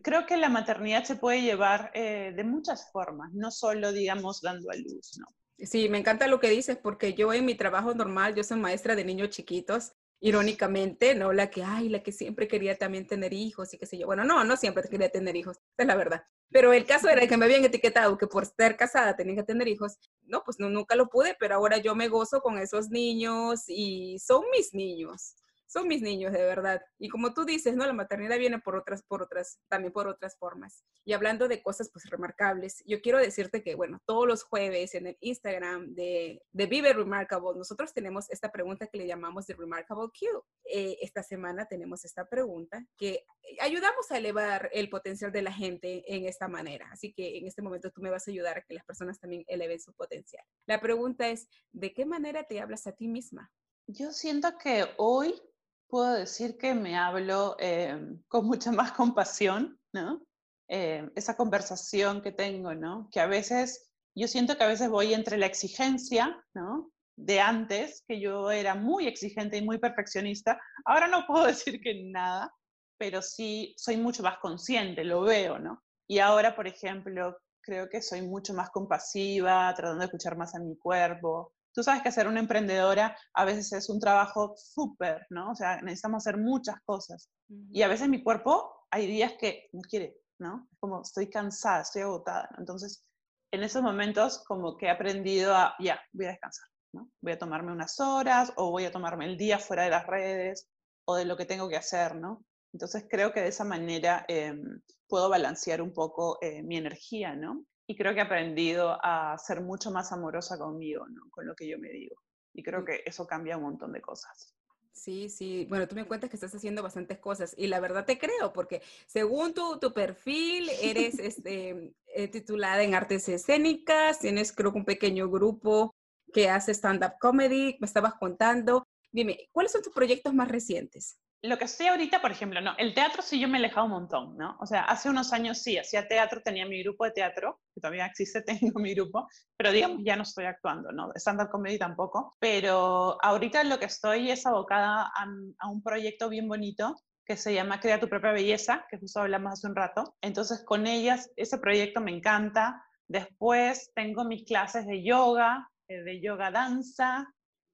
creo 0.00 0.26
que 0.26 0.36
la 0.36 0.48
maternidad 0.48 1.02
se 1.02 1.16
puede 1.16 1.42
llevar 1.42 1.90
eh, 1.92 2.32
de 2.36 2.44
muchas 2.44 2.90
formas, 2.92 3.32
no 3.34 3.50
solo, 3.50 3.92
digamos, 3.92 4.40
dando 4.42 4.70
a 4.70 4.76
luz, 4.76 5.18
¿no? 5.18 5.26
Sí, 5.58 5.88
me 5.88 5.98
encanta 5.98 6.28
lo 6.28 6.38
que 6.38 6.50
dices 6.50 6.76
porque 6.76 7.14
yo 7.14 7.32
en 7.32 7.44
mi 7.44 7.56
trabajo 7.56 7.94
normal, 7.94 8.36
yo 8.36 8.44
soy 8.44 8.60
maestra 8.60 8.94
de 8.94 9.04
niños 9.04 9.30
chiquitos, 9.30 9.92
irónicamente, 10.20 11.16
¿no? 11.16 11.32
La 11.32 11.50
que, 11.50 11.64
ay, 11.64 11.88
la 11.88 12.04
que 12.04 12.12
siempre 12.12 12.46
quería 12.46 12.78
también 12.78 13.08
tener 13.08 13.32
hijos 13.32 13.74
y 13.74 13.78
qué 13.78 13.86
sé 13.86 13.98
yo. 13.98 14.06
Bueno, 14.06 14.22
no, 14.22 14.44
no 14.44 14.56
siempre 14.56 14.88
quería 14.88 15.08
tener 15.08 15.34
hijos, 15.34 15.58
es 15.76 15.86
la 15.86 15.96
verdad. 15.96 16.22
Pero 16.50 16.72
el 16.72 16.86
caso 16.86 17.08
era 17.08 17.26
que 17.26 17.36
me 17.36 17.46
habían 17.46 17.64
etiquetado 17.64 18.16
que 18.16 18.28
por 18.28 18.46
ser 18.46 18.76
casada 18.76 19.16
tenía 19.16 19.34
que 19.34 19.42
tener 19.42 19.66
hijos. 19.66 19.98
No, 20.22 20.44
pues 20.44 20.60
no, 20.60 20.70
nunca 20.70 20.94
lo 20.94 21.08
pude, 21.08 21.36
pero 21.40 21.56
ahora 21.56 21.78
yo 21.78 21.96
me 21.96 22.08
gozo 22.08 22.40
con 22.40 22.58
esos 22.58 22.90
niños 22.90 23.64
y 23.66 24.20
son 24.20 24.44
mis 24.52 24.72
niños 24.74 25.34
son 25.66 25.88
mis 25.88 26.02
niños 26.02 26.32
de 26.32 26.42
verdad. 26.42 26.82
Y 26.98 27.08
como 27.08 27.34
tú 27.34 27.44
dices, 27.44 27.74
¿no? 27.76 27.86
La 27.86 27.92
maternidad 27.92 28.38
viene 28.38 28.58
por 28.58 28.76
otras, 28.76 29.02
por 29.02 29.22
otras, 29.22 29.58
también 29.68 29.92
por 29.92 30.08
otras 30.08 30.36
formas. 30.38 30.84
Y 31.04 31.12
hablando 31.12 31.48
de 31.48 31.62
cosas 31.62 31.90
pues 31.92 32.08
remarcables, 32.08 32.82
yo 32.86 33.00
quiero 33.00 33.18
decirte 33.18 33.62
que, 33.62 33.74
bueno, 33.74 34.00
todos 34.06 34.26
los 34.26 34.42
jueves 34.42 34.94
en 34.94 35.08
el 35.08 35.16
Instagram 35.20 35.94
de, 35.94 36.42
de 36.52 36.66
Vive 36.66 36.92
Remarkable, 36.92 37.56
nosotros 37.56 37.92
tenemos 37.92 38.30
esta 38.30 38.50
pregunta 38.50 38.86
que 38.86 38.98
le 38.98 39.06
llamamos 39.06 39.46
de 39.46 39.54
Remarkable 39.54 40.08
Q. 40.08 40.44
Eh, 40.64 40.98
esta 41.00 41.22
semana 41.22 41.66
tenemos 41.66 42.04
esta 42.04 42.28
pregunta 42.28 42.84
que 42.96 43.24
ayudamos 43.60 44.10
a 44.10 44.18
elevar 44.18 44.70
el 44.72 44.88
potencial 44.88 45.32
de 45.32 45.42
la 45.42 45.52
gente 45.52 46.04
en 46.06 46.26
esta 46.26 46.48
manera. 46.48 46.88
Así 46.90 47.12
que 47.12 47.38
en 47.38 47.46
este 47.46 47.62
momento 47.62 47.90
tú 47.90 48.00
me 48.00 48.10
vas 48.10 48.26
a 48.26 48.30
ayudar 48.30 48.58
a 48.58 48.62
que 48.62 48.74
las 48.74 48.84
personas 48.84 49.18
también 49.20 49.44
eleven 49.46 49.80
su 49.80 49.92
potencial. 49.94 50.44
La 50.66 50.80
pregunta 50.80 51.28
es, 51.28 51.48
¿de 51.72 51.92
qué 51.92 52.04
manera 52.04 52.44
te 52.44 52.60
hablas 52.60 52.86
a 52.86 52.92
ti 52.92 53.08
misma? 53.08 53.50
Yo 53.86 54.12
siento 54.12 54.58
que 54.58 54.84
hoy 54.96 55.40
puedo 55.88 56.12
decir 56.14 56.56
que 56.58 56.74
me 56.74 56.96
hablo 56.96 57.56
eh, 57.58 57.98
con 58.28 58.46
mucha 58.46 58.72
más 58.72 58.92
compasión, 58.92 59.78
¿no? 59.92 60.22
Eh, 60.68 61.08
esa 61.14 61.36
conversación 61.36 62.22
que 62.22 62.32
tengo, 62.32 62.74
¿no? 62.74 63.08
Que 63.12 63.20
a 63.20 63.26
veces, 63.26 63.90
yo 64.14 64.28
siento 64.28 64.56
que 64.56 64.64
a 64.64 64.68
veces 64.68 64.88
voy 64.90 65.14
entre 65.14 65.38
la 65.38 65.46
exigencia, 65.46 66.42
¿no? 66.54 66.90
de 67.16 67.40
antes, 67.40 68.04
que 68.06 68.20
yo 68.20 68.50
era 68.50 68.74
muy 68.74 69.06
exigente 69.06 69.56
y 69.56 69.64
muy 69.64 69.78
perfeccionista. 69.78 70.60
Ahora 70.84 71.08
no 71.08 71.26
puedo 71.26 71.46
decir 71.46 71.80
que 71.80 72.02
nada, 72.04 72.52
pero 72.98 73.22
sí 73.22 73.74
soy 73.76 73.96
mucho 73.96 74.22
más 74.22 74.38
consciente, 74.38 75.04
lo 75.04 75.22
veo, 75.22 75.58
¿no? 75.58 75.82
Y 76.08 76.18
ahora, 76.18 76.54
por 76.54 76.66
ejemplo, 76.66 77.36
creo 77.60 77.88
que 77.88 78.00
soy 78.00 78.22
mucho 78.22 78.54
más 78.54 78.70
compasiva, 78.70 79.72
tratando 79.74 80.00
de 80.00 80.06
escuchar 80.06 80.36
más 80.36 80.54
a 80.54 80.60
mi 80.60 80.76
cuerpo. 80.76 81.52
Tú 81.76 81.82
sabes 81.82 82.02
que 82.02 82.10
ser 82.10 82.26
una 82.26 82.40
emprendedora 82.40 83.14
a 83.34 83.44
veces 83.44 83.70
es 83.74 83.90
un 83.90 84.00
trabajo 84.00 84.54
súper, 84.56 85.26
¿no? 85.28 85.50
O 85.50 85.54
sea, 85.54 85.82
necesitamos 85.82 86.26
hacer 86.26 86.40
muchas 86.40 86.76
cosas. 86.86 87.28
Y 87.70 87.82
a 87.82 87.88
veces 87.88 88.08
mi 88.08 88.22
cuerpo, 88.22 88.86
hay 88.90 89.06
días 89.06 89.34
que 89.38 89.68
no 89.74 89.82
quiere, 89.82 90.16
¿no? 90.38 90.66
Es 90.72 90.78
como 90.78 91.02
estoy 91.02 91.28
cansada, 91.28 91.82
estoy 91.82 92.00
agotada. 92.00 92.48
Entonces, 92.56 93.04
en 93.52 93.62
esos 93.62 93.82
momentos 93.82 94.42
como 94.46 94.78
que 94.78 94.86
he 94.86 94.90
aprendido 94.90 95.54
a, 95.54 95.74
ya, 95.78 96.00
voy 96.14 96.24
a 96.24 96.30
descansar, 96.30 96.66
¿no? 96.94 97.10
Voy 97.20 97.32
a 97.32 97.38
tomarme 97.38 97.72
unas 97.72 98.00
horas 98.00 98.54
o 98.56 98.70
voy 98.70 98.86
a 98.86 98.90
tomarme 98.90 99.26
el 99.26 99.36
día 99.36 99.58
fuera 99.58 99.82
de 99.82 99.90
las 99.90 100.06
redes 100.06 100.70
o 101.04 101.16
de 101.16 101.26
lo 101.26 101.36
que 101.36 101.44
tengo 101.44 101.68
que 101.68 101.76
hacer, 101.76 102.16
¿no? 102.16 102.42
Entonces 102.72 103.04
creo 103.06 103.34
que 103.34 103.42
de 103.42 103.48
esa 103.48 103.64
manera 103.64 104.24
em, 104.28 104.80
puedo 105.08 105.28
balancear 105.28 105.82
un 105.82 105.92
poco 105.92 106.38
eh, 106.40 106.62
mi 106.62 106.78
energía, 106.78 107.36
¿no? 107.36 107.66
Y 107.86 107.96
creo 107.96 108.12
que 108.14 108.20
he 108.20 108.22
aprendido 108.22 108.98
a 109.02 109.36
ser 109.38 109.60
mucho 109.60 109.90
más 109.90 110.12
amorosa 110.12 110.58
conmigo, 110.58 111.06
¿no? 111.08 111.30
Con 111.30 111.46
lo 111.46 111.54
que 111.54 111.68
yo 111.68 111.78
me 111.78 111.88
digo. 111.88 112.16
Y 112.52 112.62
creo 112.62 112.84
que 112.84 113.02
eso 113.04 113.26
cambia 113.26 113.56
un 113.56 113.64
montón 113.64 113.92
de 113.92 114.00
cosas. 114.00 114.56
Sí, 114.96 115.28
sí. 115.28 115.66
Bueno, 115.68 115.86
tú 115.86 115.94
me 115.94 116.06
cuentas 116.06 116.30
que 116.30 116.36
estás 116.36 116.54
haciendo 116.54 116.82
bastantes 116.82 117.18
cosas 117.18 117.54
y 117.56 117.66
la 117.66 117.80
verdad 117.80 118.06
te 118.06 118.18
creo 118.18 118.52
porque 118.54 118.80
según 119.06 119.52
tu, 119.52 119.78
tu 119.78 119.92
perfil 119.92 120.70
eres 120.80 121.18
este, 121.18 121.94
eh, 122.06 122.28
titulada 122.28 122.82
en 122.82 122.94
artes 122.94 123.28
escénicas, 123.28 124.20
tienes 124.20 124.52
creo 124.52 124.72
que 124.72 124.78
un 124.78 124.84
pequeño 124.86 125.28
grupo 125.28 125.94
que 126.32 126.48
hace 126.48 126.72
stand-up 126.72 127.18
comedy, 127.20 127.76
me 127.78 127.86
estabas 127.86 128.14
contando. 128.14 128.86
Dime, 129.12 129.48
¿cuáles 129.52 129.72
son 129.72 129.82
tus 129.82 129.92
proyectos 129.92 130.34
más 130.34 130.48
recientes? 130.48 131.18
Lo 131.46 131.58
que 131.58 131.64
estoy 131.64 131.86
ahorita, 131.86 132.20
por 132.20 132.30
ejemplo, 132.30 132.60
no, 132.60 132.74
el 132.78 132.94
teatro 132.94 133.22
sí 133.22 133.40
yo 133.40 133.48
me 133.48 133.58
he 133.58 133.60
alejado 133.60 133.86
un 133.86 133.92
montón, 133.92 134.36
¿no? 134.36 134.56
O 134.60 134.66
sea, 134.66 134.82
hace 134.82 135.08
unos 135.08 135.32
años 135.32 135.62
sí, 135.62 135.78
hacía 135.78 136.06
teatro, 136.08 136.42
tenía 136.42 136.66
mi 136.66 136.82
grupo 136.82 137.04
de 137.04 137.12
teatro, 137.12 137.60
que 137.74 137.80
todavía 137.80 138.06
existe, 138.06 138.42
tengo 138.70 138.80
mi 138.80 138.94
grupo, 138.94 139.28
pero 139.56 139.72
digamos, 139.72 140.02
ya 140.04 140.16
no 140.16 140.22
estoy 140.22 140.44
actuando, 140.44 140.92
¿no? 140.92 141.10
Stand-up 141.14 141.50
comedy 141.50 141.78
tampoco, 141.78 142.36
pero 142.38 143.18
ahorita 143.22 143.64
lo 143.64 143.78
que 143.78 143.86
estoy 143.86 144.30
es 144.30 144.46
abocada 144.46 145.10
a, 145.14 145.26
a 145.58 145.68
un 145.68 145.82
proyecto 145.82 146.28
bien 146.28 146.48
bonito 146.48 146.96
que 147.24 147.36
se 147.36 147.52
llama 147.52 147.80
Crea 147.80 147.98
tu 147.98 148.08
propia 148.08 148.30
belleza, 148.30 148.86
que 148.88 148.98
justo 148.98 149.20
hablamos 149.20 149.54
hace 149.54 149.66
un 149.66 149.74
rato. 149.74 150.16
Entonces, 150.20 150.64
con 150.64 150.86
ellas, 150.86 151.30
ese 151.34 151.58
proyecto 151.58 152.00
me 152.00 152.12
encanta. 152.12 152.84
Después 153.08 153.90
tengo 153.94 154.24
mis 154.24 154.44
clases 154.44 154.86
de 154.86 155.02
yoga, 155.02 155.68
eh, 155.88 156.02
de 156.02 156.20
yoga 156.20 156.52
danza, 156.52 157.26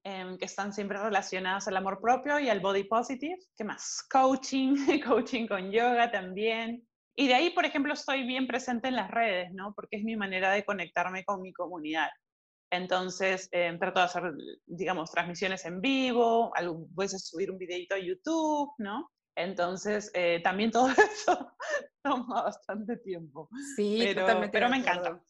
Em, 0.04 0.36
que 0.36 0.46
están 0.46 0.72
siempre 0.72 0.98
relacionadas 0.98 1.68
al 1.68 1.76
amor 1.76 2.00
propio 2.00 2.40
y 2.40 2.48
al 2.48 2.58
body 2.58 2.84
positive. 2.84 3.38
¿Qué 3.56 3.62
más? 3.62 4.04
Coaching, 4.10 4.74
coaching 5.06 5.46
con 5.46 5.70
yoga 5.70 6.10
también. 6.10 6.84
Y 7.14 7.28
de 7.28 7.34
ahí, 7.34 7.50
por 7.50 7.64
ejemplo, 7.64 7.92
estoy 7.92 8.26
bien 8.26 8.48
presente 8.48 8.88
en 8.88 8.96
las 8.96 9.12
redes, 9.12 9.52
¿no? 9.52 9.72
Porque 9.74 9.98
es 9.98 10.02
mi 10.02 10.16
manera 10.16 10.50
de 10.50 10.64
conectarme 10.64 11.24
con 11.24 11.40
mi 11.40 11.52
comunidad. 11.52 12.08
Entonces, 12.72 13.48
eh, 13.52 13.76
trato 13.78 14.00
de 14.00 14.06
hacer, 14.06 14.32
digamos, 14.66 15.12
transmisiones 15.12 15.64
en 15.66 15.80
vivo, 15.80 16.50
a 16.56 16.62
veces 16.96 17.28
subir 17.28 17.52
un 17.52 17.58
videito 17.58 17.94
a 17.94 17.98
YouTube, 17.98 18.72
¿no? 18.78 19.08
Entonces, 19.34 20.10
eh, 20.14 20.40
también 20.42 20.70
todo 20.70 20.88
eso 21.14 21.52
toma 22.02 22.42
bastante 22.42 22.96
tiempo. 22.96 23.48
Sí, 23.76 23.96
pero, 24.00 24.20
totalmente 24.20 24.52
pero 24.52 24.68
me 24.68 24.76
encanta. 24.78 25.22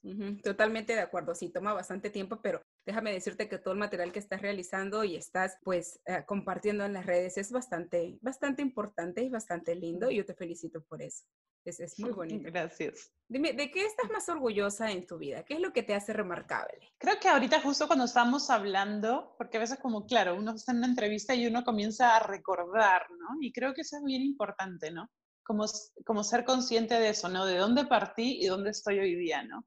totalmente 0.42 0.94
de 0.94 1.00
acuerdo, 1.00 1.34
sí, 1.34 1.50
toma 1.50 1.72
bastante 1.72 2.10
tiempo, 2.10 2.40
pero 2.42 2.62
déjame 2.86 3.12
decirte 3.12 3.48
que 3.48 3.58
todo 3.58 3.74
el 3.74 3.80
material 3.80 4.12
que 4.12 4.18
estás 4.18 4.42
realizando 4.42 5.04
y 5.04 5.16
estás 5.16 5.58
pues 5.62 6.00
eh, 6.06 6.24
compartiendo 6.26 6.84
en 6.84 6.94
las 6.94 7.06
redes 7.06 7.36
es 7.38 7.52
bastante, 7.52 8.18
bastante 8.22 8.62
importante 8.62 9.22
y 9.22 9.28
bastante 9.28 9.74
lindo 9.74 10.10
y 10.10 10.16
yo 10.16 10.24
te 10.24 10.34
felicito 10.34 10.82
por 10.82 11.02
eso. 11.02 11.24
Es, 11.64 11.80
es 11.80 11.98
muy 11.98 12.10
bonito. 12.12 12.50
Gracias. 12.50 13.12
Dime, 13.28 13.52
¿de 13.52 13.70
qué 13.70 13.84
estás 13.84 14.10
más 14.10 14.28
orgullosa 14.28 14.90
en 14.90 15.06
tu 15.06 15.18
vida? 15.18 15.44
¿Qué 15.44 15.54
es 15.54 15.60
lo 15.60 15.72
que 15.72 15.82
te 15.82 15.94
hace 15.94 16.12
remarcable? 16.12 16.92
Creo 16.98 17.18
que 17.20 17.28
ahorita 17.28 17.60
justo 17.60 17.86
cuando 17.86 18.04
estamos 18.04 18.50
hablando, 18.50 19.34
porque 19.38 19.56
a 19.56 19.60
veces 19.60 19.78
como, 19.78 20.04
claro, 20.04 20.36
uno 20.36 20.54
está 20.54 20.72
en 20.72 20.78
una 20.78 20.88
entrevista 20.88 21.34
y 21.34 21.46
uno 21.46 21.64
comienza 21.64 22.16
a 22.16 22.20
recordar, 22.20 23.06
¿no? 23.10 23.38
Y 23.40 23.52
creo 23.52 23.72
que 23.74 23.82
eso 23.82 23.96
es 23.96 24.04
bien 24.04 24.22
importante, 24.22 24.90
¿no? 24.90 25.10
Como, 25.42 25.64
como 26.04 26.22
ser 26.24 26.44
consciente 26.44 26.94
de 26.98 27.08
eso, 27.08 27.28
¿no? 27.28 27.46
De 27.46 27.56
dónde 27.56 27.86
partí 27.86 28.38
y 28.42 28.46
dónde 28.46 28.70
estoy 28.70 28.98
hoy 28.98 29.14
día, 29.14 29.42
¿no? 29.42 29.64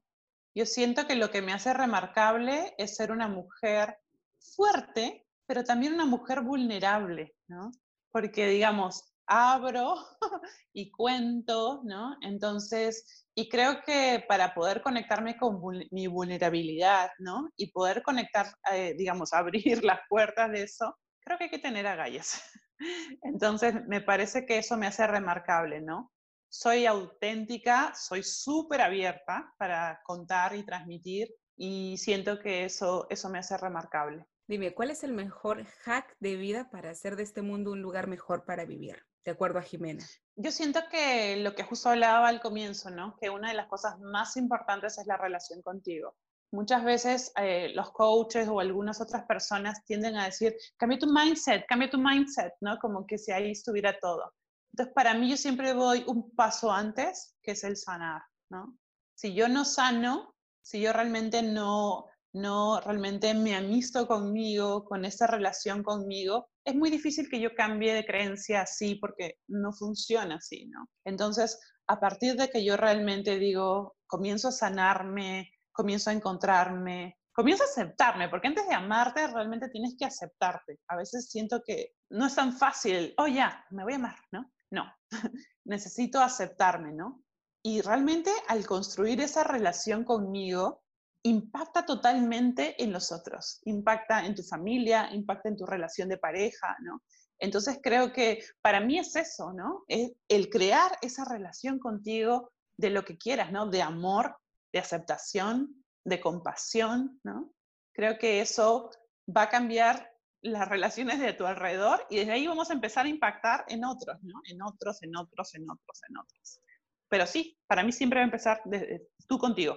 Yo 0.54 0.64
siento 0.64 1.06
que 1.06 1.16
lo 1.16 1.30
que 1.30 1.42
me 1.42 1.52
hace 1.52 1.74
remarcable 1.74 2.74
es 2.78 2.96
ser 2.96 3.12
una 3.12 3.28
mujer 3.28 3.98
fuerte, 4.38 5.26
pero 5.46 5.64
también 5.64 5.94
una 5.94 6.06
mujer 6.06 6.40
vulnerable, 6.40 7.34
¿no? 7.46 7.72
Porque, 8.10 8.46
digamos, 8.46 9.12
abro 9.26 9.96
y 10.72 10.90
cuento, 10.90 11.82
¿no? 11.84 12.16
Entonces, 12.22 13.26
y 13.34 13.48
creo 13.48 13.82
que 13.82 14.24
para 14.28 14.54
poder 14.54 14.82
conectarme 14.82 15.36
con 15.36 15.60
mi 15.90 16.06
vulnerabilidad, 16.06 17.10
¿no? 17.18 17.48
Y 17.56 17.70
poder 17.70 18.02
conectar, 18.02 18.46
eh, 18.72 18.94
digamos, 18.96 19.32
abrir 19.34 19.84
las 19.84 20.00
puertas 20.08 20.50
de 20.50 20.62
eso, 20.62 20.96
creo 21.20 21.38
que 21.38 21.44
hay 21.44 21.50
que 21.50 21.58
tener 21.58 21.86
agallas. 21.86 22.42
Entonces, 23.22 23.74
me 23.86 24.00
parece 24.00 24.46
que 24.46 24.58
eso 24.58 24.76
me 24.76 24.86
hace 24.86 25.06
remarcable, 25.06 25.80
¿no? 25.80 26.12
Soy 26.48 26.86
auténtica, 26.86 27.92
soy 27.94 28.22
súper 28.22 28.80
abierta 28.80 29.52
para 29.58 30.00
contar 30.04 30.54
y 30.54 30.64
transmitir 30.64 31.28
y 31.56 31.96
siento 31.98 32.38
que 32.38 32.64
eso, 32.64 33.06
eso 33.10 33.28
me 33.28 33.38
hace 33.38 33.56
remarcable. 33.56 34.26
Dime, 34.48 34.72
¿cuál 34.74 34.90
es 34.90 35.02
el 35.02 35.12
mejor 35.12 35.64
hack 35.82 36.16
de 36.20 36.36
vida 36.36 36.70
para 36.70 36.90
hacer 36.90 37.16
de 37.16 37.24
este 37.24 37.42
mundo 37.42 37.72
un 37.72 37.82
lugar 37.82 38.06
mejor 38.06 38.44
para 38.44 38.64
vivir? 38.64 39.02
De 39.26 39.32
acuerdo 39.32 39.58
a 39.58 39.62
Jimena. 39.62 40.06
Yo 40.36 40.52
siento 40.52 40.80
que 40.88 41.36
lo 41.38 41.56
que 41.56 41.64
justo 41.64 41.88
hablaba 41.88 42.28
al 42.28 42.40
comienzo, 42.40 42.90
¿no? 42.90 43.16
Que 43.20 43.28
una 43.28 43.48
de 43.48 43.54
las 43.54 43.66
cosas 43.66 43.98
más 43.98 44.36
importantes 44.36 44.98
es 44.98 45.06
la 45.08 45.16
relación 45.16 45.62
contigo. 45.62 46.14
Muchas 46.52 46.84
veces 46.84 47.32
eh, 47.36 47.72
los 47.74 47.90
coaches 47.90 48.46
o 48.46 48.60
algunas 48.60 49.00
otras 49.00 49.24
personas 49.24 49.84
tienden 49.84 50.16
a 50.16 50.26
decir, 50.26 50.54
cambia 50.76 51.00
tu 51.00 51.12
mindset, 51.12 51.66
cambia 51.66 51.90
tu 51.90 51.98
mindset, 51.98 52.52
¿no? 52.60 52.78
Como 52.78 53.04
que 53.04 53.18
si 53.18 53.32
ahí 53.32 53.50
estuviera 53.50 53.98
todo. 53.98 54.32
Entonces, 54.72 54.94
para 54.94 55.12
mí 55.14 55.28
yo 55.28 55.36
siempre 55.36 55.74
voy 55.74 56.04
un 56.06 56.30
paso 56.36 56.70
antes, 56.70 57.34
que 57.42 57.50
es 57.52 57.64
el 57.64 57.76
sanar, 57.76 58.22
¿no? 58.48 58.78
Si 59.16 59.34
yo 59.34 59.48
no 59.48 59.64
sano, 59.64 60.36
si 60.62 60.80
yo 60.80 60.92
realmente 60.92 61.42
no, 61.42 62.06
no 62.36 62.80
realmente 62.80 63.32
me 63.32 63.56
amisto 63.56 64.06
conmigo, 64.06 64.84
con 64.84 65.04
esa 65.04 65.26
relación 65.26 65.82
conmigo, 65.82 66.50
es 66.64 66.74
muy 66.74 66.90
difícil 66.90 67.28
que 67.30 67.40
yo 67.40 67.54
cambie 67.54 67.94
de 67.94 68.04
creencia 68.04 68.60
así 68.60 68.96
porque 68.96 69.38
no 69.48 69.72
funciona 69.72 70.36
así, 70.36 70.66
¿no? 70.66 70.86
Entonces, 71.04 71.58
a 71.86 71.98
partir 71.98 72.36
de 72.36 72.50
que 72.50 72.62
yo 72.62 72.76
realmente 72.76 73.38
digo, 73.38 73.96
comienzo 74.06 74.48
a 74.48 74.52
sanarme, 74.52 75.50
comienzo 75.72 76.10
a 76.10 76.12
encontrarme, 76.12 77.18
comienzo 77.32 77.64
a 77.64 77.66
aceptarme, 77.66 78.28
porque 78.28 78.48
antes 78.48 78.68
de 78.68 78.74
amarte 78.74 79.26
realmente 79.28 79.70
tienes 79.70 79.96
que 79.98 80.04
aceptarte. 80.04 80.80
A 80.88 80.96
veces 80.96 81.30
siento 81.30 81.62
que 81.64 81.92
no 82.10 82.26
es 82.26 82.34
tan 82.34 82.52
fácil, 82.52 83.14
oh 83.16 83.28
ya, 83.28 83.64
me 83.70 83.82
voy 83.84 83.94
a 83.94 83.96
amar, 83.96 84.18
¿no? 84.32 84.52
No, 84.70 84.84
necesito 85.64 86.20
aceptarme, 86.20 86.92
¿no? 86.92 87.22
Y 87.62 87.80
realmente 87.80 88.30
al 88.48 88.66
construir 88.66 89.20
esa 89.22 89.42
relación 89.42 90.04
conmigo, 90.04 90.82
impacta 91.26 91.84
totalmente 91.84 92.80
en 92.82 92.92
los 92.92 93.10
otros, 93.10 93.60
impacta 93.64 94.24
en 94.24 94.34
tu 94.34 94.44
familia, 94.44 95.08
impacta 95.12 95.48
en 95.48 95.56
tu 95.56 95.66
relación 95.66 96.08
de 96.08 96.18
pareja, 96.18 96.76
¿no? 96.82 97.02
Entonces 97.38 97.80
creo 97.82 98.12
que 98.12 98.44
para 98.62 98.80
mí 98.80 98.98
es 98.98 99.14
eso, 99.16 99.52
¿no? 99.52 99.84
Es 99.88 100.12
el 100.28 100.48
crear 100.48 100.92
esa 101.02 101.24
relación 101.24 101.80
contigo 101.80 102.52
de 102.78 102.90
lo 102.90 103.04
que 103.04 103.18
quieras, 103.18 103.50
¿no? 103.50 103.66
De 103.66 103.82
amor, 103.82 104.36
de 104.72 104.78
aceptación, 104.78 105.84
de 106.04 106.20
compasión, 106.20 107.20
¿no? 107.24 107.52
Creo 107.92 108.18
que 108.18 108.40
eso 108.40 108.90
va 109.28 109.42
a 109.42 109.48
cambiar 109.48 110.12
las 110.42 110.68
relaciones 110.68 111.18
de 111.18 111.32
tu 111.32 111.44
alrededor 111.44 112.06
y 112.08 112.18
desde 112.18 112.32
ahí 112.32 112.46
vamos 112.46 112.70
a 112.70 112.74
empezar 112.74 113.06
a 113.06 113.08
impactar 113.08 113.64
en 113.66 113.84
otros, 113.84 114.22
¿no? 114.22 114.40
En 114.44 114.62
otros, 114.62 115.02
en 115.02 115.16
otros, 115.16 115.54
en 115.56 115.68
otros, 115.68 116.02
en 116.08 116.16
otros. 116.18 116.60
Pero 117.08 117.26
sí, 117.26 117.58
para 117.66 117.82
mí 117.82 117.90
siempre 117.90 118.20
va 118.20 118.22
a 118.22 118.26
empezar 118.26 118.60
desde 118.64 119.08
tú 119.26 119.38
contigo. 119.38 119.76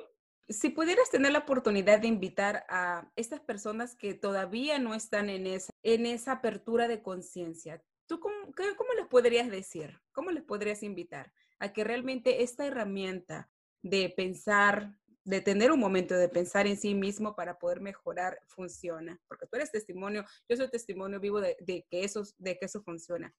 Si 0.50 0.72
pudieras 0.72 1.12
tener 1.12 1.32
la 1.32 1.40
oportunidad 1.40 2.00
de 2.00 2.08
invitar 2.08 2.66
a 2.70 3.08
estas 3.16 3.40
personas 3.40 3.96
que 3.96 4.16
todavía 4.16 4.80
no 4.80 4.96
están 4.96 5.30
en 5.30 5.46
esa, 5.46 5.72
en 5.84 6.08
esa 6.08 6.34
apertura 6.34 6.88
de 6.88 7.04
conciencia, 7.04 7.84
¿tú 8.08 8.20
cómo, 8.20 8.52
cómo 8.56 8.94
les 8.98 9.08
podrías 9.08 9.52
decir? 9.52 10.02
¿Cómo 10.12 10.32
les 10.32 10.44
podrías 10.44 10.82
invitar 10.82 11.32
a 11.60 11.72
que 11.72 11.84
realmente 11.84 12.42
esta 12.42 12.66
herramienta 12.66 13.48
de 13.84 14.10
pensar, 14.10 14.98
de 15.24 15.42
tener 15.42 15.72
un 15.72 15.80
momento 15.80 16.16
de 16.16 16.30
pensar 16.30 16.66
en 16.66 16.78
sí 16.78 16.96
mismo 16.96 17.36
para 17.36 17.60
poder 17.60 17.80
mejorar 17.80 18.40
funciona? 18.48 19.22
Porque 19.28 19.46
tú 19.46 19.56
eres 19.56 19.72
testimonio, 19.72 20.26
yo 20.50 20.58
soy 20.58 20.70
testimonio 20.72 21.20
vivo 21.20 21.42
de, 21.42 21.58
de 21.60 21.86
que, 21.92 22.04
eso, 22.04 22.24
de 22.40 22.58
que 22.58 22.66
eso 22.66 22.82
funciona. 22.82 23.36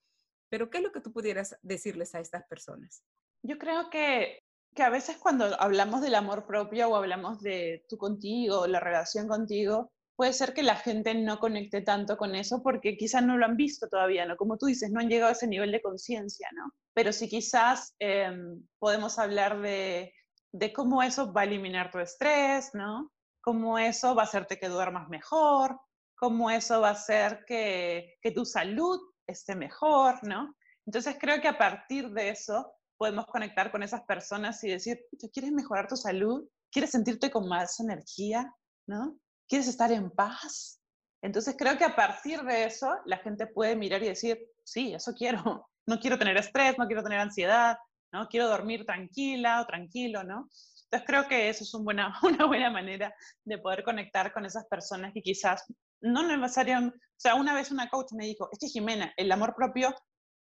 Pero 0.49 0.71
¿qué 0.71 0.79
es 0.79 0.85
lo 0.85 0.93
que 0.93 1.01
tú 1.01 1.13
pudieras 1.13 1.59
decirles 1.61 2.15
a 2.15 2.21
estas 2.21 2.47
personas? 2.47 3.03
Yo 3.43 3.59
creo 3.59 3.91
que 3.91 4.45
que 4.75 4.83
a 4.83 4.91
veces 4.91 5.17
cuando 5.19 5.61
hablamos 5.61 6.01
del 6.01 6.15
amor 6.15 6.47
propio 6.47 6.89
o 6.89 6.97
hablamos 6.97 7.41
de 7.41 7.85
tú 7.89 7.97
contigo, 7.97 8.67
la 8.67 8.81
relación 8.81 9.27
contigo, 9.27 9.91
puede 10.17 10.33
ser 10.33 10.53
que 10.53 10.63
la 10.63 10.77
gente 10.77 11.15
no 11.15 11.39
conecte 11.39 11.81
tanto 11.81 12.17
con 12.17 12.35
eso 12.35 12.63
porque 12.63 12.97
quizás 12.97 13.25
no 13.25 13.39
lo 13.39 13.47
han 13.47 13.57
visto 13.57 13.89
todavía, 13.89 14.27
¿no? 14.27 14.37
Como 14.37 14.59
tú 14.59 14.67
dices, 14.67 14.91
no 14.91 15.01
han 15.01 15.09
llegado 15.09 15.31
a 15.31 15.33
ese 15.33 15.47
nivel 15.47 15.73
de 15.73 15.81
conciencia, 15.81 16.49
¿no? 16.53 16.73
Pero 16.93 17.13
sí 17.13 17.29
quizás 17.29 17.95
em, 17.99 18.63
podemos 18.79 19.19
hablar 19.19 19.61
de, 19.61 20.13
de 20.53 20.73
cómo 20.73 21.03
eso 21.03 21.33
va 21.33 21.41
a 21.41 21.45
eliminar 21.45 21.91
tu 21.91 21.99
estrés, 21.99 22.71
¿no? 22.75 23.11
Cómo 23.41 23.79
eso 23.79 24.15
va 24.15 24.23
a 24.23 24.27
hacerte 24.27 24.59
que 24.59 24.69
duermas 24.69 25.09
mejor, 25.09 25.81
cómo 26.17 26.51
eso 26.51 26.83
va 26.83 26.89
a 26.89 26.93
hacer 26.93 27.45
que, 27.47 28.19
que 28.21 28.31
tu 28.31 28.45
salud 28.45 29.01
esté 29.27 29.57
mejor, 29.57 30.23
¿no? 30.23 30.55
Entonces 30.85 31.17
creo 31.19 31.41
que 31.41 31.49
a 31.49 31.57
partir 31.57 32.11
de 32.11 32.29
eso 32.29 32.75
podemos 33.01 33.25
conectar 33.29 33.73
con 33.73 33.83
esas 33.83 34.03
personas 34.03 34.63
y 34.63 34.69
decir, 34.69 35.01
¿quieres 35.33 35.53
mejorar 35.53 35.89
tu 35.89 35.97
salud? 35.97 36.47
¿Quieres 36.71 36.91
sentirte 36.91 37.31
con 37.31 37.49
más 37.49 37.81
energía? 37.81 38.55
¿No? 38.87 39.17
¿Quieres 39.49 39.69
estar 39.69 39.91
en 39.91 40.11
paz? 40.11 40.83
Entonces 41.23 41.55
creo 41.59 41.79
que 41.79 41.85
a 41.85 41.97
partir 41.97 42.43
de 42.43 42.65
eso 42.65 42.95
la 43.07 43.17
gente 43.17 43.47
puede 43.47 43.75
mirar 43.75 44.03
y 44.03 44.09
decir, 44.09 44.39
sí, 44.65 44.93
eso 44.93 45.15
quiero. 45.15 45.67
No 45.87 45.99
quiero 45.99 46.19
tener 46.19 46.37
estrés, 46.37 46.77
no 46.79 46.87
quiero 46.87 47.03
tener 47.03 47.19
ansiedad, 47.19 47.77
no 48.13 48.29
quiero 48.29 48.47
dormir 48.47 48.85
tranquila 48.85 49.63
o 49.63 49.67
tranquilo, 49.67 50.23
¿no? 50.23 50.49
Entonces 50.85 51.07
creo 51.07 51.27
que 51.27 51.49
eso 51.49 51.65
es 51.65 51.75
una 51.75 52.15
buena 52.47 52.71
manera 52.71 53.13
de 53.45 53.59
poder 53.59 53.83
conectar 53.83 54.33
con 54.33 54.45
esas 54.45 54.67
personas 54.67 55.13
que 55.13 55.23
quizás 55.23 55.65
no 56.03 56.23
necesariamente, 56.23 56.97
o 56.97 57.01
sea, 57.17 57.35
una 57.35 57.55
vez 57.55 57.73
una 57.73 57.89
coach 57.89 58.13
me 58.13 58.27
dijo, 58.27 58.49
es 58.53 58.59
que 58.59 58.69
Jimena, 58.69 59.13
el 59.17 59.33
amor 59.33 59.55
propio 59.57 59.93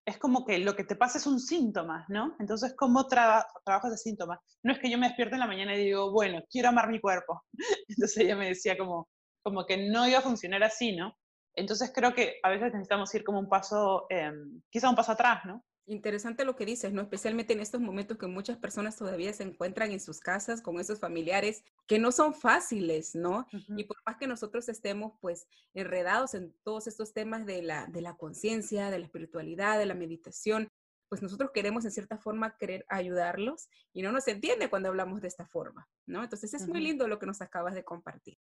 es 0.09 0.17
como 0.17 0.45
que 0.45 0.57
lo 0.59 0.75
que 0.75 0.83
te 0.83 0.95
pasa 0.95 1.17
es 1.17 1.27
un 1.27 1.39
síntoma, 1.39 2.05
¿no? 2.09 2.35
Entonces, 2.39 2.73
¿cómo 2.75 3.07
trabajo 3.07 3.87
ese 3.87 3.97
síntoma? 3.97 4.41
No 4.63 4.73
es 4.73 4.79
que 4.79 4.89
yo 4.89 4.97
me 4.97 5.07
despierto 5.07 5.35
en 5.35 5.41
la 5.41 5.47
mañana 5.47 5.75
y 5.75 5.85
digo, 5.85 6.11
bueno, 6.11 6.41
quiero 6.49 6.69
amar 6.69 6.89
mi 6.89 6.99
cuerpo. 6.99 7.43
Entonces 7.87 8.17
ella 8.17 8.35
me 8.35 8.47
decía 8.49 8.77
como, 8.77 9.07
como 9.43 9.65
que 9.65 9.89
no 9.89 10.07
iba 10.07 10.19
a 10.19 10.23
funcionar 10.23 10.63
así, 10.63 10.95
¿no? 10.95 11.15
Entonces 11.55 11.91
creo 11.93 12.13
que 12.13 12.39
a 12.43 12.49
veces 12.49 12.71
necesitamos 12.73 13.13
ir 13.15 13.23
como 13.23 13.39
un 13.39 13.49
paso, 13.49 14.05
em, 14.09 14.61
quizá 14.69 14.89
un 14.89 14.95
paso 14.95 15.11
atrás, 15.11 15.41
¿no? 15.45 15.63
Interesante 15.89 16.45
lo 16.45 16.55
que 16.55 16.67
dices, 16.67 16.93
¿no? 16.93 17.01
Especialmente 17.01 17.53
en 17.53 17.61
estos 17.61 17.81
momentos 17.81 18.15
que 18.19 18.27
muchas 18.27 18.57
personas 18.57 18.95
todavía 18.95 19.33
se 19.33 19.41
encuentran 19.41 19.89
en 19.89 19.99
sus 19.99 20.19
casas 20.19 20.61
con 20.61 20.79
esos 20.79 20.99
familiares 20.99 21.63
que 21.87 21.97
no 21.97 22.11
son 22.11 22.35
fáciles, 22.35 23.15
¿no? 23.15 23.47
Y 23.75 23.85
por 23.85 23.97
más 24.05 24.17
que 24.17 24.27
nosotros 24.27 24.69
estemos 24.69 25.13
pues 25.19 25.47
enredados 25.73 26.35
en 26.35 26.53
todos 26.63 26.85
estos 26.85 27.11
temas 27.11 27.47
de 27.47 27.63
la, 27.63 27.87
de 27.87 28.01
la 28.01 28.15
conciencia, 28.17 28.91
de 28.91 28.99
la 28.99 29.05
espiritualidad, 29.05 29.79
de 29.79 29.87
la 29.87 29.95
meditación, 29.95 30.69
pues 31.09 31.23
nosotros 31.23 31.49
queremos 31.55 31.85
en 31.85 31.91
cierta 31.91 32.19
forma 32.19 32.55
querer 32.59 32.85
ayudarlos 32.87 33.67
y 33.91 34.03
no 34.03 34.11
nos 34.11 34.27
entiende 34.27 34.69
cuando 34.69 34.89
hablamos 34.89 35.21
de 35.21 35.27
esta 35.27 35.47
forma, 35.47 35.89
¿no? 36.05 36.21
Entonces 36.21 36.53
es 36.53 36.67
muy 36.67 36.81
lindo 36.81 37.07
lo 37.07 37.17
que 37.17 37.25
nos 37.25 37.41
acabas 37.41 37.73
de 37.73 37.83
compartir. 37.83 38.37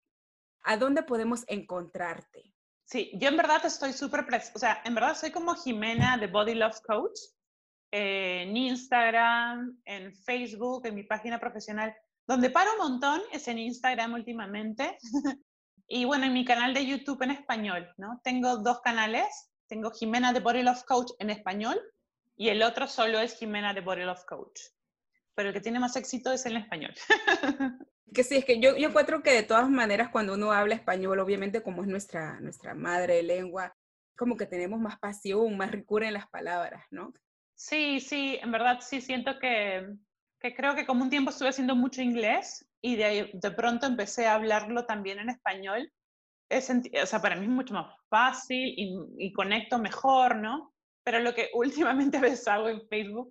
¿A 0.64 0.76
dónde 0.76 1.03
podemos 1.03 1.44
encontrarte? 1.46 2.55
Sí, 2.84 3.11
yo 3.14 3.28
en 3.28 3.38
verdad 3.38 3.64
estoy 3.64 3.94
súper, 3.94 4.26
o 4.55 4.59
sea, 4.59 4.82
en 4.84 4.94
verdad 4.94 5.16
soy 5.16 5.30
como 5.30 5.55
Jimena 5.55 6.18
de 6.18 6.26
Body 6.26 6.55
Love 6.55 6.80
Coach 6.86 7.18
en 7.91 8.57
Instagram, 8.57 9.80
en 9.84 10.14
Facebook, 10.14 10.86
en 10.86 10.95
mi 10.95 11.05
página 11.05 11.39
profesional. 11.39 11.95
Donde 12.26 12.51
paro 12.51 12.72
un 12.72 12.91
montón 12.91 13.22
es 13.32 13.49
en 13.49 13.59
Instagram 13.59 14.14
últimamente. 14.14 14.99
y 15.89 16.05
bueno, 16.05 16.26
en 16.26 16.32
mi 16.32 16.45
canal 16.45 16.74
de 16.74 16.86
YouTube 16.86 17.22
en 17.22 17.30
español, 17.30 17.89
¿no? 17.97 18.20
Tengo 18.22 18.59
dos 18.59 18.80
canales. 18.80 19.51
Tengo 19.66 19.91
Jimena 19.91 20.32
de 20.32 20.41
Body 20.41 20.62
Love 20.62 20.84
Coach 20.84 21.11
en 21.18 21.30
español 21.30 21.78
y 22.36 22.49
el 22.49 22.62
otro 22.62 22.86
solo 22.86 23.18
es 23.18 23.36
Jimena 23.36 23.74
de 23.74 23.80
Body 23.80 24.05
Love 24.05 24.24
Coach. 24.24 24.61
Pero 25.34 25.49
el 25.49 25.55
que 25.55 25.61
tiene 25.61 25.80
más 25.80 25.97
éxito 25.97 26.32
es 26.32 26.47
el 26.47 26.57
español. 26.57 26.95
que 28.14 28.24
sí, 28.24 28.36
es 28.36 28.45
que 28.45 28.61
yo, 28.61 28.76
yo 28.76 28.89
encuentro 28.89 29.22
que 29.22 29.32
de 29.32 29.43
todas 29.43 29.68
maneras 29.68 30.09
cuando 30.11 30.34
uno 30.34 30.53
habla 30.53 30.74
español, 30.74 31.18
obviamente 31.20 31.62
como 31.62 31.82
es 31.82 31.89
nuestra, 31.89 32.41
nuestra 32.41 32.74
madre 32.74 33.22
lengua, 33.22 33.74
como 34.16 34.36
que 34.36 34.47
tenemos 34.47 34.80
más 34.80 34.99
pasión, 34.99 35.57
más 35.57 35.70
ricura 35.70 36.09
en 36.09 36.14
las 36.14 36.28
palabras, 36.28 36.84
¿no? 36.91 37.12
Sí, 37.59 37.99
sí, 37.99 38.39
en 38.41 38.53
verdad 38.53 38.79
sí 38.81 39.01
siento 39.01 39.37
que, 39.41 39.85
que 40.41 40.55
creo 40.55 40.77
que 40.77 40.87
como 40.87 41.03
un 41.03 41.11
tiempo 41.11 41.31
estuve 41.31 41.49
haciendo 41.49 41.75
mucho 41.75 42.01
inglés 42.03 42.65
y 42.81 42.95
de, 42.95 43.31
de 43.35 43.51
pronto 43.51 43.87
empecé 43.87 44.29
a 44.29 44.35
hablarlo 44.35 44.87
también 44.87 45.19
en 45.19 45.29
español. 45.29 45.91
Es, 46.49 46.71
o 46.71 47.07
sea, 47.07 47.21
para 47.21 47.35
mí 47.35 47.47
es 47.47 47.51
mucho 47.51 47.75
más 47.75 47.93
fácil 48.09 48.75
y, 48.77 48.97
y, 49.19 49.33
conecto 49.33 49.77
mejor, 49.81 50.37
¿no? 50.37 50.73
Pero 51.03 51.19
lo 51.19 51.35
que 51.35 51.51
últimamente 51.55 52.19
a 52.19 52.21
veces 52.21 52.47
hago 52.47 52.69
en 52.69 52.87
Facebook, 52.89 53.31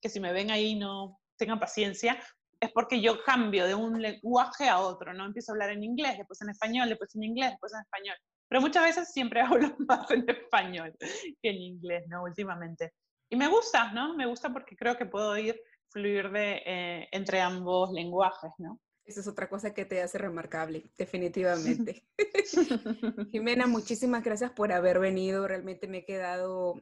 que 0.00 0.08
si 0.08 0.20
me 0.20 0.32
ven 0.32 0.52
ahí 0.52 0.76
no 0.76 1.18
tengan 1.36 1.58
paciencia, 1.58 2.16
es 2.60 2.70
porque 2.72 3.00
yo 3.00 3.24
cambio 3.24 3.66
de 3.66 3.74
un 3.74 4.00
lenguaje 4.00 4.68
a 4.68 4.78
otro, 4.78 5.12
¿no? 5.14 5.26
Empiezo 5.26 5.50
a 5.50 5.54
hablar 5.54 5.70
en 5.70 5.82
inglés, 5.82 6.16
después 6.16 6.40
en 6.42 6.50
español, 6.50 6.88
después 6.88 7.12
en 7.16 7.24
inglés, 7.24 7.50
después 7.50 7.72
en 7.74 7.80
español. 7.80 8.16
Pero 8.48 8.60
muchas 8.60 8.84
veces 8.84 9.12
siempre 9.12 9.40
hablo 9.42 9.74
más 9.80 10.08
en 10.12 10.30
español 10.30 10.94
que 11.42 11.50
en 11.50 11.56
inglés, 11.56 12.04
¿no? 12.08 12.22
Últimamente. 12.22 12.92
Y 13.34 13.36
me 13.36 13.48
gusta, 13.48 13.90
¿no? 13.92 14.14
Me 14.14 14.26
gusta 14.26 14.52
porque 14.52 14.76
creo 14.76 14.96
que 14.96 15.06
puedo 15.06 15.36
ir, 15.36 15.60
fluir 15.88 16.30
de, 16.30 16.62
eh, 16.64 17.08
entre 17.10 17.40
ambos 17.40 17.90
lenguajes, 17.90 18.52
¿no? 18.58 18.80
Esa 19.04 19.22
es 19.22 19.26
otra 19.26 19.48
cosa 19.48 19.74
que 19.74 19.84
te 19.84 20.00
hace 20.00 20.18
remarcable, 20.18 20.92
definitivamente. 20.96 22.06
Jimena, 23.32 23.66
muchísimas 23.66 24.22
gracias 24.22 24.52
por 24.52 24.70
haber 24.70 25.00
venido. 25.00 25.48
Realmente 25.48 25.88
me 25.88 25.98
he 25.98 26.04
quedado, 26.04 26.80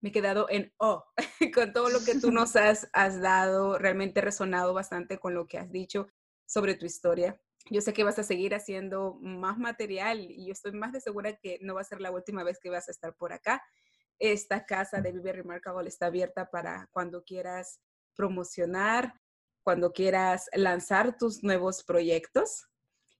me 0.00 0.10
he 0.10 0.12
quedado 0.12 0.46
en 0.48 0.72
oh 0.78 1.06
con 1.52 1.72
todo 1.72 1.88
lo 1.88 2.04
que 2.04 2.20
tú 2.20 2.30
nos 2.30 2.54
has, 2.54 2.88
has 2.92 3.20
dado. 3.20 3.76
Realmente 3.76 4.20
he 4.20 4.22
resonado 4.22 4.74
bastante 4.74 5.18
con 5.18 5.34
lo 5.34 5.48
que 5.48 5.58
has 5.58 5.72
dicho 5.72 6.06
sobre 6.46 6.76
tu 6.76 6.86
historia. 6.86 7.36
Yo 7.68 7.80
sé 7.80 7.92
que 7.92 8.04
vas 8.04 8.20
a 8.20 8.22
seguir 8.22 8.54
haciendo 8.54 9.18
más 9.20 9.58
material 9.58 10.20
y 10.20 10.46
yo 10.46 10.52
estoy 10.52 10.70
más 10.70 10.92
de 10.92 11.00
segura 11.00 11.36
que 11.36 11.58
no 11.62 11.74
va 11.74 11.80
a 11.80 11.84
ser 11.84 12.00
la 12.00 12.12
última 12.12 12.44
vez 12.44 12.60
que 12.60 12.70
vas 12.70 12.86
a 12.86 12.92
estar 12.92 13.16
por 13.16 13.32
acá 13.32 13.60
esta 14.18 14.64
casa 14.64 15.00
de 15.00 15.12
Vive 15.12 15.32
Remarkable 15.32 15.88
está 15.88 16.06
abierta 16.06 16.50
para 16.50 16.88
cuando 16.92 17.24
quieras 17.24 17.80
promocionar, 18.16 19.14
cuando 19.62 19.92
quieras 19.92 20.48
lanzar 20.54 21.16
tus 21.16 21.42
nuevos 21.42 21.82
proyectos. 21.84 22.68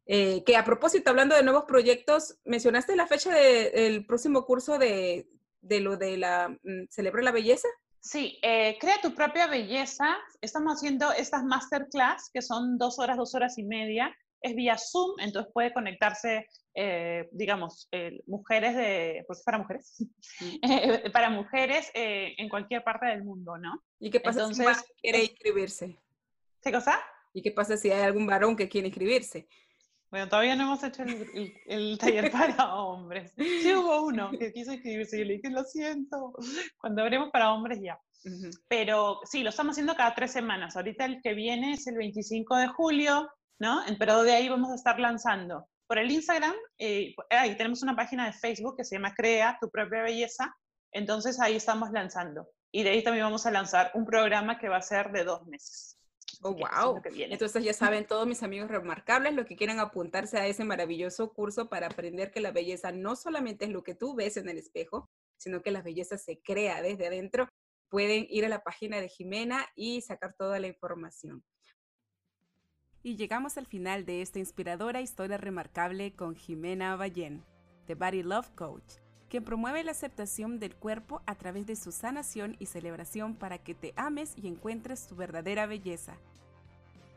Eh, 0.06 0.44
que 0.44 0.56
a 0.56 0.64
propósito, 0.64 1.10
hablando 1.10 1.34
de 1.34 1.42
nuevos 1.42 1.64
proyectos, 1.64 2.38
mencionaste 2.44 2.94
la 2.94 3.06
fecha 3.06 3.32
del 3.34 4.04
próximo 4.04 4.44
curso 4.44 4.78
de, 4.78 5.26
lo 5.62 5.96
de 5.96 6.18
la 6.18 6.48
mm, 6.48 6.88
Celebra 6.90 7.22
la 7.22 7.32
Belleza. 7.32 7.68
Sí, 8.00 8.38
eh, 8.42 8.76
crea 8.78 9.00
tu 9.00 9.14
propia 9.14 9.46
belleza. 9.46 10.18
Estamos 10.42 10.74
haciendo 10.74 11.10
estas 11.12 11.42
masterclass 11.42 12.30
que 12.32 12.42
son 12.42 12.76
dos 12.76 12.98
horas, 12.98 13.16
dos 13.16 13.34
horas 13.34 13.56
y 13.56 13.64
media. 13.64 14.14
Es 14.44 14.54
vía 14.54 14.76
Zoom, 14.76 15.18
entonces 15.20 15.50
puede 15.52 15.72
conectarse 15.72 16.46
eh, 16.76 17.28
digamos, 17.30 17.86
eh, 17.92 18.20
mujeres 18.26 18.74
de, 18.74 19.24
pues 19.28 19.42
para 19.46 19.58
mujeres, 19.58 19.94
eh, 20.40 21.10
para 21.12 21.30
mujeres 21.30 21.90
en 21.94 22.48
cualquier 22.48 22.82
parte 22.82 23.06
del 23.06 23.22
mundo, 23.22 23.56
¿no? 23.56 23.80
¿Y 24.00 24.10
qué 24.10 24.18
pasa 24.18 24.40
Entonces, 24.40 24.78
si 24.78 24.92
quiere 25.00 25.22
inscribirse? 25.22 25.96
¿Qué 26.60 26.72
cosa? 26.72 26.98
¿Y 27.32 27.42
qué 27.42 27.52
pasa 27.52 27.76
si 27.76 27.90
hay 27.92 28.02
algún 28.02 28.26
varón 28.26 28.56
que 28.56 28.68
quiere 28.68 28.88
inscribirse? 28.88 29.46
Bueno, 30.10 30.28
todavía 30.28 30.56
no 30.56 30.64
hemos 30.64 30.82
hecho 30.82 31.04
el, 31.66 31.98
taller 31.98 32.30
para 32.32 32.74
hombres. 32.74 33.32
Sí 33.36 33.72
hubo 33.74 34.06
uno 34.06 34.32
que 34.32 34.52
quiso 34.52 34.72
inscribirse 34.72 35.20
y 35.20 35.24
le 35.24 35.34
dije, 35.34 35.50
lo 35.50 35.62
siento, 35.64 36.32
cuando 36.76 37.02
abremos 37.02 37.30
para 37.30 37.52
hombres 37.52 37.80
ya. 37.80 38.00
Pero 38.68 39.20
sí, 39.24 39.42
lo 39.42 39.50
estamos 39.50 39.74
haciendo 39.74 39.94
cada 39.94 40.14
tres 40.14 40.32
semanas. 40.32 40.76
Ahorita 40.76 41.04
el 41.04 41.20
que 41.22 41.34
viene 41.34 41.72
es 41.72 41.86
el 41.86 41.96
25 41.96 42.56
de 42.56 42.66
julio, 42.68 43.28
¿no? 43.58 43.82
Pero 43.98 44.22
de 44.22 44.32
ahí 44.32 44.48
vamos 44.48 44.70
a 44.70 44.74
estar 44.74 44.98
lanzando 44.98 45.68
por 45.86 45.98
el 45.98 46.10
Instagram, 46.10 46.54
eh, 46.78 47.14
ahí 47.30 47.56
tenemos 47.56 47.82
una 47.82 47.94
página 47.94 48.26
de 48.26 48.32
Facebook 48.32 48.76
que 48.76 48.84
se 48.84 48.96
llama 48.96 49.14
Crea 49.14 49.58
tu 49.60 49.70
propia 49.70 50.02
belleza, 50.02 50.56
entonces 50.92 51.38
ahí 51.40 51.56
estamos 51.56 51.90
lanzando. 51.90 52.48
Y 52.72 52.82
de 52.82 52.90
ahí 52.90 53.04
también 53.04 53.26
vamos 53.26 53.46
a 53.46 53.50
lanzar 53.50 53.90
un 53.94 54.04
programa 54.04 54.58
que 54.58 54.68
va 54.68 54.78
a 54.78 54.82
ser 54.82 55.12
de 55.12 55.24
dos 55.24 55.46
meses. 55.46 55.98
Oh, 56.42 56.54
wow. 56.54 57.00
Entonces 57.04 57.62
ya 57.64 57.72
saben 57.72 58.06
todos 58.06 58.26
mis 58.26 58.42
amigos 58.42 58.68
remarcables 58.68 59.34
lo 59.34 59.44
que 59.44 59.56
quieren 59.56 59.78
apuntarse 59.78 60.38
a 60.38 60.46
ese 60.46 60.64
maravilloso 60.64 61.32
curso 61.32 61.68
para 61.68 61.86
aprender 61.86 62.32
que 62.32 62.40
la 62.40 62.50
belleza 62.50 62.90
no 62.90 63.14
solamente 63.14 63.66
es 63.66 63.70
lo 63.70 63.84
que 63.84 63.94
tú 63.94 64.14
ves 64.14 64.36
en 64.36 64.48
el 64.48 64.58
espejo, 64.58 65.08
sino 65.38 65.62
que 65.62 65.70
la 65.70 65.82
belleza 65.82 66.18
se 66.18 66.40
crea 66.40 66.82
desde 66.82 67.06
adentro. 67.06 67.48
Pueden 67.88 68.26
ir 68.28 68.44
a 68.44 68.48
la 68.48 68.64
página 68.64 69.00
de 69.00 69.08
Jimena 69.08 69.66
y 69.76 70.00
sacar 70.00 70.34
toda 70.36 70.58
la 70.58 70.66
información. 70.66 71.44
Y 73.06 73.16
llegamos 73.16 73.58
al 73.58 73.66
final 73.66 74.06
de 74.06 74.22
esta 74.22 74.38
inspiradora 74.38 75.02
historia 75.02 75.36
remarcable 75.36 76.14
con 76.14 76.34
Jimena 76.34 76.96
Ballén, 76.96 77.44
The 77.86 77.96
Body 77.96 78.22
Love 78.22 78.48
Coach, 78.54 78.94
quien 79.28 79.44
promueve 79.44 79.84
la 79.84 79.90
aceptación 79.90 80.58
del 80.58 80.74
cuerpo 80.74 81.20
a 81.26 81.34
través 81.34 81.66
de 81.66 81.76
su 81.76 81.92
sanación 81.92 82.56
y 82.58 82.64
celebración 82.64 83.34
para 83.34 83.58
que 83.58 83.74
te 83.74 83.92
ames 83.96 84.32
y 84.38 84.48
encuentres 84.48 85.06
tu 85.06 85.16
verdadera 85.16 85.66
belleza. 85.66 86.16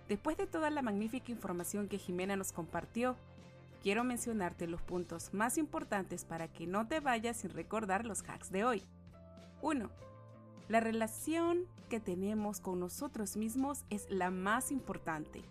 Después 0.09 0.35
de 0.35 0.45
toda 0.45 0.69
la 0.71 0.81
magnífica 0.81 1.31
información 1.31 1.87
que 1.87 1.99
Jimena 1.99 2.35
nos 2.35 2.51
compartió, 2.51 3.15
quiero 3.81 4.03
mencionarte 4.03 4.67
los 4.67 4.81
puntos 4.81 5.33
más 5.33 5.57
importantes 5.57 6.25
para 6.25 6.49
que 6.49 6.67
no 6.67 6.85
te 6.85 6.99
vayas 6.99 7.37
sin 7.37 7.51
recordar 7.51 8.03
los 8.03 8.23
hacks 8.23 8.51
de 8.51 8.65
hoy. 8.65 8.83
1. 9.61 9.89
La 10.67 10.81
relación 10.81 11.63
que 11.87 12.01
tenemos 12.01 12.59
con 12.59 12.77
nosotros 12.77 13.37
mismos 13.37 13.85
es 13.89 14.05
la 14.09 14.31
más 14.31 14.73
importante. 14.73 15.45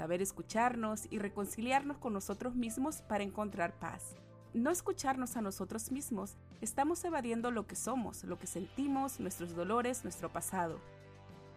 Saber 0.00 0.22
escucharnos 0.22 1.06
y 1.10 1.18
reconciliarnos 1.18 1.98
con 1.98 2.14
nosotros 2.14 2.54
mismos 2.54 3.02
para 3.02 3.22
encontrar 3.22 3.78
paz. 3.78 4.14
No 4.54 4.70
escucharnos 4.70 5.36
a 5.36 5.42
nosotros 5.42 5.92
mismos, 5.92 6.36
estamos 6.62 7.04
evadiendo 7.04 7.50
lo 7.50 7.66
que 7.66 7.76
somos, 7.76 8.24
lo 8.24 8.38
que 8.38 8.46
sentimos, 8.46 9.20
nuestros 9.20 9.54
dolores, 9.54 10.02
nuestro 10.02 10.32
pasado. 10.32 10.80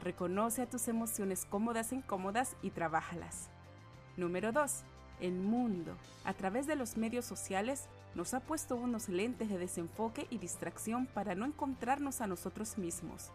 Reconoce 0.03 0.61
a 0.61 0.69
tus 0.69 0.89
emociones 0.89 1.45
cómodas 1.45 1.93
e 1.93 1.95
incómodas 1.95 2.57
y 2.61 2.71
trabájalas. 2.71 3.47
Número 4.17 4.51
2. 4.51 4.83
El 5.21 5.35
mundo, 5.35 5.95
a 6.25 6.33
través 6.33 6.67
de 6.67 6.75
los 6.75 6.97
medios 6.97 7.23
sociales, 7.23 7.85
nos 8.13 8.33
ha 8.33 8.41
puesto 8.41 8.75
unos 8.75 9.07
lentes 9.07 9.47
de 9.47 9.57
desenfoque 9.57 10.27
y 10.29 10.37
distracción 10.37 11.05
para 11.05 11.33
no 11.33 11.45
encontrarnos 11.45 12.19
a 12.19 12.27
nosotros 12.27 12.77
mismos. 12.77 13.29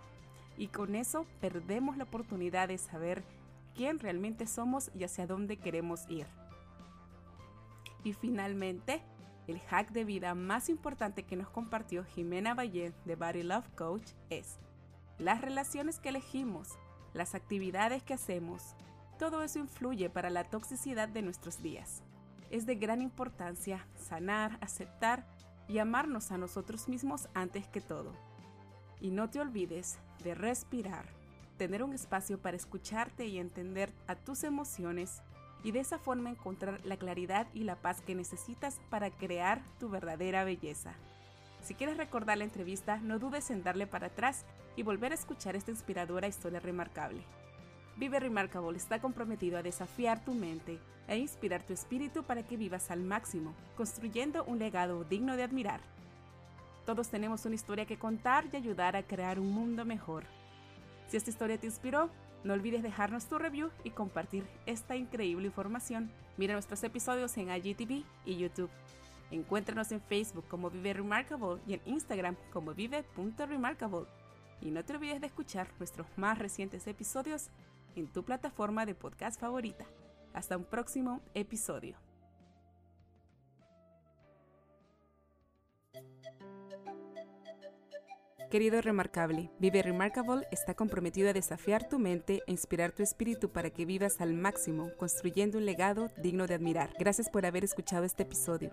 Y 0.58 0.66
con 0.66 0.94
eso 0.94 1.24
perdemos 1.40 1.96
la 1.96 2.04
oportunidad 2.04 2.68
de 2.68 2.76
saber 2.76 3.24
quién 3.78 4.00
realmente 4.00 4.48
somos 4.48 4.90
y 4.92 5.04
hacia 5.04 5.28
dónde 5.28 5.56
queremos 5.56 6.04
ir. 6.08 6.26
Y 8.02 8.12
finalmente, 8.12 9.00
el 9.46 9.60
hack 9.60 9.92
de 9.92 10.04
vida 10.04 10.34
más 10.34 10.68
importante 10.68 11.22
que 11.22 11.36
nos 11.36 11.48
compartió 11.48 12.02
Jimena 12.02 12.54
Valle 12.54 12.92
de 13.04 13.14
Body 13.14 13.44
Love 13.44 13.68
Coach 13.76 14.10
es 14.30 14.58
las 15.16 15.42
relaciones 15.42 16.00
que 16.00 16.08
elegimos, 16.08 16.76
las 17.14 17.36
actividades 17.36 18.02
que 18.02 18.14
hacemos, 18.14 18.74
todo 19.16 19.44
eso 19.44 19.60
influye 19.60 20.10
para 20.10 20.28
la 20.28 20.42
toxicidad 20.42 21.08
de 21.08 21.22
nuestros 21.22 21.62
días. 21.62 22.02
Es 22.50 22.66
de 22.66 22.74
gran 22.74 23.00
importancia 23.00 23.86
sanar, 23.94 24.58
aceptar 24.60 25.24
y 25.68 25.78
amarnos 25.78 26.32
a 26.32 26.38
nosotros 26.38 26.88
mismos 26.88 27.28
antes 27.32 27.68
que 27.68 27.80
todo. 27.80 28.12
Y 29.00 29.12
no 29.12 29.30
te 29.30 29.38
olvides 29.38 30.00
de 30.24 30.34
respirar, 30.34 31.17
tener 31.58 31.82
un 31.82 31.92
espacio 31.92 32.38
para 32.38 32.56
escucharte 32.56 33.26
y 33.26 33.38
entender 33.38 33.92
a 34.06 34.14
tus 34.14 34.44
emociones 34.44 35.20
y 35.62 35.72
de 35.72 35.80
esa 35.80 35.98
forma 35.98 36.30
encontrar 36.30 36.80
la 36.84 36.96
claridad 36.96 37.48
y 37.52 37.64
la 37.64 37.76
paz 37.76 38.00
que 38.00 38.14
necesitas 38.14 38.80
para 38.88 39.10
crear 39.10 39.60
tu 39.78 39.90
verdadera 39.90 40.44
belleza. 40.44 40.94
Si 41.62 41.74
quieres 41.74 41.96
recordar 41.96 42.38
la 42.38 42.44
entrevista, 42.44 42.98
no 42.98 43.18
dudes 43.18 43.50
en 43.50 43.64
darle 43.64 43.86
para 43.86 44.06
atrás 44.06 44.44
y 44.76 44.84
volver 44.84 45.12
a 45.12 45.16
escuchar 45.16 45.56
esta 45.56 45.72
inspiradora 45.72 46.28
historia 46.28 46.60
remarcable. 46.60 47.22
Vive 47.96 48.20
Remarkable 48.20 48.78
está 48.78 49.00
comprometido 49.00 49.58
a 49.58 49.62
desafiar 49.62 50.24
tu 50.24 50.32
mente 50.32 50.78
e 51.08 51.18
inspirar 51.18 51.64
tu 51.64 51.72
espíritu 51.72 52.22
para 52.22 52.44
que 52.44 52.56
vivas 52.56 52.92
al 52.92 53.00
máximo, 53.00 53.52
construyendo 53.76 54.44
un 54.44 54.60
legado 54.60 55.02
digno 55.02 55.36
de 55.36 55.42
admirar. 55.42 55.80
Todos 56.86 57.08
tenemos 57.08 57.44
una 57.44 57.56
historia 57.56 57.86
que 57.86 57.98
contar 57.98 58.46
y 58.52 58.56
ayudar 58.56 58.94
a 58.94 59.02
crear 59.02 59.40
un 59.40 59.52
mundo 59.52 59.84
mejor. 59.84 60.24
Si 61.08 61.16
esta 61.16 61.30
historia 61.30 61.58
te 61.58 61.66
inspiró, 61.66 62.10
no 62.44 62.52
olvides 62.52 62.82
dejarnos 62.82 63.26
tu 63.26 63.38
review 63.38 63.70
y 63.82 63.90
compartir 63.90 64.46
esta 64.66 64.94
increíble 64.94 65.46
información. 65.46 66.10
Mira 66.36 66.52
nuestros 66.52 66.82
episodios 66.84 67.36
en 67.36 67.50
IGTV 67.50 68.04
y 68.24 68.36
YouTube. 68.36 68.70
Encuéntranos 69.30 69.90
en 69.92 70.00
Facebook 70.00 70.46
como 70.48 70.70
Vive 70.70 70.94
Remarkable 70.94 71.60
y 71.66 71.74
en 71.74 71.80
Instagram 71.84 72.36
como 72.52 72.74
vive.remarkable. 72.74 74.06
Y 74.60 74.70
no 74.70 74.84
te 74.84 74.94
olvides 74.94 75.20
de 75.20 75.26
escuchar 75.26 75.68
nuestros 75.78 76.06
más 76.16 76.38
recientes 76.38 76.86
episodios 76.86 77.48
en 77.96 78.06
tu 78.06 78.24
plataforma 78.24 78.86
de 78.86 78.94
podcast 78.94 79.40
favorita. 79.40 79.84
Hasta 80.32 80.56
un 80.56 80.64
próximo 80.64 81.20
episodio. 81.34 82.07
Querido 88.50 88.80
Remarkable, 88.80 89.50
Vive 89.58 89.82
Remarkable 89.82 90.46
está 90.50 90.72
comprometido 90.72 91.28
a 91.28 91.34
desafiar 91.34 91.86
tu 91.86 91.98
mente 91.98 92.42
e 92.46 92.52
inspirar 92.52 92.92
tu 92.92 93.02
espíritu 93.02 93.50
para 93.50 93.68
que 93.68 93.84
vivas 93.84 94.22
al 94.22 94.32
máximo, 94.32 94.90
construyendo 94.96 95.58
un 95.58 95.66
legado 95.66 96.10
digno 96.16 96.46
de 96.46 96.54
admirar. 96.54 96.94
Gracias 96.98 97.28
por 97.28 97.44
haber 97.44 97.62
escuchado 97.62 98.04
este 98.04 98.22
episodio. 98.22 98.72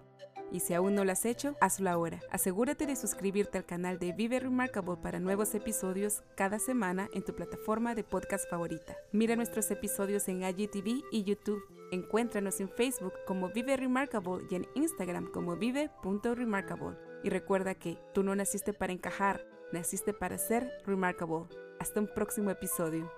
Y 0.50 0.62
si 0.62 0.74
aún 0.74 0.96
no 0.96 1.04
lo 1.04 1.12
has 1.12 1.26
hecho, 1.26 1.58
hazlo 1.60 1.90
ahora. 1.90 2.22
Asegúrate 2.32 2.86
de 2.86 2.96
suscribirte 2.96 3.58
al 3.58 3.66
canal 3.66 4.00
de 4.00 4.14
Vive 4.14 4.40
Remarkable 4.40 4.96
para 5.04 5.20
nuevos 5.20 5.54
episodios 5.56 6.24
cada 6.38 6.58
semana 6.58 7.10
en 7.14 7.26
tu 7.26 7.36
plataforma 7.36 7.96
de 7.96 8.06
podcast 8.06 8.50
favorita. 8.50 8.96
Mira 9.12 9.36
nuestros 9.36 9.70
episodios 9.72 10.30
en 10.30 10.44
IGTV 10.44 11.04
y 11.12 11.24
YouTube. 11.26 11.62
Encuéntranos 11.92 12.62
en 12.62 12.70
Facebook 12.70 13.14
como 13.28 13.50
Vive 13.50 13.76
Remarkable 13.76 14.46
y 14.50 14.56
en 14.56 14.68
Instagram 14.76 15.30
como 15.34 15.58
vive.remarkable. 15.58 16.96
Y 17.26 17.30
recuerda 17.30 17.76
que 17.76 17.98
tú 18.14 18.24
no 18.24 18.36
naciste 18.36 18.72
para 18.72 18.94
encajar, 18.94 19.46
naciste 19.76 20.14
para 20.14 20.38
ser 20.38 20.72
remarkable. 20.86 21.46
Hasta 21.80 22.00
un 22.00 22.08
próximo 22.08 22.50
episodio. 22.50 23.12